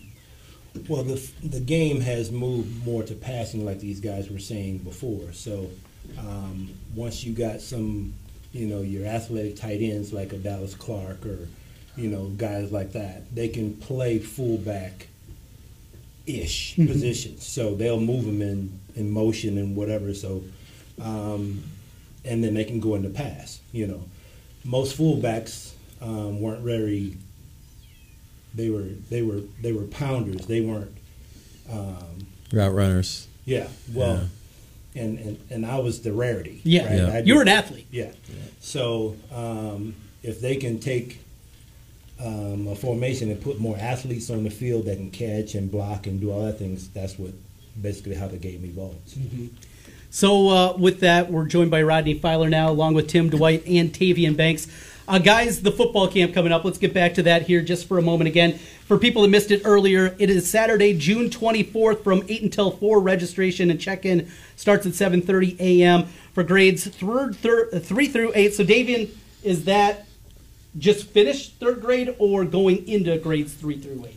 well, 0.89 1.03
the, 1.03 1.15
the 1.41 1.61
game 1.61 2.01
has 2.01 2.31
moved 2.31 2.85
more 2.85 3.01
to 3.03 3.15
passing, 3.15 3.65
like 3.65 3.79
these 3.79 4.01
guys 4.01 4.29
were 4.29 4.39
saying 4.39 4.79
before. 4.79 5.31
So 5.31 5.69
um, 6.19 6.69
once 6.93 7.23
you 7.23 7.33
got 7.33 7.61
some, 7.61 8.13
you 8.55 8.67
know, 8.67 8.81
your 8.81 9.05
athletic 9.05 9.57
tight 9.57 9.81
ends 9.81 10.13
like 10.13 10.31
a 10.31 10.37
Dallas 10.37 10.73
Clark 10.75 11.25
or, 11.25 11.47
you 11.97 12.07
know, 12.09 12.29
guys 12.37 12.71
like 12.71 12.93
that, 12.93 13.35
they 13.35 13.49
can 13.49 13.75
play 13.75 14.17
fullback 14.17 15.07
ish 16.25 16.75
positions. 16.77 17.45
So 17.45 17.75
they'll 17.75 17.99
move 17.99 18.23
them 18.25 18.41
in, 18.41 18.79
in 18.95 19.11
motion 19.11 19.57
and 19.57 19.75
whatever. 19.75 20.13
So, 20.13 20.41
um, 21.01 21.63
and 22.23 22.41
then 22.41 22.53
they 22.53 22.63
can 22.63 22.79
go 22.79 22.95
into 22.95 23.09
pass, 23.09 23.59
you 23.73 23.87
know. 23.87 24.03
Most 24.63 24.97
fullbacks 24.97 25.73
um, 26.01 26.39
weren't 26.39 26.61
very 26.61 27.17
they 28.55 28.69
were 28.69 28.87
they 29.09 29.21
were 29.21 29.41
they 29.61 29.73
were 29.73 29.83
pounders. 29.83 30.47
They 30.47 30.61
weren't. 30.61 30.95
Um, 31.69 32.27
Route 32.53 32.73
runners. 32.73 33.27
yeah. 33.43 33.67
Well, 33.93 34.29
and, 34.95 35.19
and 35.19 35.39
and 35.49 35.65
I 35.65 35.79
was 35.79 36.01
the 36.01 36.13
rarity. 36.13 36.61
Yeah. 36.63 36.85
right? 36.85 36.95
Yeah. 36.95 37.19
You 37.19 37.35
were 37.35 37.41
an 37.41 37.47
athlete. 37.47 37.87
Yeah. 37.91 38.11
So 38.59 39.15
um, 39.33 39.95
if 40.23 40.41
they 40.41 40.55
can 40.55 40.79
take 40.79 41.19
um, 42.23 42.67
a 42.67 42.75
formation 42.75 43.29
and 43.29 43.41
put 43.41 43.59
more 43.59 43.77
athletes 43.77 44.29
on 44.29 44.43
the 44.43 44.49
field 44.49 44.85
that 44.85 44.97
can 44.97 45.11
catch 45.11 45.55
and 45.55 45.71
block 45.71 46.07
and 46.07 46.19
do 46.19 46.31
all 46.31 46.45
that 46.45 46.57
things, 46.57 46.89
that's 46.89 47.19
what 47.19 47.31
basically 47.81 48.15
how 48.15 48.27
the 48.27 48.37
game 48.37 48.63
evolves. 48.65 49.17
So 50.09 50.47
uh, 50.49 50.77
with 50.77 51.01
that, 51.01 51.29
we're 51.29 51.45
joined 51.45 51.71
by 51.71 51.83
Rodney 51.83 52.13
Filer 52.13 52.49
now, 52.49 52.71
along 52.71 52.93
with 52.93 53.09
Tim 53.09 53.29
Dwight 53.29 53.63
and 53.67 53.91
Tavian 53.91 54.37
Banks. 54.37 54.67
Uh, 55.07 55.19
guys, 55.19 55.61
the 55.61 55.71
football 55.71 56.07
camp 56.07 56.33
coming 56.33 56.51
up. 56.51 56.63
Let's 56.63 56.79
get 56.79 56.93
back 56.93 57.13
to 57.15 57.23
that 57.23 57.43
here 57.43 57.61
just 57.61 57.87
for 57.87 57.99
a 57.99 58.01
moment 58.01 58.27
again. 58.27 58.57
For 58.87 58.97
people 58.97 59.21
that 59.21 59.27
missed 59.27 59.51
it 59.51 59.61
earlier, 59.63 60.15
it 60.17 60.29
is 60.31 60.49
Saturday, 60.49 60.97
June 60.97 61.29
24th 61.29 62.03
from 62.03 62.23
8 62.27 62.41
until 62.41 62.71
4. 62.71 62.99
Registration 62.99 63.69
and 63.69 63.79
check-in 63.79 64.31
starts 64.55 64.85
at 64.85 64.93
7.30 64.93 65.59
a.m. 65.59 66.07
for 66.33 66.43
grades 66.43 66.87
third, 66.87 67.35
third, 67.35 67.83
3 67.83 68.07
through 68.07 68.31
8. 68.33 68.53
So, 68.53 68.63
Tavian, 68.63 69.09
is 69.43 69.65
that 69.65 70.07
just 70.77 71.07
finished 71.07 71.55
third 71.59 71.81
grade 71.81 72.15
or 72.17 72.43
going 72.43 72.87
into 72.87 73.17
grades 73.19 73.53
3 73.53 73.79
through 73.79 74.07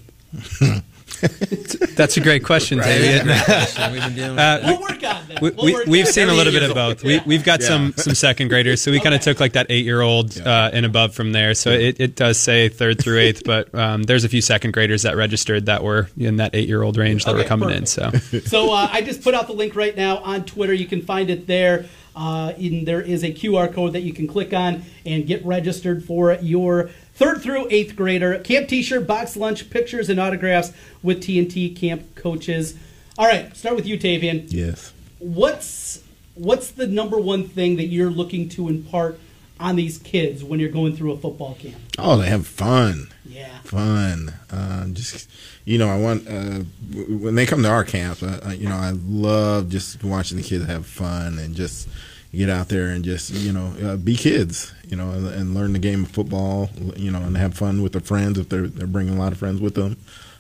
8? 0.63 0.78
That's 1.97 2.17
a 2.17 2.21
great 2.21 2.45
question, 2.45 2.79
David. 2.79 3.27
We've 3.27 4.01
been 4.01 4.15
dealing 4.15 4.31
with 4.37 4.39
Uh, 4.39 4.61
We'll 4.65 4.81
work 4.81 4.91
on 4.93 5.29
that. 5.29 5.41
we, 5.43 5.51
We'll 5.51 5.65
we, 5.65 5.85
we've 5.87 6.09
seen 6.09 6.29
a 6.29 6.33
little 6.35 6.53
bit 6.53 6.63
of 6.63 6.75
both. 6.75 7.03
We, 7.03 7.21
we've 7.27 7.45
got 7.45 7.61
Yeah. 7.61 7.67
some 7.69 7.95
some 7.97 8.15
second 8.15 8.49
graders, 8.49 8.81
so 8.81 8.91
we 8.91 9.01
kind 9.01 9.15
of 9.15 9.21
took 9.21 9.41
like 9.41 9.55
that 9.55 9.67
eight 9.71 9.85
year 9.85 10.01
old 10.01 10.39
uh, 10.41 10.71
and 10.73 10.87
above 10.87 11.15
from 11.15 11.33
there. 11.33 11.55
So 11.55 11.71
it, 11.71 12.01
it 12.01 12.15
does 12.17 12.39
say 12.39 12.69
third 12.69 13.01
through 13.01 13.19
eighth, 13.19 13.43
but 13.45 13.75
um, 13.75 14.05
there's 14.05 14.25
a 14.25 14.29
few 14.29 14.41
second 14.41 14.73
graders 14.73 15.03
that 15.03 15.17
registered 15.17 15.67
that 15.67 15.83
were 15.83 16.09
in 16.17 16.37
that 16.37 16.55
eight 16.55 16.69
year 16.69 16.83
old 16.83 16.97
range 16.97 17.25
that 17.25 17.31
Okay, 17.33 17.43
were 17.43 17.49
coming 17.49 17.69
perfect. 17.69 17.99
in. 18.33 18.41
So 18.41 18.41
So 18.47 18.73
uh, 18.73 18.89
I 18.93 19.03
just 19.03 19.23
put 19.23 19.35
out 19.35 19.47
the 19.47 19.53
link 19.55 19.75
right 19.75 19.97
now 19.97 20.19
on 20.19 20.45
Twitter. 20.45 20.73
You 20.73 20.87
can 20.87 21.03
find 21.03 21.31
it 21.31 21.47
there. 21.47 21.87
Uh, 22.15 22.53
and 22.59 22.87
there 22.87 23.01
is 23.01 23.23
a 23.23 23.33
QR 23.33 23.73
code 23.73 23.93
that 23.93 24.01
you 24.01 24.13
can 24.13 24.27
click 24.27 24.53
on 24.53 24.83
and 25.07 25.25
get 25.25 25.45
registered 25.47 26.05
for 26.05 26.33
your 26.43 26.91
third 27.19 27.43
through 27.43 27.67
eighth 27.71 27.97
grader 27.97 28.39
camp 28.39 28.69
T-shirt, 28.69 29.07
box 29.07 29.37
lunch, 29.37 29.69
pictures, 29.69 30.09
and 30.09 30.19
autographs 30.19 30.73
with 31.03 31.23
TNT 31.23 31.77
camp 31.77 32.15
coaches. 32.15 32.75
All 33.19 33.27
right, 33.27 33.55
start 33.57 33.77
with 33.77 33.87
you, 33.87 33.99
Tavian. 33.99 34.47
Yes. 34.49 34.93
What's 35.19 36.03
what's 36.35 36.71
the 36.71 36.87
number 36.87 37.19
one 37.19 37.49
thing 37.49 37.77
that 37.77 37.87
you're 37.87 38.11
looking 38.11 38.49
to 38.51 38.69
impart 38.69 39.19
on 39.61 39.75
these 39.75 39.99
kids 39.99 40.45
when 40.45 40.61
you're 40.61 40.71
going 40.71 40.95
through 40.95 41.11
a 41.11 41.17
football 41.17 41.57
camp? 41.57 41.77
Oh, 41.99 42.17
they 42.17 42.29
have 42.29 42.47
fun. 42.47 43.09
Yeah. 43.27 43.59
Fun. 43.65 44.33
Uh, 44.51 44.87
just 44.93 45.29
you 45.65 45.79
know, 45.79 45.89
I 45.89 45.99
want 45.99 46.29
uh, 46.29 46.61
when 47.09 47.35
they 47.35 47.45
come 47.45 47.63
to 47.65 47.69
our 47.69 47.85
camp. 47.85 48.23
Uh, 48.23 48.39
uh, 48.47 48.51
you 48.51 48.69
know, 48.69 48.77
I 48.77 48.93
love 48.95 49.69
just 49.69 50.05
watching 50.05 50.39
the 50.39 50.45
kids 50.45 50.67
have 50.67 50.87
fun 50.87 51.39
and 51.39 51.57
just 51.57 51.89
get 52.33 52.51
out 52.51 52.69
there 52.69 52.89
and 52.89 53.05
just 53.05 53.31
you 53.31 53.53
know 53.53 53.73
uh, 53.83 53.97
be 53.97 54.17
kids. 54.17 54.73
You 54.87 54.97
know, 54.97 55.11
and, 55.11 55.27
and 55.29 55.55
learn 55.55 55.75
the 55.75 55.79
game 55.79 56.05
of 56.05 56.11
football. 56.11 56.71
You 56.97 57.11
know, 57.11 57.21
and 57.21 57.37
have 57.37 57.55
fun 57.55 57.83
with 57.83 57.93
their 57.93 58.01
friends 58.01 58.39
if 58.39 58.49
they're 58.49 58.69
they're 58.69 58.87
bringing 58.87 59.17
a 59.17 59.19
lot 59.19 59.33
of 59.33 59.39
friends 59.39 59.61
with 59.61 59.75
them. 59.75 59.97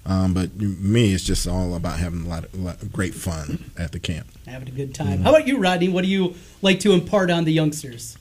Um, 0.06 0.32
but 0.32 0.56
me, 0.56 1.12
it's 1.12 1.24
just 1.24 1.46
all 1.46 1.74
about 1.74 1.98
having 1.98 2.24
a 2.24 2.28
lot 2.28 2.44
of, 2.44 2.54
lot 2.54 2.80
of 2.80 2.90
great 2.92 3.14
fun 3.14 3.70
at 3.76 3.92
the 3.92 4.00
camp. 4.00 4.26
Having 4.46 4.68
a 4.68 4.72
good 4.72 4.94
time. 4.94 5.20
How 5.20 5.30
about 5.30 5.46
you, 5.46 5.58
Rodney? 5.58 5.90
What 5.90 6.02
do 6.02 6.08
you 6.08 6.34
like 6.62 6.80
to 6.80 6.92
impart 6.92 7.30
on 7.30 7.44
the 7.44 7.52
youngsters? 7.52 8.16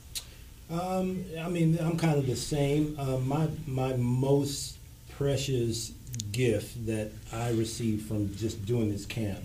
Um, 0.70 1.24
I 1.40 1.48
mean, 1.48 1.78
I'm 1.80 1.96
kind 1.96 2.18
of 2.18 2.26
the 2.26 2.36
same. 2.36 2.94
Uh, 2.98 3.16
my 3.18 3.48
my 3.66 3.94
most 3.96 4.76
precious 5.16 5.92
gift 6.30 6.86
that 6.86 7.10
I 7.32 7.50
received 7.50 8.06
from 8.06 8.34
just 8.36 8.64
doing 8.66 8.90
this 8.90 9.06
camp 9.06 9.44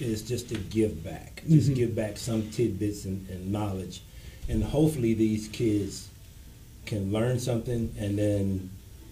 is 0.00 0.22
just 0.22 0.48
to 0.50 0.54
give 0.56 1.02
back, 1.04 1.42
just 1.48 1.74
give 1.74 1.94
back 1.94 2.16
some 2.16 2.50
tidbits 2.50 3.04
and, 3.04 3.28
and 3.30 3.50
knowledge, 3.50 4.02
and 4.48 4.62
hopefully 4.62 5.14
these 5.14 5.48
kids 5.48 6.08
can 6.84 7.12
learn 7.12 7.38
something 7.38 7.92
and 7.98 8.18
then 8.18 8.70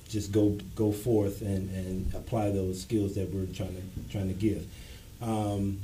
just 0.09 0.31
go 0.31 0.59
go 0.77 0.93
forth 0.93 1.41
and, 1.43 1.71
and 1.75 2.15
apply 2.15 2.51
those 2.51 2.81
skills 2.81 3.15
that 3.15 3.29
we're 3.31 3.47
trying 3.47 3.75
to 3.75 4.13
trying 4.13 4.29
to 4.29 4.35
give. 4.35 4.67
Um, 5.21 5.81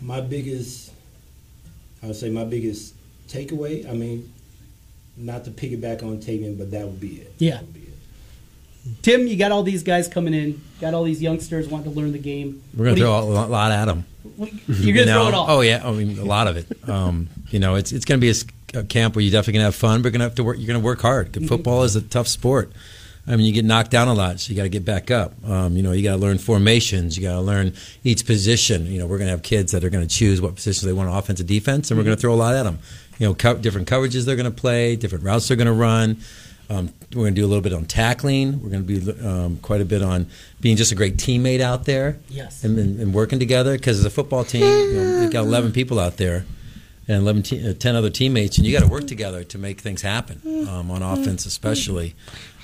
my 0.00 0.20
biggest 0.20 0.92
I 2.02 2.06
would 2.06 2.16
say 2.16 2.30
my 2.30 2.44
biggest 2.44 2.94
takeaway. 3.28 3.88
I 3.88 3.92
mean, 3.92 4.32
not 5.16 5.44
to 5.44 5.50
piggyback 5.50 6.02
on 6.02 6.18
Tavian, 6.18 6.56
but 6.56 6.70
that 6.70 6.86
would 6.86 7.00
be 7.00 7.16
it. 7.16 7.32
Yeah. 7.38 7.56
That 7.56 7.62
would 7.62 7.74
be 7.74 7.80
it. 7.80 9.02
Tim, 9.02 9.26
you 9.26 9.36
got 9.36 9.52
all 9.52 9.62
these 9.62 9.82
guys 9.82 10.08
coming 10.08 10.34
in, 10.34 10.60
got 10.80 10.94
all 10.94 11.04
these 11.04 11.22
youngsters 11.22 11.68
wanting 11.68 11.92
to 11.92 11.98
learn 11.98 12.12
the 12.12 12.18
game. 12.18 12.62
We're 12.76 12.84
going 12.86 12.96
to 12.96 13.02
throw 13.02 13.18
a 13.18 13.46
lot- 13.46 13.72
at 13.72 13.86
them. 13.86 14.04
you- 14.38 14.48
You're 14.66 14.94
going 14.94 15.06
to 15.06 15.12
throw 15.12 15.28
it 15.28 15.34
all. 15.34 15.46
Oh 15.48 15.60
yeah, 15.60 15.82
I 15.84 15.92
mean 15.92 16.18
a 16.18 16.24
lot 16.24 16.46
of 16.46 16.56
it. 16.56 16.88
Um, 16.88 17.28
you 17.50 17.58
know, 17.58 17.74
it's 17.74 17.92
it's 17.92 18.04
going 18.04 18.20
to 18.20 18.24
be 18.24 18.30
a 18.30 18.34
a, 18.74 18.84
camp 18.84 19.16
where 19.16 19.22
you're 19.22 19.32
definitely 19.32 19.54
going 19.54 19.62
to 19.62 19.66
have 19.66 19.74
fun, 19.74 20.02
but 20.02 20.06
you're 20.08 20.12
going 20.12 20.20
to 20.20 20.24
have 20.24 20.34
to 20.36 20.44
work. 20.44 20.58
You're 20.58 20.66
going 20.66 20.80
to 20.80 20.84
work 20.84 21.00
hard. 21.00 21.32
Mm-hmm. 21.32 21.46
Football 21.46 21.84
is 21.84 21.96
a 21.96 22.02
tough 22.02 22.28
sport. 22.28 22.72
I 23.26 23.36
mean, 23.36 23.44
you 23.44 23.52
get 23.52 23.64
knocked 23.66 23.90
down 23.90 24.08
a 24.08 24.14
lot, 24.14 24.40
so 24.40 24.50
you 24.50 24.56
got 24.56 24.62
to 24.62 24.68
get 24.70 24.86
back 24.86 25.10
up. 25.10 25.32
Um, 25.46 25.76
you 25.76 25.82
know, 25.82 25.92
you 25.92 26.02
got 26.02 26.12
to 26.12 26.20
learn 26.20 26.38
formations. 26.38 27.16
You 27.16 27.24
got 27.24 27.34
to 27.34 27.40
learn 27.42 27.74
each 28.02 28.24
position. 28.24 28.86
You 28.86 28.98
know, 28.98 29.06
we're 29.06 29.18
going 29.18 29.26
to 29.26 29.32
have 29.32 29.42
kids 29.42 29.72
that 29.72 29.84
are 29.84 29.90
going 29.90 30.06
to 30.06 30.14
choose 30.14 30.40
what 30.40 30.54
positions 30.54 30.86
they 30.86 30.94
want, 30.94 31.10
offense 31.14 31.38
and 31.38 31.48
defense, 31.48 31.90
and 31.90 31.98
we're 31.98 32.04
going 32.04 32.16
to 32.16 32.20
throw 32.20 32.32
a 32.32 32.36
lot 32.36 32.54
at 32.54 32.62
them. 32.62 32.78
You 33.18 33.26
know, 33.26 33.34
co- 33.34 33.56
different 33.56 33.86
coverages 33.88 34.24
they're 34.24 34.36
going 34.36 34.50
to 34.50 34.60
play, 34.60 34.96
different 34.96 35.24
routes 35.24 35.48
they're 35.48 35.58
going 35.58 35.66
to 35.66 35.72
run. 35.72 36.18
Um, 36.70 36.90
we're 37.14 37.22
going 37.22 37.34
to 37.34 37.40
do 37.40 37.46
a 37.46 37.48
little 37.48 37.62
bit 37.62 37.72
on 37.72 37.86
tackling. 37.86 38.62
We're 38.62 38.68
going 38.70 38.86
to 38.86 39.00
be 39.00 39.26
um, 39.26 39.56
quite 39.58 39.80
a 39.80 39.86
bit 39.86 40.02
on 40.02 40.26
being 40.60 40.76
just 40.76 40.92
a 40.92 40.94
great 40.94 41.16
teammate 41.16 41.60
out 41.60 41.86
there 41.86 42.18
Yes. 42.28 42.62
and, 42.62 42.78
and, 42.78 43.00
and 43.00 43.14
working 43.14 43.38
together 43.38 43.72
because 43.76 43.98
as 43.98 44.04
a 44.04 44.10
football 44.10 44.44
team, 44.44 44.62
you 44.64 44.92
know, 44.94 45.22
you've 45.22 45.32
got 45.32 45.44
11 45.44 45.72
people 45.72 45.98
out 45.98 46.18
there, 46.18 46.44
and 47.08 47.22
11 47.22 47.42
te- 47.42 47.70
uh, 47.70 47.72
10 47.72 47.96
other 47.96 48.10
teammates, 48.10 48.58
and 48.58 48.66
you 48.66 48.72
got 48.78 48.84
to 48.84 48.90
work 48.90 49.06
together 49.06 49.42
to 49.44 49.56
make 49.56 49.80
things 49.80 50.02
happen 50.02 50.42
um, 50.68 50.90
on 50.90 51.02
offense, 51.02 51.46
especially. 51.46 52.14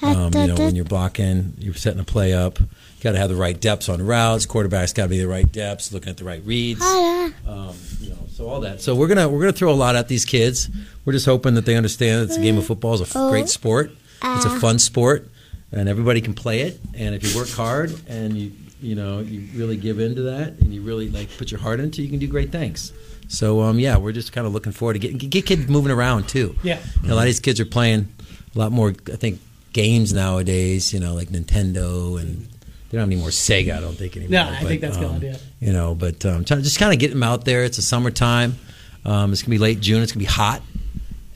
Um, 0.02 0.34
you 0.34 0.48
know, 0.48 0.54
when 0.56 0.74
you're 0.76 0.84
blocking, 0.84 1.54
you're 1.58 1.72
setting 1.72 1.98
a 2.00 2.04
play 2.04 2.34
up. 2.34 2.60
You 2.60 2.66
got 3.00 3.12
to 3.12 3.18
have 3.18 3.30
the 3.30 3.36
right 3.36 3.58
depths 3.58 3.88
on 3.88 4.02
routes. 4.04 4.44
Quarterbacks 4.44 4.94
got 4.94 5.04
to 5.04 5.08
be 5.08 5.18
the 5.18 5.28
right 5.28 5.50
depths, 5.50 5.94
looking 5.94 6.10
at 6.10 6.18
the 6.18 6.24
right 6.24 6.44
reads. 6.44 6.82
Um, 6.82 7.74
you 8.00 8.10
know, 8.10 8.18
so 8.30 8.46
all 8.48 8.60
that. 8.60 8.82
So 8.82 8.94
we're 8.94 9.06
gonna 9.08 9.28
we're 9.30 9.40
gonna 9.40 9.52
throw 9.52 9.72
a 9.72 9.74
lot 9.74 9.96
at 9.96 10.08
these 10.08 10.24
kids. 10.26 10.68
We're 11.06 11.12
just 11.14 11.24
hoping 11.24 11.54
that 11.54 11.64
they 11.64 11.76
understand 11.76 12.28
that 12.28 12.34
the 12.34 12.42
game 12.42 12.58
of 12.58 12.66
football. 12.66 12.92
is 12.94 13.00
a 13.00 13.04
f- 13.04 13.30
great 13.30 13.48
sport. 13.48 13.92
It's 14.22 14.44
a 14.44 14.60
fun 14.60 14.78
sport, 14.78 15.28
and 15.72 15.88
everybody 15.88 16.20
can 16.20 16.34
play 16.34 16.60
it. 16.60 16.80
And 16.94 17.14
if 17.14 17.22
you 17.24 17.38
work 17.38 17.48
hard 17.48 17.94
and 18.08 18.36
you 18.36 18.52
you 18.80 18.94
know 18.94 19.20
you 19.20 19.48
really 19.54 19.76
give 19.76 20.00
into 20.00 20.22
that 20.22 20.48
and 20.60 20.72
you 20.74 20.82
really 20.82 21.08
like 21.10 21.36
put 21.36 21.50
your 21.50 21.60
heart 21.60 21.80
into, 21.80 22.00
it, 22.00 22.04
you 22.04 22.10
can 22.10 22.18
do 22.18 22.28
great 22.28 22.52
things. 22.52 22.92
So 23.28 23.62
um, 23.62 23.78
yeah, 23.78 23.96
we're 23.96 24.12
just 24.12 24.32
kind 24.32 24.46
of 24.46 24.52
looking 24.52 24.72
forward 24.72 24.94
to 24.94 24.98
getting 24.98 25.18
get 25.18 25.46
kids 25.46 25.68
moving 25.68 25.92
around 25.92 26.28
too. 26.28 26.56
Yeah. 26.62 26.80
You 27.02 27.08
know, 27.08 27.14
a 27.14 27.16
lot 27.16 27.22
of 27.22 27.26
these 27.26 27.40
kids 27.40 27.60
are 27.60 27.66
playing 27.66 28.08
a 28.54 28.58
lot 28.58 28.72
more. 28.72 28.94
I 29.12 29.16
think 29.16 29.40
games 29.72 30.12
nowadays. 30.12 30.92
You 30.92 31.00
know, 31.00 31.14
like 31.14 31.28
Nintendo 31.28 32.20
and. 32.20 32.48
They 32.90 32.98
don't 32.98 33.10
have 33.10 33.18
any 33.18 33.20
more 33.20 33.30
Sega, 33.30 33.76
I 33.76 33.80
don't 33.80 33.96
think 33.96 34.16
anymore. 34.16 34.30
No, 34.30 34.50
I 34.50 34.60
think 34.62 34.80
that's 34.80 34.98
um, 34.98 35.02
gone, 35.02 35.20
yeah. 35.20 35.36
You 35.58 35.72
know, 35.72 35.96
but 35.96 36.24
um, 36.26 36.44
try- 36.44 36.60
just 36.60 36.78
kind 36.78 36.92
of 36.92 37.00
get 37.00 37.10
them 37.10 37.24
out 37.24 37.44
there. 37.44 37.64
It's 37.64 37.76
a 37.78 37.82
summertime. 37.82 38.56
Um, 39.04 39.32
it's 39.32 39.42
gonna 39.42 39.50
be 39.50 39.58
late 39.58 39.80
June. 39.80 40.00
It's 40.00 40.12
gonna 40.12 40.20
be 40.20 40.26
hot, 40.26 40.62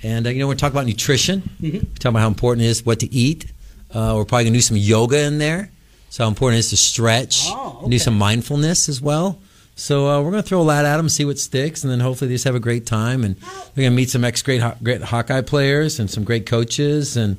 and 0.03 0.26
uh, 0.26 0.30
you 0.30 0.38
know 0.40 0.46
we're 0.49 0.55
talking 0.55 0.76
about 0.76 0.86
nutrition. 0.86 1.42
Mm-hmm. 1.61 1.76
We're 1.78 1.80
talking 1.94 2.09
about 2.11 2.20
how 2.20 2.28
important 2.28 2.64
it 2.66 2.68
is 2.70 2.84
what 2.86 3.01
to 3.01 3.12
eat. 3.12 3.46
Uh, 3.92 4.14
we're 4.16 4.24
probably 4.24 4.44
gonna 4.44 4.57
do 4.57 4.61
some 4.62 4.76
yoga 4.76 5.20
in 5.24 5.38
there. 5.38 5.70
So 6.11 6.24
how 6.24 6.28
important 6.28 6.57
it 6.57 6.61
is 6.61 6.70
to 6.70 6.76
stretch 6.76 7.44
Oh, 7.49 7.80
and 7.82 7.90
do 7.90 7.99
some 7.99 8.16
mindfulness 8.16 8.88
as 8.88 9.01
well. 9.01 9.38
So 9.76 10.09
uh, 10.09 10.22
we're 10.22 10.30
gonna 10.30 10.42
throw 10.42 10.61
a 10.61 10.62
lot 10.62 10.84
at 10.84 10.96
them, 10.96 11.09
see 11.09 11.24
what 11.24 11.38
sticks, 11.38 11.84
and 11.84 11.92
then 11.92 12.01
hopefully 12.01 12.28
they 12.28 12.34
just 12.34 12.44
have 12.44 12.55
a 12.55 12.61
great 12.61 12.86
time. 12.86 13.24
And 13.24 13.36
we're 13.76 13.84
gonna 13.84 13.90
meet 13.96 14.11
some 14.11 14.24
ex 14.24 14.42
great 14.42 14.62
great 14.82 15.03
Hawkeye 15.03 15.42
players 15.42 15.99
and 16.01 16.11
some 16.11 16.24
great 16.24 16.46
coaches, 16.46 17.16
and 17.16 17.36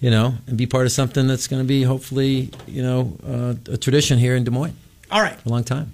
you 0.00 0.10
know, 0.10 0.34
and 0.46 0.56
be 0.56 0.66
part 0.66 0.86
of 0.86 0.92
something 0.92 1.26
that's 1.26 1.46
gonna 1.46 1.64
be 1.64 1.82
hopefully 1.82 2.50
you 2.66 2.82
know 2.82 3.16
uh, 3.26 3.72
a 3.72 3.76
tradition 3.76 4.18
here 4.18 4.34
in 4.36 4.44
Des 4.44 4.50
Moines 4.50 4.76
All 5.10 5.20
right. 5.20 5.38
for 5.38 5.48
a 5.48 5.52
long 5.52 5.64
time. 5.64 5.92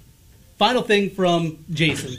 Final 0.57 0.83
thing 0.83 1.09
from 1.09 1.57
Jason. 1.71 2.17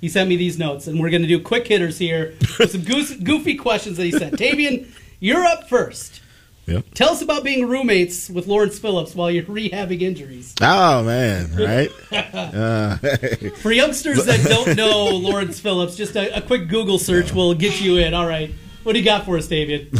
He 0.00 0.08
sent 0.08 0.28
me 0.28 0.36
these 0.36 0.58
notes, 0.58 0.86
and 0.86 1.00
we're 1.00 1.10
going 1.10 1.22
to 1.22 1.28
do 1.28 1.40
quick 1.40 1.66
hitters 1.66 1.98
here 1.98 2.34
with 2.58 2.70
some 2.70 2.82
goose, 2.82 3.14
goofy 3.22 3.56
questions 3.56 3.96
that 3.96 4.04
he 4.04 4.12
sent. 4.12 4.34
Tavian, 4.34 4.86
you're 5.20 5.44
up 5.44 5.68
first. 5.68 6.20
Yep. 6.66 6.84
Tell 6.94 7.10
us 7.10 7.22
about 7.22 7.44
being 7.44 7.66
roommates 7.66 8.28
with 8.28 8.46
Lawrence 8.46 8.78
Phillips 8.78 9.14
while 9.14 9.30
you're 9.30 9.44
rehabbing 9.44 10.02
injuries. 10.02 10.54
Oh 10.60 11.02
man, 11.02 11.56
right? 11.56 11.90
uh, 12.12 12.96
For 13.62 13.72
youngsters 13.72 14.26
that 14.26 14.44
don't 14.46 14.76
know 14.76 15.06
Lawrence 15.16 15.58
Phillips, 15.60 15.96
just 15.96 16.14
a, 16.14 16.36
a 16.36 16.42
quick 16.42 16.68
Google 16.68 16.98
search 16.98 17.32
will 17.32 17.54
get 17.54 17.80
you 17.80 17.96
in. 17.96 18.12
All 18.12 18.26
right. 18.26 18.52
What 18.82 18.92
do 18.92 18.98
you 18.98 19.04
got 19.04 19.24
for 19.24 19.36
us, 19.36 19.48
David? 19.48 19.98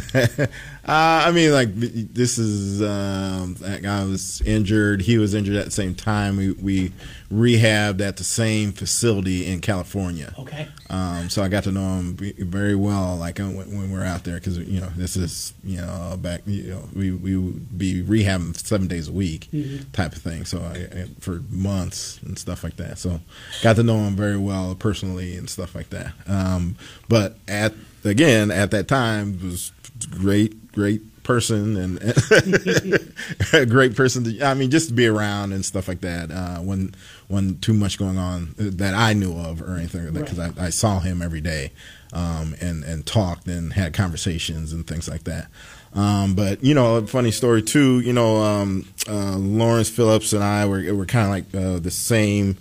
Uh, 0.88 1.26
I 1.26 1.32
mean, 1.32 1.52
like 1.52 1.74
this 1.74 2.38
is 2.38 2.80
um, 2.80 3.56
that 3.60 3.82
guy 3.82 4.04
was 4.04 4.40
injured. 4.40 5.02
He 5.02 5.18
was 5.18 5.34
injured 5.34 5.56
at 5.56 5.66
the 5.66 5.70
same 5.70 5.94
time. 5.94 6.38
We, 6.38 6.52
we 6.52 6.92
rehabbed 7.32 8.00
at 8.00 8.16
the 8.16 8.24
same 8.24 8.72
facility 8.72 9.46
in 9.46 9.60
California. 9.60 10.32
Okay. 10.38 10.66
Um, 10.88 11.28
so 11.28 11.42
I 11.42 11.48
got 11.48 11.64
to 11.64 11.72
know 11.72 11.96
him 11.98 12.16
very 12.16 12.74
well, 12.74 13.16
like 13.16 13.38
uh, 13.38 13.44
when, 13.44 13.76
when 13.76 13.90
we 13.92 13.98
are 13.98 14.04
out 14.04 14.24
there, 14.24 14.36
because 14.36 14.58
you 14.58 14.80
know 14.80 14.88
this 14.96 15.16
is 15.16 15.52
you 15.62 15.78
know 15.78 16.16
back 16.18 16.42
you 16.46 16.70
know 16.70 16.88
we 16.94 17.12
we 17.12 17.36
would 17.36 17.78
be 17.78 18.02
rehabbing 18.02 18.56
seven 18.56 18.88
days 18.88 19.08
a 19.08 19.12
week 19.12 19.48
type 19.92 20.14
of 20.14 20.22
thing. 20.22 20.46
So 20.46 20.60
I, 20.60 21.00
I, 21.00 21.06
for 21.20 21.42
months 21.50 22.18
and 22.22 22.38
stuff 22.38 22.64
like 22.64 22.76
that. 22.76 22.98
So 22.98 23.20
got 23.62 23.76
to 23.76 23.82
know 23.82 23.98
him 23.98 24.16
very 24.16 24.38
well 24.38 24.74
personally 24.74 25.36
and 25.36 25.50
stuff 25.50 25.74
like 25.74 25.90
that. 25.90 26.12
Um, 26.26 26.76
but 27.08 27.36
at 27.46 27.74
again 28.04 28.50
at 28.50 28.70
that 28.70 28.88
time 28.88 29.38
was 29.42 29.72
great 30.10 30.72
great 30.72 31.02
person 31.22 31.76
and 31.76 31.98
a 33.52 33.66
great 33.66 33.94
person 33.94 34.24
to, 34.24 34.42
I 34.46 34.54
mean 34.54 34.70
just 34.70 34.88
to 34.88 34.94
be 34.94 35.06
around 35.06 35.52
and 35.52 35.62
stuff 35.62 35.86
like 35.86 36.00
that 36.00 36.30
uh, 36.30 36.58
when 36.60 36.94
when 37.28 37.58
too 37.58 37.74
much 37.74 37.98
going 37.98 38.18
on 38.18 38.54
that 38.58 38.94
I 38.94 39.12
knew 39.12 39.36
of 39.38 39.62
or 39.62 39.76
anything 39.76 40.04
like 40.04 40.14
that 40.14 40.20
because 40.24 40.38
I, 40.38 40.66
I 40.66 40.70
saw 40.70 40.98
him 40.98 41.22
every 41.22 41.40
day 41.40 41.72
um, 42.12 42.54
and 42.60 42.82
and 42.84 43.06
talked 43.06 43.46
and 43.46 43.72
had 43.72 43.92
conversations 43.94 44.72
and 44.72 44.86
things 44.86 45.08
like 45.08 45.24
that 45.24 45.48
um, 45.94 46.34
but 46.34 46.64
you 46.64 46.74
know 46.74 46.96
a 46.96 47.06
funny 47.06 47.30
story 47.30 47.62
too 47.62 48.00
you 48.00 48.12
know 48.12 48.42
um, 48.42 48.88
uh, 49.08 49.36
Lawrence 49.36 49.90
Phillips 49.90 50.32
and 50.32 50.42
I 50.42 50.66
were, 50.66 50.94
were 50.94 51.06
kind 51.06 51.24
of 51.26 51.30
like 51.30 51.54
uh, 51.54 51.78
the 51.78 51.90
same 51.90 52.56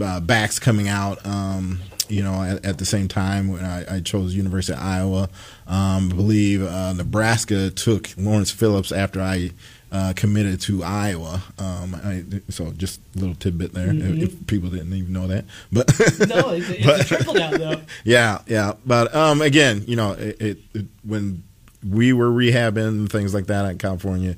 uh, 0.00 0.20
backs 0.20 0.58
coming 0.58 0.88
out 0.88 1.24
um, 1.24 1.80
you 2.08 2.22
know, 2.22 2.42
at, 2.42 2.64
at 2.64 2.78
the 2.78 2.84
same 2.84 3.08
time 3.08 3.48
when 3.48 3.64
I, 3.64 3.96
I 3.96 4.00
chose 4.00 4.34
University 4.34 4.76
of 4.76 4.82
Iowa. 4.82 5.28
Um, 5.66 6.10
I 6.10 6.14
believe 6.14 6.62
uh, 6.62 6.92
Nebraska 6.94 7.70
took 7.70 8.10
Lawrence 8.16 8.50
Phillips 8.50 8.92
after 8.92 9.20
I 9.20 9.50
uh, 9.90 10.12
committed 10.14 10.60
to 10.62 10.82
Iowa. 10.84 11.42
Um, 11.58 11.94
I, 11.94 12.24
so 12.50 12.72
just 12.72 13.00
a 13.16 13.18
little 13.18 13.34
tidbit 13.34 13.72
there, 13.72 13.90
if, 13.90 14.22
if 14.22 14.46
people 14.46 14.70
didn't 14.70 14.92
even 14.92 15.12
know 15.12 15.26
that. 15.26 15.44
But 15.72 15.88
No, 16.28 16.50
it's, 16.50 16.68
it's 16.68 16.86
a 16.86 17.04
trickle 17.04 17.34
down, 17.34 17.58
though. 17.58 17.80
yeah, 18.04 18.40
yeah. 18.46 18.74
But 18.84 19.14
um, 19.14 19.40
again, 19.40 19.84
you 19.86 19.96
know, 19.96 20.12
it, 20.12 20.40
it, 20.40 20.58
it 20.74 20.86
when 21.04 21.42
we 21.88 22.12
were 22.12 22.30
rehabbing 22.30 23.10
things 23.10 23.34
like 23.34 23.46
that 23.46 23.64
in 23.70 23.78
California, 23.78 24.36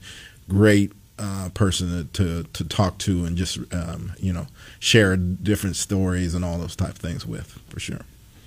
great 0.48 0.92
uh, 1.18 1.51
person 1.53 2.09
to, 2.12 2.42
to 2.44 2.48
to 2.53 2.64
talk 2.64 2.96
to 2.98 3.24
and 3.26 3.36
just 3.36 3.59
um, 3.74 4.12
you 4.18 4.32
know 4.32 4.46
share 4.78 5.16
different 5.16 5.76
stories 5.76 6.34
and 6.34 6.44
all 6.44 6.59
those 6.59 6.74
type 6.74 6.90
of 6.90 6.98
things 6.98 7.26
with 7.26 7.59
for 7.68 7.78
sure. 7.78 8.01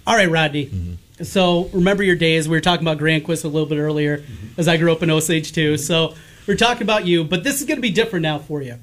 All 0.06 0.16
right, 0.16 0.30
Rodney. 0.30 0.97
So 1.22 1.70
remember 1.72 2.04
your 2.04 2.16
days. 2.16 2.49
We 2.49 2.58
were 2.58 2.62
talking 2.62 2.86
about 2.86 2.97
Granquist 2.97 3.45
a 3.45 3.47
little 3.47 3.68
bit 3.68 3.78
earlier, 3.78 4.24
as 4.58 4.68
I 4.68 4.78
grew 4.78 4.91
up 4.91 5.04
in 5.04 5.10
Osage 5.10 5.54
too. 5.54 5.78
So 5.78 6.16
we're 6.48 6.56
talking 6.56 6.84
about 6.84 7.06
you, 7.06 7.24
but 7.24 7.44
this 7.44 7.62
is 7.62 7.68
going 7.68 7.78
to 7.78 7.82
be 7.82 7.91
different 7.91 8.24
now 8.24 8.39
for 8.39 8.62
you. 8.62 8.78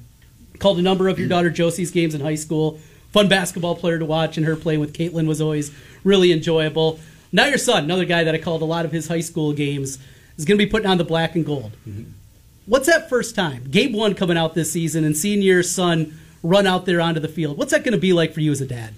Called 0.59 0.79
a 0.79 0.81
number 0.81 1.07
of 1.07 1.19
your 1.19 1.27
daughter 1.27 1.49
Josie's 1.49 1.91
games 1.91 2.13
in 2.13 2.21
high 2.21 2.35
school. 2.35 2.79
Fun 3.11 3.27
basketball 3.27 3.75
player 3.75 3.99
to 3.99 4.05
watch, 4.05 4.37
and 4.37 4.45
her 4.45 4.55
playing 4.55 4.79
with 4.79 4.93
Caitlin 4.93 5.27
was 5.27 5.41
always 5.41 5.71
really 6.03 6.31
enjoyable. 6.31 6.99
Now 7.31 7.45
your 7.45 7.57
son, 7.57 7.83
another 7.83 8.05
guy 8.05 8.23
that 8.23 8.35
I 8.35 8.37
called 8.37 8.61
a 8.61 8.65
lot 8.65 8.85
of 8.85 8.91
his 8.91 9.07
high 9.07 9.21
school 9.21 9.53
games, 9.53 9.97
is 10.37 10.45
going 10.45 10.57
to 10.57 10.65
be 10.65 10.69
putting 10.69 10.89
on 10.89 10.97
the 10.97 11.03
black 11.03 11.35
and 11.35 11.45
gold. 11.45 11.71
Mm-hmm. 11.87 12.11
What's 12.65 12.87
that 12.87 13.09
first 13.09 13.35
time? 13.35 13.65
Gabe 13.69 13.93
one 13.93 14.13
coming 14.13 14.37
out 14.37 14.53
this 14.53 14.71
season 14.71 15.03
and 15.03 15.17
seeing 15.17 15.41
your 15.41 15.63
son 15.63 16.17
run 16.43 16.67
out 16.67 16.85
there 16.85 17.01
onto 17.01 17.19
the 17.19 17.27
field. 17.27 17.57
What's 17.57 17.71
that 17.71 17.83
going 17.83 17.93
to 17.93 17.99
be 17.99 18.13
like 18.13 18.33
for 18.33 18.39
you 18.39 18.51
as 18.51 18.61
a 18.61 18.65
dad? 18.65 18.93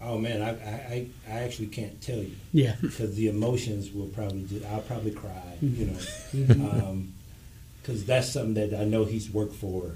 Oh 0.00 0.18
man, 0.18 0.42
I, 0.42 0.50
I, 0.50 1.06
I 1.28 1.40
actually 1.40 1.66
can't 1.66 2.00
tell 2.00 2.18
you. 2.18 2.36
Yeah. 2.52 2.76
Because 2.80 3.14
the 3.16 3.28
emotions 3.28 3.92
will 3.92 4.06
probably, 4.06 4.44
just, 4.44 4.64
I'll 4.66 4.80
probably 4.80 5.10
cry, 5.10 5.58
mm-hmm. 5.62 5.80
you 5.80 5.86
know, 5.86 5.98
Mm-hmm. 5.98 6.86
Um, 6.86 7.14
because 7.88 8.04
that's 8.04 8.30
something 8.30 8.52
that 8.52 8.78
I 8.78 8.84
know 8.84 9.06
he's 9.06 9.30
worked 9.30 9.54
for, 9.54 9.92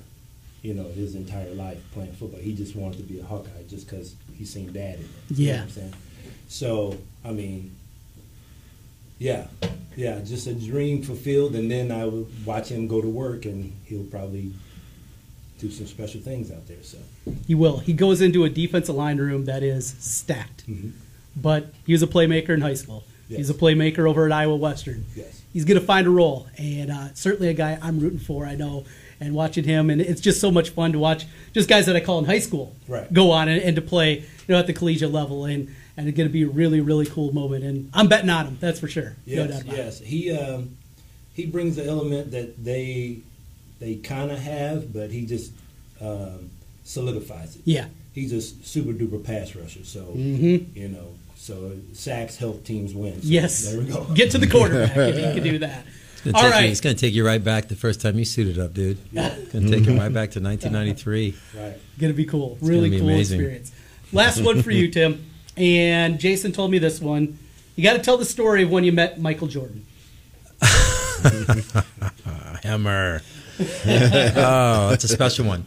you 0.63 0.73
know, 0.73 0.85
his 0.85 1.15
entire 1.15 1.51
life 1.53 1.77
playing 1.93 2.13
football. 2.13 2.41
He 2.41 2.55
just 2.55 2.75
wanted 2.75 2.97
to 2.97 3.03
be 3.03 3.21
a 3.21 3.25
Hawkeye 3.25 3.51
just 3.69 3.87
because 3.87 4.15
he's 4.35 4.51
seen 4.51 4.73
dad 4.73 4.95
in 4.95 5.01
it. 5.05 5.09
You 5.29 5.47
know 5.49 5.53
Yeah. 5.53 5.63
I'm 5.65 5.69
saying? 5.71 5.95
So 6.49 6.97
I 7.23 7.33
mean, 7.33 7.77
yeah, 9.19 9.47
yeah, 9.95 10.21
just 10.21 10.47
a 10.47 10.55
dream 10.55 11.03
fulfilled, 11.03 11.55
and 11.55 11.71
then 11.71 11.93
I 11.93 12.07
would 12.07 12.47
watch 12.47 12.69
him 12.71 12.89
go 12.89 13.03
to 13.03 13.09
work, 13.09 13.45
and 13.45 13.73
he'll 13.85 14.05
probably 14.05 14.53
do 15.61 15.71
some 15.71 15.87
special 15.87 16.21
things 16.23 16.51
out 16.51 16.67
there. 16.67 16.83
So. 16.83 16.97
He 17.47 17.55
will. 17.55 17.79
He 17.79 17.93
goes 17.93 18.23
into 18.23 18.45
a 18.45 18.49
defensive 18.49 18.95
line 18.97 19.19
room 19.19 19.45
that 19.45 19.63
is 19.63 19.95
stacked. 20.01 20.67
Mhm. 20.69 20.93
But 21.37 21.73
he 21.87 21.93
was 21.93 22.03
a 22.03 22.07
playmaker 22.07 22.51
in 22.51 22.63
high 22.63 22.75
school. 22.75 23.05
Yes. 23.29 23.37
He's 23.39 23.51
a 23.51 23.55
playmaker 23.55 24.09
over 24.09 24.25
at 24.27 24.33
Iowa 24.33 24.57
Western. 24.57 25.05
Yes. 25.15 25.42
He's 25.53 25.65
going 25.65 25.79
to 25.79 25.85
find 25.87 26.07
a 26.07 26.11
role, 26.11 26.47
and 26.57 26.91
uh, 26.91 27.09
certainly 27.15 27.49
a 27.49 27.55
guy 27.55 27.79
I'm 27.83 27.99
rooting 28.01 28.19
for. 28.19 28.47
I 28.47 28.55
know, 28.55 28.85
and 29.21 29.35
watching 29.35 29.65
him, 29.65 29.91
and 29.91 30.01
it's 30.01 30.21
just 30.21 30.41
so 30.41 30.51
much 30.51 30.71
fun 30.71 30.93
to 30.93 30.99
watch 30.99 31.27
just 31.53 31.69
guys 31.69 31.87
that 31.87 31.95
I 31.97 32.01
call 32.01 32.19
in 32.21 32.25
high 32.25 32.39
school 32.39 32.75
Right. 32.89 33.13
go 33.13 33.31
on 33.31 33.49
and, 33.49 33.61
and 33.63 33.77
to 33.77 33.83
play, 33.83 34.21
you 34.21 34.25
know, 34.49 34.59
at 34.59 34.67
the 34.67 34.73
collegiate 34.73 35.13
level, 35.13 35.45
and 35.45 35.75
and 35.97 36.09
it's 36.09 36.17
going 36.17 36.27
to 36.29 36.33
be 36.33 36.43
a 36.43 36.49
really 36.49 36.81
really 36.81 37.05
cool 37.07 37.33
moment. 37.35 37.65
And 37.65 37.91
I'm 37.93 38.09
betting 38.09 38.31
on 38.31 38.47
him. 38.47 38.59
That's 38.61 38.81
for 38.81 38.89
sure. 38.89 39.15
no 39.27 39.45
Yes, 39.45 39.63
doubt 39.63 39.77
yes. 39.77 39.99
He 40.01 40.33
um, 40.37 40.77
he 41.35 41.45
brings 41.47 41.77
the 41.77 41.87
element 41.87 42.31
that 42.31 42.63
they 42.65 43.19
they 43.79 43.97
kind 43.97 44.31
of 44.31 44.39
have, 44.39 44.93
but 44.93 45.11
he 45.11 45.27
just 45.27 45.53
um, 46.01 46.51
solidifies 46.85 47.57
it. 47.57 47.63
Yeah. 47.65 47.87
He's 48.15 48.33
a 48.33 48.41
super 48.43 48.93
duper 48.93 49.23
pass 49.25 49.55
rusher, 49.55 49.85
so 49.85 50.05
Mhm. 50.17 50.75
you 50.77 50.89
know, 50.89 51.15
so 51.43 51.73
sacks 51.93 52.37
help 52.37 52.63
teams 52.65 52.95
win. 52.95 53.15
So 53.15 53.29
Yes. 53.29 53.65
there 53.73 53.81
we 53.81 53.87
go. 53.87 54.05
Get 54.15 54.31
to 54.31 54.39
the 54.39 54.47
quarterback 54.55 54.97
if 54.97 55.17
he 55.17 55.23
can 55.23 55.43
do 55.43 55.59
that. 55.59 55.85
It's 56.15 56.23
gonna, 56.31 56.37
All 56.37 56.43
take 56.45 56.51
you, 56.53 56.57
right. 56.61 56.71
it's 56.71 56.81
gonna 56.81 56.95
take 56.95 57.15
you 57.15 57.27
right 57.27 57.43
back 57.43 57.67
the 57.67 57.75
first 57.75 58.01
time 58.01 58.17
you 58.17 58.25
suited 58.25 58.61
up, 58.61 58.73
dude. 58.75 58.97
It's 59.13 59.53
gonna 59.53 59.69
take 59.69 59.87
you 59.87 59.99
right 59.99 60.13
back 60.15 60.31
to 60.33 60.41
1993. 60.41 61.35
right. 61.59 61.77
Gonna 61.99 62.13
be 62.13 62.25
cool. 62.27 62.55
gonna 62.61 62.71
really 62.73 62.91
be 62.91 62.99
cool 63.01 63.09
amazing. 63.09 63.41
experience. 63.41 63.73
Last 64.13 64.41
one 64.41 64.63
for 64.63 64.71
you, 64.71 64.87
Tim. 64.93 65.27
And 65.57 66.21
Jason 66.21 66.53
told 66.53 66.71
me 66.71 66.79
this 66.79 67.01
one. 67.01 67.39
You 67.75 67.83
got 67.83 67.95
to 67.95 67.99
tell 67.99 68.17
the 68.19 68.25
story 68.25 68.63
of 68.63 68.71
when 68.71 68.85
you 68.85 68.93
met 68.93 69.19
Michael 69.21 69.49
Jordan. 69.49 69.85
Hammer. 72.63 73.23
oh, 73.61 74.91
that's 74.91 75.05
a 75.05 75.09
special 75.09 75.47
one. 75.47 75.65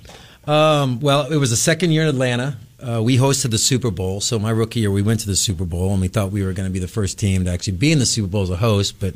Um, 0.48 1.00
well, 1.02 1.32
it 1.32 1.38
was 1.38 1.50
the 1.50 1.56
second 1.56 1.92
year 1.92 2.04
in 2.04 2.08
Atlanta. 2.10 2.58
Uh, 2.88 3.02
we 3.02 3.18
hosted 3.18 3.52
the 3.52 3.58
Super 3.58 3.92
Bowl. 3.92 4.22
So 4.22 4.38
my 4.38 4.52
rookie 4.52 4.82
year, 4.82 4.92
we 4.92 5.02
went 5.02 5.22
to 5.22 5.28
the 5.28 5.36
Super 5.36 5.66
Bowl, 5.66 5.92
and 5.92 6.02
we 6.02 6.08
thought 6.08 6.32
we 6.32 6.44
were 6.44 6.54
going 6.54 6.68
to 6.68 6.74
be 6.74 6.80
the 6.80 6.88
first 6.88 7.18
team 7.18 7.46
to 7.46 7.52
actually 7.52 7.78
be 7.78 7.92
in 7.92 8.00
the 8.00 8.06
Super 8.06 8.28
Bowl 8.28 8.44
as 8.44 8.50
a 8.50 8.58
host. 8.58 9.00
But 9.00 9.16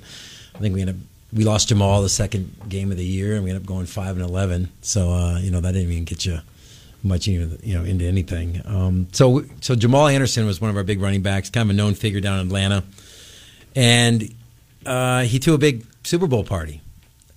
I 0.56 0.60
think 0.60 0.74
we 0.74 0.82
ended 0.82 0.96
up 0.96 1.02
we 1.32 1.44
lost 1.44 1.70
Jamal 1.70 2.02
the 2.02 2.10
second 2.10 2.52
game 2.68 2.92
of 2.92 2.98
the 2.98 3.06
year, 3.06 3.36
and 3.36 3.44
we 3.44 3.52
ended 3.52 3.64
up 3.64 3.68
going 3.68 3.86
five 3.86 4.16
and 4.16 4.26
eleven. 4.26 4.70
So 4.82 5.12
uh, 5.12 5.40
you 5.40 5.52
know 5.52 5.62
that 5.62 5.74
didn't 5.74 5.92
even 5.92 6.06
get 6.06 6.26
you 6.26 6.40
much 7.04 7.28
even 7.28 7.60
you 7.64 7.78
know 7.78 7.84
into 7.84 8.06
anything. 8.06 8.62
Um, 8.66 9.08
so 9.12 9.44
so 9.62 9.76
Jamal 9.76 10.08
Anderson 10.08 10.46
was 10.46 10.60
one 10.60 10.70
of 10.70 10.78
our 10.78 10.84
big 10.84 11.02
running 11.02 11.22
backs, 11.22 11.50
kind 11.50 11.70
of 11.70 11.76
a 11.76 11.78
known 11.78 11.94
figure 11.94 12.22
down 12.22 12.40
in 12.40 12.48
Atlanta, 12.48 12.84
and 13.76 14.34
uh, 14.86 15.22
he 15.22 15.38
threw 15.38 15.54
a 15.54 15.60
big 15.60 15.86
Super 16.04 16.28
Bowl 16.28 16.44
party, 16.44 16.82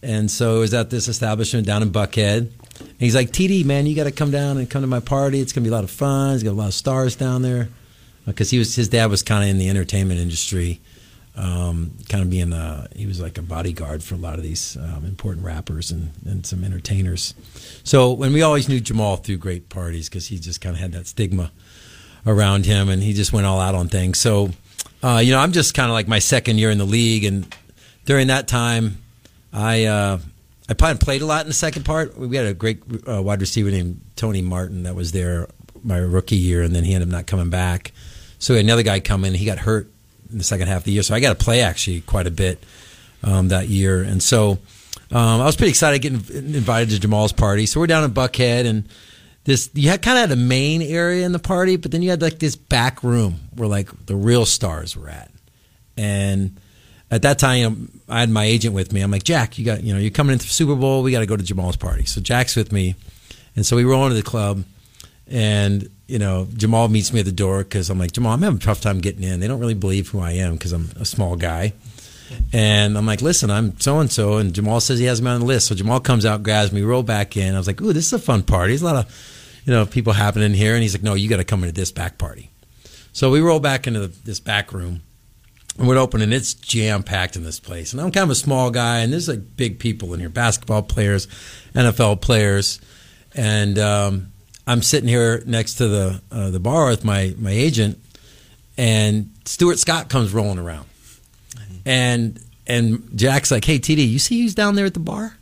and 0.03 0.31
so 0.31 0.57
it 0.57 0.61
was 0.61 0.75
at 0.75 0.91
this 0.91 1.09
establishment 1.09 1.67
down 1.67 1.83
in 1.83 1.91
Buckhead. 1.91 2.51
And 2.79 3.01
he's 3.01 3.15
like, 3.15 3.31
TD, 3.31 3.65
man, 3.65 3.87
you 3.87 3.95
got 3.95 4.05
to 4.05 4.13
come 4.13 4.31
down 4.31 4.59
and 4.59 4.69
come 4.69 4.83
to 4.83 4.89
my 4.89 5.01
party. 5.01 5.41
It's 5.41 5.53
gonna 5.53 5.65
be 5.65 5.71
a 5.71 5.75
lot 5.75 5.85
of 5.85 5.91
fun. 5.91 6.33
He's 6.33 6.43
got 6.43 6.51
a 6.51 6.53
lot 6.53 6.69
of 6.69 6.75
stars 6.75 7.17
down 7.17 7.43
there 7.43 7.69
because 8.27 8.51
he 8.51 8.59
was 8.59 8.75
his 8.75 8.89
dad 8.89 9.11
was 9.11 9.23
kind 9.23 9.45
of 9.45 9.51
in 9.51 9.59
the 9.59 9.69
entertainment 9.69 10.21
industry 10.21 10.81
um, 11.37 11.93
kind 12.09 12.23
of 12.23 12.31
being 12.31 12.53
a, 12.53 12.89
he 12.95 13.07
was 13.07 13.21
like 13.21 13.39
a 13.39 13.43
bodyguard 13.43 14.03
for 14.03 14.15
a 14.15 14.19
lot 14.19 14.35
of 14.35 14.43
these 14.43 14.77
um, 14.77 15.05
important 15.05 15.45
rappers 15.45 15.91
and, 15.91 16.11
and 16.27 16.47
some 16.47 16.63
entertainers. 16.63 17.35
So 17.85 18.13
when 18.13 18.33
we 18.33 18.43
always 18.43 18.69
knew 18.69 18.81
Jamal 18.81 19.17
through 19.17 19.39
great 19.39 19.69
parties 19.69 20.09
because 20.09 20.27
he 20.27 20.39
just 20.39 20.61
kind 20.61 20.75
of 20.75 20.81
had 20.81 20.93
that 20.93 21.07
stigma 21.07 21.51
around 22.27 22.67
him 22.67 22.89
and 22.89 23.03
he 23.03 23.15
just 23.15 23.33
went 23.33 23.47
all 23.47 23.61
out 23.61 23.75
on 23.75 23.89
things. 23.89 24.19
So, 24.19 24.51
uh, 25.03 25.21
you 25.25 25.33
know, 25.33 25.39
I'm 25.39 25.53
just 25.53 25.75
kind 25.75 25.89
of 25.89 25.95
like 25.95 26.07
my 26.07 26.19
second 26.19 26.59
year 26.59 26.71
in 26.71 26.79
the 26.79 26.85
league. 26.85 27.25
And 27.25 27.55
during 28.05 28.27
that 28.27 28.47
time, 28.47 28.99
I, 29.53 29.85
uh, 29.87 30.19
I 30.81 30.95
played 30.95 31.23
a 31.23 31.27
lot 31.27 31.43
in 31.43 31.49
the 31.49 31.55
second 31.55 31.85
part. 31.85 32.17
We 32.17 32.37
had 32.37 32.47
a 32.47 32.55
great 32.55 32.83
uh, 33.09 33.23
wide 33.23 33.41
receiver 33.41 33.71
named 33.71 34.01
Tony 34.17 34.43
Martin 34.43 34.85
that 34.85 34.95
was 34.95 35.13
there 35.13 35.49
my 35.85 35.99
rookie 35.99 36.37
year, 36.37 36.63
and 36.63 36.75
then 36.75 36.85
he 36.85 36.95
ended 36.95 37.09
up 37.09 37.13
not 37.13 37.27
coming 37.27 37.51
back. 37.51 37.93
So 38.39 38.55
we 38.55 38.59
had 38.59 38.67
another 38.67 38.83
guy 38.83 39.01
come 39.01 39.25
in. 39.25 39.35
He 39.35 39.45
got 39.45 39.59
hurt 39.59 39.91
in 40.31 40.39
the 40.39 40.45
second 40.45 40.69
half 40.69 40.79
of 40.79 40.85
the 40.85 40.93
year. 40.93 41.03
So 41.03 41.15
I 41.15 41.21
got 41.21 41.39
to 41.39 41.45
play 41.45 41.61
actually 41.61 42.01
quite 42.03 42.27
a 42.27 42.31
bit 42.31 42.63
um, 43.23 43.49
that 43.49 43.69
year, 43.69 44.03
and 44.03 44.23
so 44.23 44.59
um, 45.11 45.41
I 45.41 45.45
was 45.45 45.57
pretty 45.57 45.71
excited 45.71 46.01
getting 46.01 46.55
invited 46.55 46.91
to 46.91 46.99
Jamal's 46.99 47.33
party. 47.33 47.67
So 47.67 47.81
we're 47.81 47.87
down 47.87 48.05
in 48.05 48.13
Buckhead, 48.13 48.67
and 48.67 48.89
this 49.45 49.71
you 49.75 49.91
had 49.91 50.03
kind 50.03 50.19
of 50.19 50.31
had 50.31 50.39
a 50.39 50.41
main 50.41 50.83
area 50.83 51.27
in 51.27 51.33
the 51.33 51.39
party, 51.39 51.77
but 51.77 51.91
then 51.91 52.03
you 52.03 52.11
had 52.11 52.23
like 52.23 52.39
this 52.39 52.57
back 52.57 53.03
room 53.03 53.41
where 53.55 53.69
like 53.69 54.07
the 54.07 54.17
real 54.17 54.47
stars 54.47 54.97
were 54.97 55.09
at, 55.09 55.31
and 55.97 56.57
at 57.13 57.23
that 57.23 57.39
time, 57.39 58.01
I 58.09 58.21
had 58.21 58.31
my 58.31 58.45
agent 58.45 58.75
with 58.75 58.93
me. 58.93 59.03
I'm 59.03 59.11
like, 59.11 59.23
Jack, 59.23 59.59
you 59.59 59.65
got, 59.65 59.85
you 59.85 59.93
know, 59.93 60.01
you're 60.01 60.11
coming 60.11 60.33
into 60.33 60.47
the 60.47 60.53
Super 60.53 60.75
Bowl. 60.75 61.03
We 61.03 61.13
got 61.13 61.21
to 61.21 61.27
go 61.27 61.37
to 61.37 61.45
Jamal's 61.45 61.77
party. 61.77 62.07
So 62.07 62.21
Jack's 62.21 62.57
with 62.57 62.73
me, 62.73 62.97
and 63.55 63.65
so 63.65 63.77
we 63.77 63.85
roll 63.85 64.05
into 64.05 64.17
the 64.17 64.23
club, 64.23 64.65
and 65.29 65.89
you 66.09 66.19
know, 66.19 66.49
Jamal 66.57 66.89
meets 66.89 67.13
me 67.13 67.21
at 67.21 67.27
the 67.27 67.33
door 67.33 67.63
because 67.65 67.91
I'm 67.91 67.99
like, 67.99 68.13
Jamal, 68.13 68.33
I'm 68.33 68.43
having 68.43 68.59
a 68.59 68.61
tough 68.61 68.81
time 68.81 69.01
getting 69.01 69.23
in. 69.23 69.41
They 69.41 69.49
don't 69.49 69.61
really 69.61 69.75
believe 69.75 70.09
who 70.09 70.21
I 70.21 70.33
am 70.33 70.55
because 70.55 70.73
I'm 70.73 70.91
a 70.99 71.05
small 71.05 71.37
guy. 71.37 71.73
And 72.53 72.97
I'm 72.97 73.07
like, 73.07 73.23
listen, 73.23 73.51
I'm 73.51 73.79
so 73.81 73.99
and 73.99 74.11
so. 74.11 74.39
And 74.39 74.55
Jamal 74.55 74.81
says 74.81 74.99
he 74.99 75.05
has 75.07 75.23
me 75.23 75.31
on 75.31 75.41
the 75.41 75.47
list. 75.47 75.69
So 75.69 75.75
Jamal 75.75 76.01
comes 76.01 76.27
out, 76.27 76.43
grabs 76.43 76.73
me, 76.73 76.83
roll 76.83 77.03
back 77.03 77.37
in. 77.37 77.55
I 77.55 77.59
was 77.59 77.67
like, 77.67 77.81
ooh, 77.81 77.93
this 77.93 78.07
is 78.07 78.13
a 78.13 78.19
fun 78.19 78.43
party. 78.43 78.73
There's 78.73 78.83
a 78.83 78.87
lot 78.87 78.97
of, 78.97 79.63
you 79.65 79.73
know, 79.73 79.87
people 79.87 80.13
happening 80.13 80.53
here. 80.53 80.75
And 80.75 80.83
he's 80.83 80.95
like, 80.95 81.03
no, 81.03 81.15
you 81.15 81.29
got 81.29 81.39
to 81.39 81.45
come 81.45 81.63
into 81.63 81.75
this 81.75 81.93
back 81.93 82.19
party. 82.19 82.51
So 83.13 83.31
we 83.31 83.41
roll 83.41 83.61
back 83.61 83.87
into 83.87 84.01
the, 84.01 84.07
this 84.25 84.41
back 84.41 84.73
room. 84.73 85.03
We're 85.79 85.97
open, 85.97 86.21
and 86.21 86.35
it's 86.35 86.53
jam 86.53 87.03
packed 87.03 87.35
in 87.35 87.45
this 87.45 87.59
place. 87.59 87.93
And 87.93 88.01
I'm 88.01 88.13
kind 88.13 88.25
of 88.25 88.31
a 88.31 88.35
small 88.35 88.71
guy, 88.71 88.99
and 88.99 89.13
there's 89.13 89.29
like 89.29 89.57
big 89.57 89.79
people 89.79 90.13
in 90.13 90.21
here 90.21 90.29
basketball 90.29 90.83
players, 90.83 91.27
NFL 91.75 92.21
players. 92.21 92.79
And 93.35 93.79
um, 93.79 94.33
I'm 94.67 94.83
sitting 94.83 95.09
here 95.09 95.43
next 95.47 95.75
to 95.77 95.89
the 95.89 96.23
uh, 96.31 96.51
the 96.51 96.61
bar 96.61 96.89
with 96.89 97.05
my 97.05 97.35
my 97.39 97.51
agent, 97.51 97.99
and 98.77 99.31
Stuart 99.47 99.79
Scott 99.79 100.11
comes 100.11 100.33
rolling 100.33 100.59
around, 100.59 100.87
and 101.87 102.39
and 102.67 103.09
Jack's 103.15 103.51
like, 103.51 103.65
"Hey, 103.65 103.79
TD, 103.79 104.07
you 104.07 104.19
see 104.19 104.43
who's 104.43 104.55
down 104.55 104.75
there 104.75 104.87
at 104.87 104.95
the 104.95 105.01
bar?" 105.01 105.37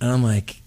And 0.00 0.10
I'm 0.10 0.22
like, 0.22 0.62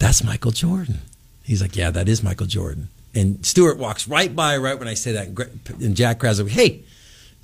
"That's 0.00 0.24
Michael 0.24 0.50
Jordan." 0.50 0.98
He's 1.44 1.62
like, 1.62 1.76
"Yeah, 1.76 1.90
that 1.92 2.08
is 2.08 2.22
Michael 2.22 2.46
Jordan." 2.46 2.88
And 3.14 3.46
Stuart 3.46 3.78
walks 3.78 4.08
right 4.08 4.34
by 4.34 4.56
right 4.56 4.78
when 4.78 4.88
I 4.88 4.94
say 4.94 5.12
that, 5.12 5.28
and 5.80 5.96
Jack 5.96 6.18
grabs 6.18 6.42
like, 6.42 6.50
"Hey, 6.50 6.82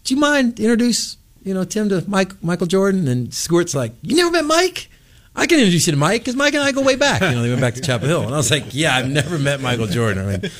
do 0.05 0.14
you 0.14 0.20
mind 0.20 0.59
introduce 0.61 1.16
you 1.44 1.55
know 1.55 1.64
Tim 1.64 1.88
to 1.88 2.05
Mike 2.09 2.42
Michael 2.42 2.66
Jordan?" 2.66 3.09
And 3.09 3.32
Stuart's 3.32 3.74
like, 3.74 3.92
"You 4.03 4.16
never 4.16 4.30
met 4.30 4.44
Mike?" 4.44 4.88
I 5.34 5.46
can 5.46 5.59
introduce 5.59 5.86
you 5.86 5.92
to 5.92 5.98
Mike 5.98 6.20
because 6.20 6.36
Mike 6.36 6.53
and 6.55 6.62
I 6.62 6.72
go 6.72 6.82
way 6.82 6.96
back. 6.96 7.22
You 7.22 7.30
know, 7.30 7.42
they 7.42 7.48
went 7.48 7.61
back 7.62 7.74
to 7.74 7.80
Chapel 7.80 8.07
Hill, 8.07 8.22
and 8.22 8.34
I 8.34 8.36
was 8.36 8.50
like, 8.50 8.64
"Yeah, 8.72 8.94
I've 8.94 9.09
never 9.09 9.38
met 9.38 9.61
Michael 9.61 9.86
Jordan." 9.86 10.28
I 10.28 10.36
mean, 10.36 10.50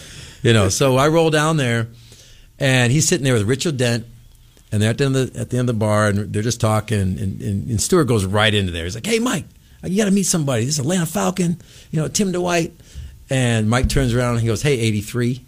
you 0.43 0.53
know, 0.53 0.69
so 0.71 0.97
I 0.97 1.09
roll 1.09 1.31
down 1.31 1.57
there, 1.59 1.89
and 2.59 2.91
he's 2.91 3.07
sitting 3.07 3.25
there 3.25 3.35
with 3.35 3.43
Richard 3.43 3.77
Dent, 3.77 4.07
and 4.73 4.81
they're 4.81 4.91
at 4.91 4.99
the 4.99 5.05
end 5.05 5.17
of 5.17 5.33
the, 5.35 5.41
at 5.41 5.51
the 5.51 5.59
end 5.59 5.69
of 5.69 5.75
the 5.75 5.79
bar, 5.79 6.09
and 6.09 6.33
they're 6.33 6.43
just 6.43 6.61
talking, 6.61 6.99
and, 6.99 7.19
and, 7.19 7.69
and 7.69 7.81
Stuart 7.81 8.05
goes 8.05 8.25
right 8.25 8.53
into 8.53 8.73
there. 8.73 8.85
He's 8.85 8.95
like, 8.95 9.05
"Hey, 9.07 9.19
Mike, 9.19 9.45
you 9.85 9.97
got 9.99 10.07
to 10.07 10.11
meet 10.11 10.23
somebody. 10.25 10.65
This 10.65 10.75
is 10.75 10.81
Atlanta 10.81 11.07
Falcon, 11.07 11.59
you 11.91 12.01
know, 12.01 12.09
Tim 12.09 12.33
Dwight." 12.33 12.73
And 13.29 13.69
Mike 13.71 13.89
turns 13.89 14.15
around 14.15 14.33
and 14.33 14.41
he 14.41 14.47
goes, 14.47 14.63
"Hey, 14.63 14.79
83, 14.79 15.45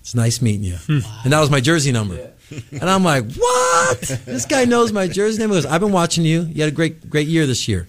it's 0.00 0.14
nice 0.14 0.40
meeting 0.40 0.62
you." 0.64 0.76
Wow. 0.88 1.20
And 1.24 1.32
that 1.32 1.40
was 1.40 1.50
my 1.50 1.60
jersey 1.60 1.90
number. 1.92 2.14
Yeah. 2.14 2.26
And 2.72 2.88
I'm 2.88 3.04
like, 3.04 3.32
"What? 3.32 4.00
this 4.26 4.46
guy 4.46 4.64
knows 4.64 4.92
my 4.92 5.08
jersey 5.08 5.38
number." 5.38 5.56
He 5.56 5.62
goes, 5.62 5.70
"I've 5.70 5.80
been 5.80 5.92
watching 5.92 6.24
you. 6.24 6.42
You 6.42 6.62
had 6.62 6.72
a 6.72 6.74
great 6.74 7.08
great 7.08 7.28
year 7.28 7.46
this 7.46 7.68
year." 7.68 7.86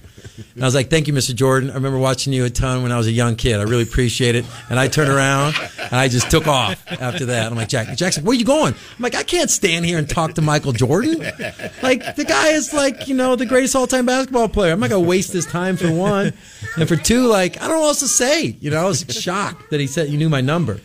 And 0.56 0.64
I 0.64 0.68
was 0.68 0.76
like, 0.76 0.90
thank 0.90 1.08
you, 1.08 1.14
Mr. 1.14 1.34
Jordan. 1.36 1.70
I 1.72 1.76
remember 1.76 1.98
watching 1.98 2.34
you 2.34 2.46
a 2.46 2.50
ton 2.50 2.84
when 2.84 2.92
I 2.92 2.98
was 2.98 3.08
a 3.08 3.12
young 3.12 3.36
kid. 3.36 3.60
I 3.60 3.64
really 3.64 3.84
appreciate 3.84 4.36
it. 4.36 4.46
And 4.70 4.80
I 4.80 4.88
turned 4.88 5.10
around 5.10 5.56
and 5.80 5.94
I 5.94 6.08
just 6.08 6.30
took 6.32 6.48
off 6.48 6.84
after 6.92 7.26
that. 7.26 7.52
I'm 7.52 7.58
like, 7.58 7.70
Jack, 7.70 7.96
Jackson, 7.98 8.24
where 8.24 8.32
are 8.32 8.40
you 8.40 8.46
going? 8.46 8.74
I'm 8.74 9.02
like, 9.02 9.16
I 9.16 9.24
can't 9.24 9.50
stand 9.50 9.86
here 9.86 9.98
and 9.98 10.10
talk 10.10 10.34
to 10.36 10.42
Michael 10.42 10.72
Jordan. 10.74 11.20
Like, 11.82 12.16
the 12.16 12.26
guy 12.26 12.50
is 12.50 12.74
like, 12.74 13.08
you 13.08 13.16
know, 13.16 13.36
the 13.36 13.46
greatest 13.46 13.76
all 13.76 13.88
time 13.88 14.06
basketball 14.06 14.50
player. 14.50 14.74
I'm 14.74 14.80
not 14.80 14.90
going 14.90 15.04
to 15.04 15.10
waste 15.10 15.34
his 15.34 15.46
time 15.46 15.78
for 15.78 15.92
one. 15.92 16.34
And 16.78 16.88
for 16.88 16.96
two, 16.96 17.28
like, 17.28 17.58
I 17.58 17.68
don't 17.68 17.78
know 17.78 17.82
what 17.82 17.88
else 17.88 18.00
to 18.02 18.08
say. 18.08 18.56
You 18.60 18.72
know, 18.72 18.84
I 18.84 18.88
was 18.88 19.06
shocked 19.10 19.70
that 19.72 19.80
he 19.80 19.88
said 19.88 20.10
you 20.10 20.18
knew 20.18 20.30
my 20.30 20.42
number. 20.42 20.80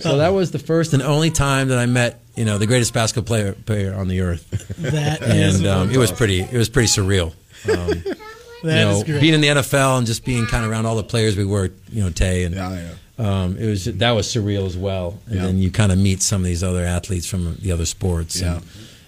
So 0.00 0.18
that 0.18 0.30
was 0.30 0.50
the 0.50 0.58
first 0.58 0.92
and 0.92 1.02
only 1.02 1.30
time 1.30 1.68
that 1.68 1.78
I 1.78 1.86
met, 1.86 2.20
you 2.36 2.44
know, 2.44 2.58
the 2.58 2.66
greatest 2.66 2.94
basketball 2.94 3.26
player, 3.26 3.52
player 3.52 3.94
on 3.94 4.08
the 4.08 4.20
earth. 4.20 4.46
That 4.80 5.22
and 5.22 5.66
um, 5.66 5.90
it 5.90 5.98
was 5.98 6.10
pretty, 6.10 6.40
it 6.40 6.52
was 6.52 6.68
pretty 6.68 6.88
surreal. 6.88 7.32
Um, 7.68 8.02
that 8.62 9.06
you 9.06 9.12
know, 9.14 9.20
being 9.20 9.34
in 9.34 9.40
the 9.40 9.48
NFL 9.48 9.98
and 9.98 10.06
just 10.06 10.24
being 10.24 10.46
kind 10.46 10.64
of 10.64 10.70
around 10.70 10.86
all 10.86 10.96
the 10.96 11.04
players 11.04 11.36
we 11.36 11.44
were, 11.44 11.70
you 11.90 12.02
know, 12.02 12.10
Tay 12.10 12.44
and 12.44 12.54
yeah, 12.54 12.72
yeah. 12.72 12.94
Um, 13.20 13.58
it 13.58 13.66
was 13.66 13.84
that 13.84 14.12
was 14.12 14.26
surreal 14.26 14.66
as 14.66 14.78
well. 14.78 15.18
And 15.26 15.34
yeah. 15.34 15.42
then 15.42 15.58
you 15.58 15.70
kind 15.70 15.92
of 15.92 15.98
meet 15.98 16.22
some 16.22 16.40
of 16.40 16.46
these 16.46 16.64
other 16.64 16.84
athletes 16.84 17.26
from 17.26 17.56
the 17.56 17.72
other 17.72 17.84
sports. 17.84 18.40
Yeah. 18.40 18.60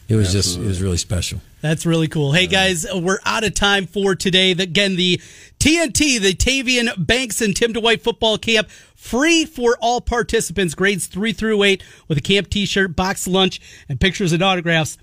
it 0.09 0.17
was 0.17 0.35
Absolutely. 0.35 0.39
just 0.39 0.59
it 0.59 0.67
was 0.67 0.83
really 0.83 0.99
special. 0.99 1.41
That's 1.63 1.87
really 1.87 2.09
cool. 2.09 2.33
Hey 2.33 2.47
guys, 2.47 2.87
we're 2.93 3.21
out 3.25 3.45
of 3.45 3.55
time 3.55 3.87
for 3.87 4.15
today. 4.15 4.51
Again, 4.51 4.97
the 4.97 5.21
TNT, 5.63 6.21
the 6.21 6.35
Tavian 6.35 6.89
Banks 7.07 7.41
and 7.41 7.55
Tim 7.55 7.73
Dwight 7.73 8.03
football 8.03 8.37
camp, 8.37 8.69
free 8.97 9.45
for 9.45 9.79
all 9.81 10.01
participants, 10.01 10.75
grades 10.75 11.07
three 11.07 11.33
through 11.33 11.63
eight, 11.63 11.85
with 12.09 12.19
a 12.19 12.21
camp 12.21 12.51
T-shirt, 12.51 12.97
box 12.97 13.29
lunch, 13.29 13.61
and 13.89 14.01
pictures 14.01 14.33
and 14.33 14.43
autographs 14.43 14.99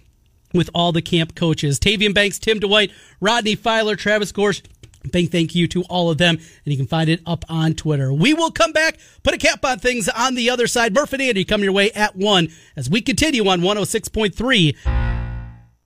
with 0.54 0.70
all 0.76 0.92
the 0.92 1.02
camp 1.02 1.34
coaches. 1.34 1.80
Tavian 1.80 2.14
Banks, 2.14 2.40
Tim 2.40 2.60
Dwight, 2.60 2.92
Rodney 3.22 3.56
Filer, 3.56 3.96
Travis 3.96 4.34
Gorsch. 4.34 4.62
Big 5.14 5.32
thank 5.32 5.56
you 5.56 5.66
to 5.70 5.84
all 5.84 6.12
of 6.12 6.18
them, 6.18 6.36
and 6.36 6.74
you 6.74 6.76
can 6.76 6.88
find 6.88 7.10
it 7.10 7.22
up 7.26 7.46
on 7.48 7.74
Twitter. 7.74 8.12
We 8.12 8.34
will 8.34 8.52
come 8.52 8.74
back, 8.74 9.00
put 9.24 9.34
a 9.34 9.38
cap 9.38 9.64
on 9.64 9.80
things 9.80 10.10
on 10.10 10.36
the 10.36 10.50
other 10.50 10.68
side. 10.68 10.94
Murph 10.94 11.14
and 11.14 11.22
Andy 11.22 11.46
come 11.46 11.64
your 11.64 11.72
way 11.72 11.90
at 11.94 12.18
1 12.18 12.50
as 12.76 12.90
we 12.90 13.00
continue 13.00 13.48
on 13.48 13.62
106.3. 13.62 15.19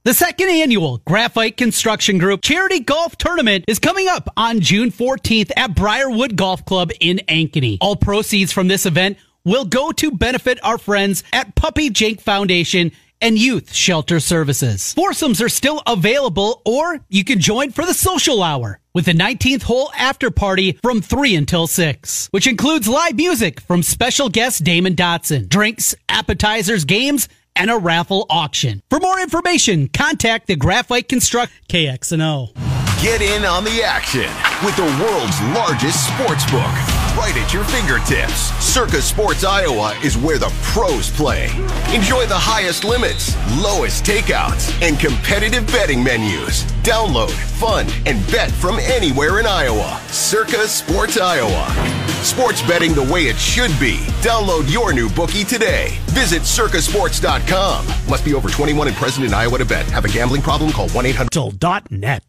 The 0.06 0.14
second 0.14 0.50
annual 0.50 0.98
Graphite 1.08 1.56
Construction 1.56 2.18
Group 2.18 2.42
Charity 2.42 2.82
Golf 2.82 3.18
Tournament 3.18 3.64
is 3.70 3.80
coming 3.80 4.10
up 4.10 4.28
on 4.36 4.60
June 4.60 4.92
14th 4.92 5.50
at 5.56 5.78
Briarwood 5.78 6.36
Golf 6.36 6.66
Club 6.66 6.92
in 7.00 7.22
Ankeny. 7.30 7.78
All 7.80 7.96
proceeds 7.96 8.52
from 8.52 8.68
this 8.68 8.86
event 8.86 9.18
will 9.46 9.64
go 9.64 9.94
to 9.94 10.12
benefit 10.12 10.60
our 10.62 10.78
friends 10.78 11.24
at 11.32 11.56
Puppy 11.56 11.90
Jake 11.90 12.20
Foundation 12.20 12.92
and 13.22 13.38
youth 13.38 13.74
shelter 13.74 14.20
services. 14.20 14.92
Foursomes 14.94 15.42
are 15.42 15.48
still 15.48 15.82
available, 15.88 16.62
or 16.66 17.00
you 17.08 17.24
can 17.24 17.40
join 17.40 17.72
for 17.72 17.86
the 17.86 17.94
social 17.94 18.44
hour 18.44 18.82
with 18.94 19.06
the 19.06 19.14
19th 19.14 19.64
hole 19.64 19.90
after 19.98 20.30
party 20.30 20.78
from 20.84 21.02
3 21.02 21.34
until 21.34 21.66
6, 21.66 22.28
which 22.32 22.46
includes 22.46 22.90
live 22.90 23.16
music 23.16 23.62
from 23.62 23.82
special 23.82 24.28
guest 24.28 24.66
Damon 24.66 24.98
Dotson, 24.98 25.48
drinks, 25.48 25.96
appetizers, 26.10 26.84
games, 26.84 27.30
and 27.56 27.70
a 27.70 27.78
raffle 27.78 28.26
auction. 28.30 28.82
For 28.90 29.00
more 29.00 29.20
information, 29.20 29.88
contact 29.88 30.48
the 30.48 30.56
Graphite 30.56 31.10
Construct 31.10 31.52
KXNO. 31.70 32.54
Get 33.02 33.22
in 33.22 33.46
on 33.46 33.64
the 33.64 33.84
action 33.84 34.30
with 34.66 34.76
the 34.76 34.84
world's 35.04 35.42
largest 35.54 36.08
sports 36.08 36.50
book 36.50 37.03
right 37.16 37.36
at 37.38 37.54
your 37.54 37.64
fingertips. 37.66 38.52
Circa 38.64 39.02
Sports 39.02 39.44
Iowa 39.44 39.98
is 40.04 40.18
where 40.18 40.38
the 40.38 40.54
pros 40.64 41.10
play. 41.12 41.46
Enjoy 41.94 42.26
the 42.26 42.38
highest 42.38 42.84
limits, 42.84 43.36
lowest 43.62 44.04
takeouts, 44.04 44.72
and 44.82 45.00
competitive 45.00 45.66
betting 45.68 46.04
menus. 46.04 46.64
Download, 46.84 47.32
fund, 47.32 47.94
and 48.06 48.26
bet 48.32 48.52
from 48.52 48.80
anywhere 48.80 49.40
in 49.40 49.46
Iowa. 49.46 50.00
Circa 50.08 50.68
Sports 50.68 51.18
Iowa. 51.18 51.70
Sports 52.24 52.62
betting 52.64 52.94
the 52.94 53.04
way 53.04 53.24
it 53.24 53.36
should 53.38 53.78
be. 53.80 53.98
Download 54.22 54.72
your 54.72 54.94
new 54.94 55.10
bookie 55.10 55.44
today. 55.44 55.98
Visit 56.08 56.42
circasports.com. 56.44 57.86
Must 58.10 58.26
be 58.26 58.34
over 58.34 58.50
21 58.50 58.88
and 58.88 58.96
present 58.98 59.26
in 59.26 59.34
Iowa 59.34 59.58
to 59.58 59.66
bet. 59.66 59.86
Have 59.92 60.06
a 60.06 60.10
gambling 60.10 60.42
problem? 60.42 60.72
Call 60.72 60.90
1 60.90 61.06
800 61.06 61.92
net. 61.92 62.24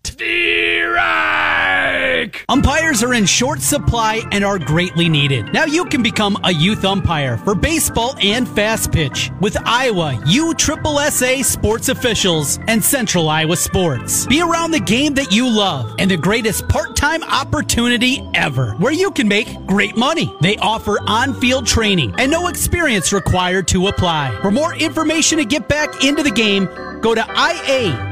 Umpires 2.48 3.02
are 3.02 3.14
in 3.14 3.26
short 3.26 3.60
supply 3.60 4.22
and 4.32 4.44
are 4.44 4.58
greatly 4.74 5.08
needed. 5.08 5.52
Now 5.52 5.66
you 5.66 5.84
can 5.84 6.02
become 6.02 6.36
a 6.42 6.52
youth 6.52 6.84
umpire 6.84 7.36
for 7.36 7.54
baseball 7.54 8.16
and 8.20 8.48
fast 8.48 8.90
pitch 8.90 9.30
with 9.40 9.56
Iowa 9.64 10.14
USSSA 10.26 11.44
sports 11.44 11.88
officials 11.90 12.58
and 12.66 12.82
Central 12.82 13.28
Iowa 13.28 13.54
Sports. 13.54 14.26
Be 14.26 14.40
around 14.40 14.72
the 14.72 14.80
game 14.80 15.14
that 15.14 15.32
you 15.32 15.48
love 15.48 15.94
and 16.00 16.10
the 16.10 16.16
greatest 16.16 16.68
part-time 16.68 17.22
opportunity 17.22 18.28
ever 18.34 18.72
where 18.72 18.92
you 18.92 19.12
can 19.12 19.28
make 19.28 19.46
great 19.64 19.96
money. 19.96 20.34
They 20.40 20.56
offer 20.56 20.98
on-field 21.06 21.68
training 21.68 22.12
and 22.18 22.32
no 22.32 22.48
experience 22.48 23.12
required 23.12 23.68
to 23.68 23.86
apply. 23.86 24.36
For 24.42 24.50
more 24.50 24.74
information 24.74 25.38
to 25.38 25.44
get 25.44 25.68
back 25.68 26.02
into 26.02 26.24
the 26.24 26.32
game, 26.32 26.64
go 27.00 27.14
to 27.14 27.22
IAUSO.com. 27.22 28.08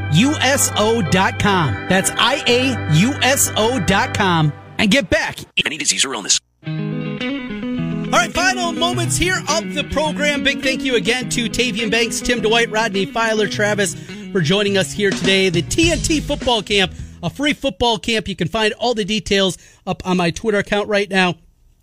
That's 1.89 2.13
IAUSO.com 2.13 2.53
and 4.79 4.91
get 4.93 5.11
back. 5.11 5.39
Any 5.67 5.77
disease 5.77 6.05
or 6.05 6.15
illness. 6.15 6.39
Moments 8.83 9.17
here 9.17 9.41
of 9.49 9.75
the 9.75 9.85
program. 9.93 10.43
Big 10.43 10.61
thank 10.61 10.83
you 10.83 10.97
again 10.97 11.29
to 11.31 11.49
Tavian 11.49 11.89
Banks, 11.89 12.21
Tim 12.21 12.41
Dwight, 12.41 12.69
Rodney 12.69 13.07
Filer, 13.07 13.47
Travis 13.47 13.95
for 14.33 14.41
joining 14.41 14.77
us 14.77 14.91
here 14.91 15.13
today. 15.13 15.51
The 15.51 15.63
TNT 15.63 16.21
football 16.21 16.65
camp, 16.65 16.93
a 17.23 17.31
free 17.31 17.53
football 17.53 17.97
camp. 17.97 18.27
You 18.27 18.35
can 18.35 18.49
find 18.49 18.73
all 18.73 18.93
the 18.93 19.05
details 19.05 19.57
up 19.87 20.05
on 20.05 20.17
my 20.17 20.33
Twitter 20.33 20.59
account 20.59 20.89
right 20.89 21.09
now 21.09 21.37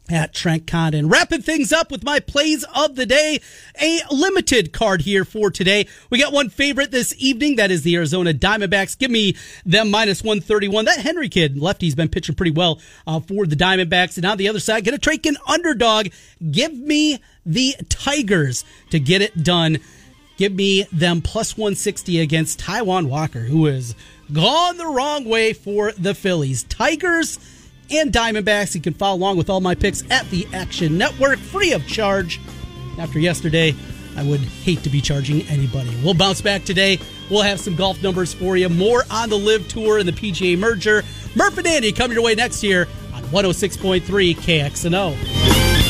at 0.10 0.34
Trent 0.34 0.66
Condon. 0.68 1.08
Wrapping 1.08 1.42
things 1.42 1.72
up 1.72 1.92
with 1.92 2.04
my 2.04 2.20
plays 2.20 2.66
of 2.76 2.96
the 2.96 3.06
day. 3.06 3.40
A 3.82 4.02
limited 4.12 4.74
card 4.74 5.02
here 5.02 5.24
for 5.24 5.52
today. 5.52 5.88
We 6.10 6.20
got 6.20 6.34
one 6.34 6.50
favorite 6.50 6.92
this 6.92 7.14
evening. 7.18 7.58
That 7.58 7.72
is 7.72 7.84
the 7.84 7.96
Arizona 7.96 8.34
Diamondbacks. 8.34 8.98
Give 8.98 9.12
me 9.12 9.36
them 9.66 9.92
minus 9.92 10.24
131. 10.24 10.86
That 10.86 11.00
Henry 11.00 11.30
kid, 11.30 11.58
lefty's 11.58 11.96
been 11.96 12.10
pitching 12.10 12.36
pretty 12.36 12.52
well 12.52 12.82
uh, 13.06 13.20
for 13.20 13.46
the 13.46 13.56
Diamondbacks. 13.56 14.18
And 14.18 14.26
on 14.26 14.38
the 14.38 14.50
other 14.50 14.60
side, 14.60 14.84
get 14.84 14.94
a 14.94 14.98
take 14.98 15.26
an 15.26 15.38
underdog. 15.48 16.08
Give 16.52 16.74
me 16.74 17.20
the 17.46 17.76
Tigers 17.90 18.66
to 18.90 19.00
get 19.00 19.22
it 19.22 19.44
done. 19.44 19.80
Give 20.38 20.54
me 20.54 20.84
them 20.92 21.22
plus 21.22 21.58
160 21.58 22.22
against 22.22 22.62
Taijuan 22.62 23.10
Walker, 23.10 23.42
who 23.42 23.66
has 23.66 23.94
gone 24.32 24.78
the 24.78 24.86
wrong 24.86 25.26
way 25.26 25.52
for 25.52 25.92
the 25.92 26.16
Phillies. 26.16 26.64
Tigers 26.64 27.40
and 27.92 28.12
Diamondbacks. 28.12 28.76
You 28.76 28.82
can 28.82 28.94
follow 28.94 29.18
along 29.18 29.38
with 29.38 29.50
all 29.50 29.62
my 29.62 29.76
picks 29.76 30.04
at 30.12 30.30
the 30.30 30.48
Action 30.54 30.98
Network, 30.98 31.40
free 31.40 31.74
of 31.74 31.86
charge. 31.88 32.40
After 32.98 33.20
yesterday, 33.20 33.76
I 34.18 34.24
would 34.24 34.42
hate 34.42 34.84
to 34.84 34.90
be 34.90 35.02
charging 35.02 35.42
anybody. 35.44 35.90
We'll 36.04 36.14
bounce 36.14 36.42
back 36.42 36.66
today. 36.66 37.00
We'll 37.30 37.44
have 37.44 37.60
some 37.60 37.76
golf 37.76 38.02
numbers 38.04 38.34
for 38.34 38.58
you. 38.58 38.70
More 38.70 39.04
on 39.10 39.30
the 39.30 39.38
LIV 39.38 39.68
Tour 39.68 40.00
and 40.00 40.08
the 40.08 40.12
PGA 40.12 40.58
merger. 40.58 41.04
Murph 41.36 41.58
and 41.58 41.68
Andy 41.68 41.92
coming 41.92 42.16
your 42.16 42.24
way 42.24 42.36
next 42.36 42.64
year 42.64 42.88
on 43.14 43.24
106.3 43.24 44.36
KXNO. 44.36 45.89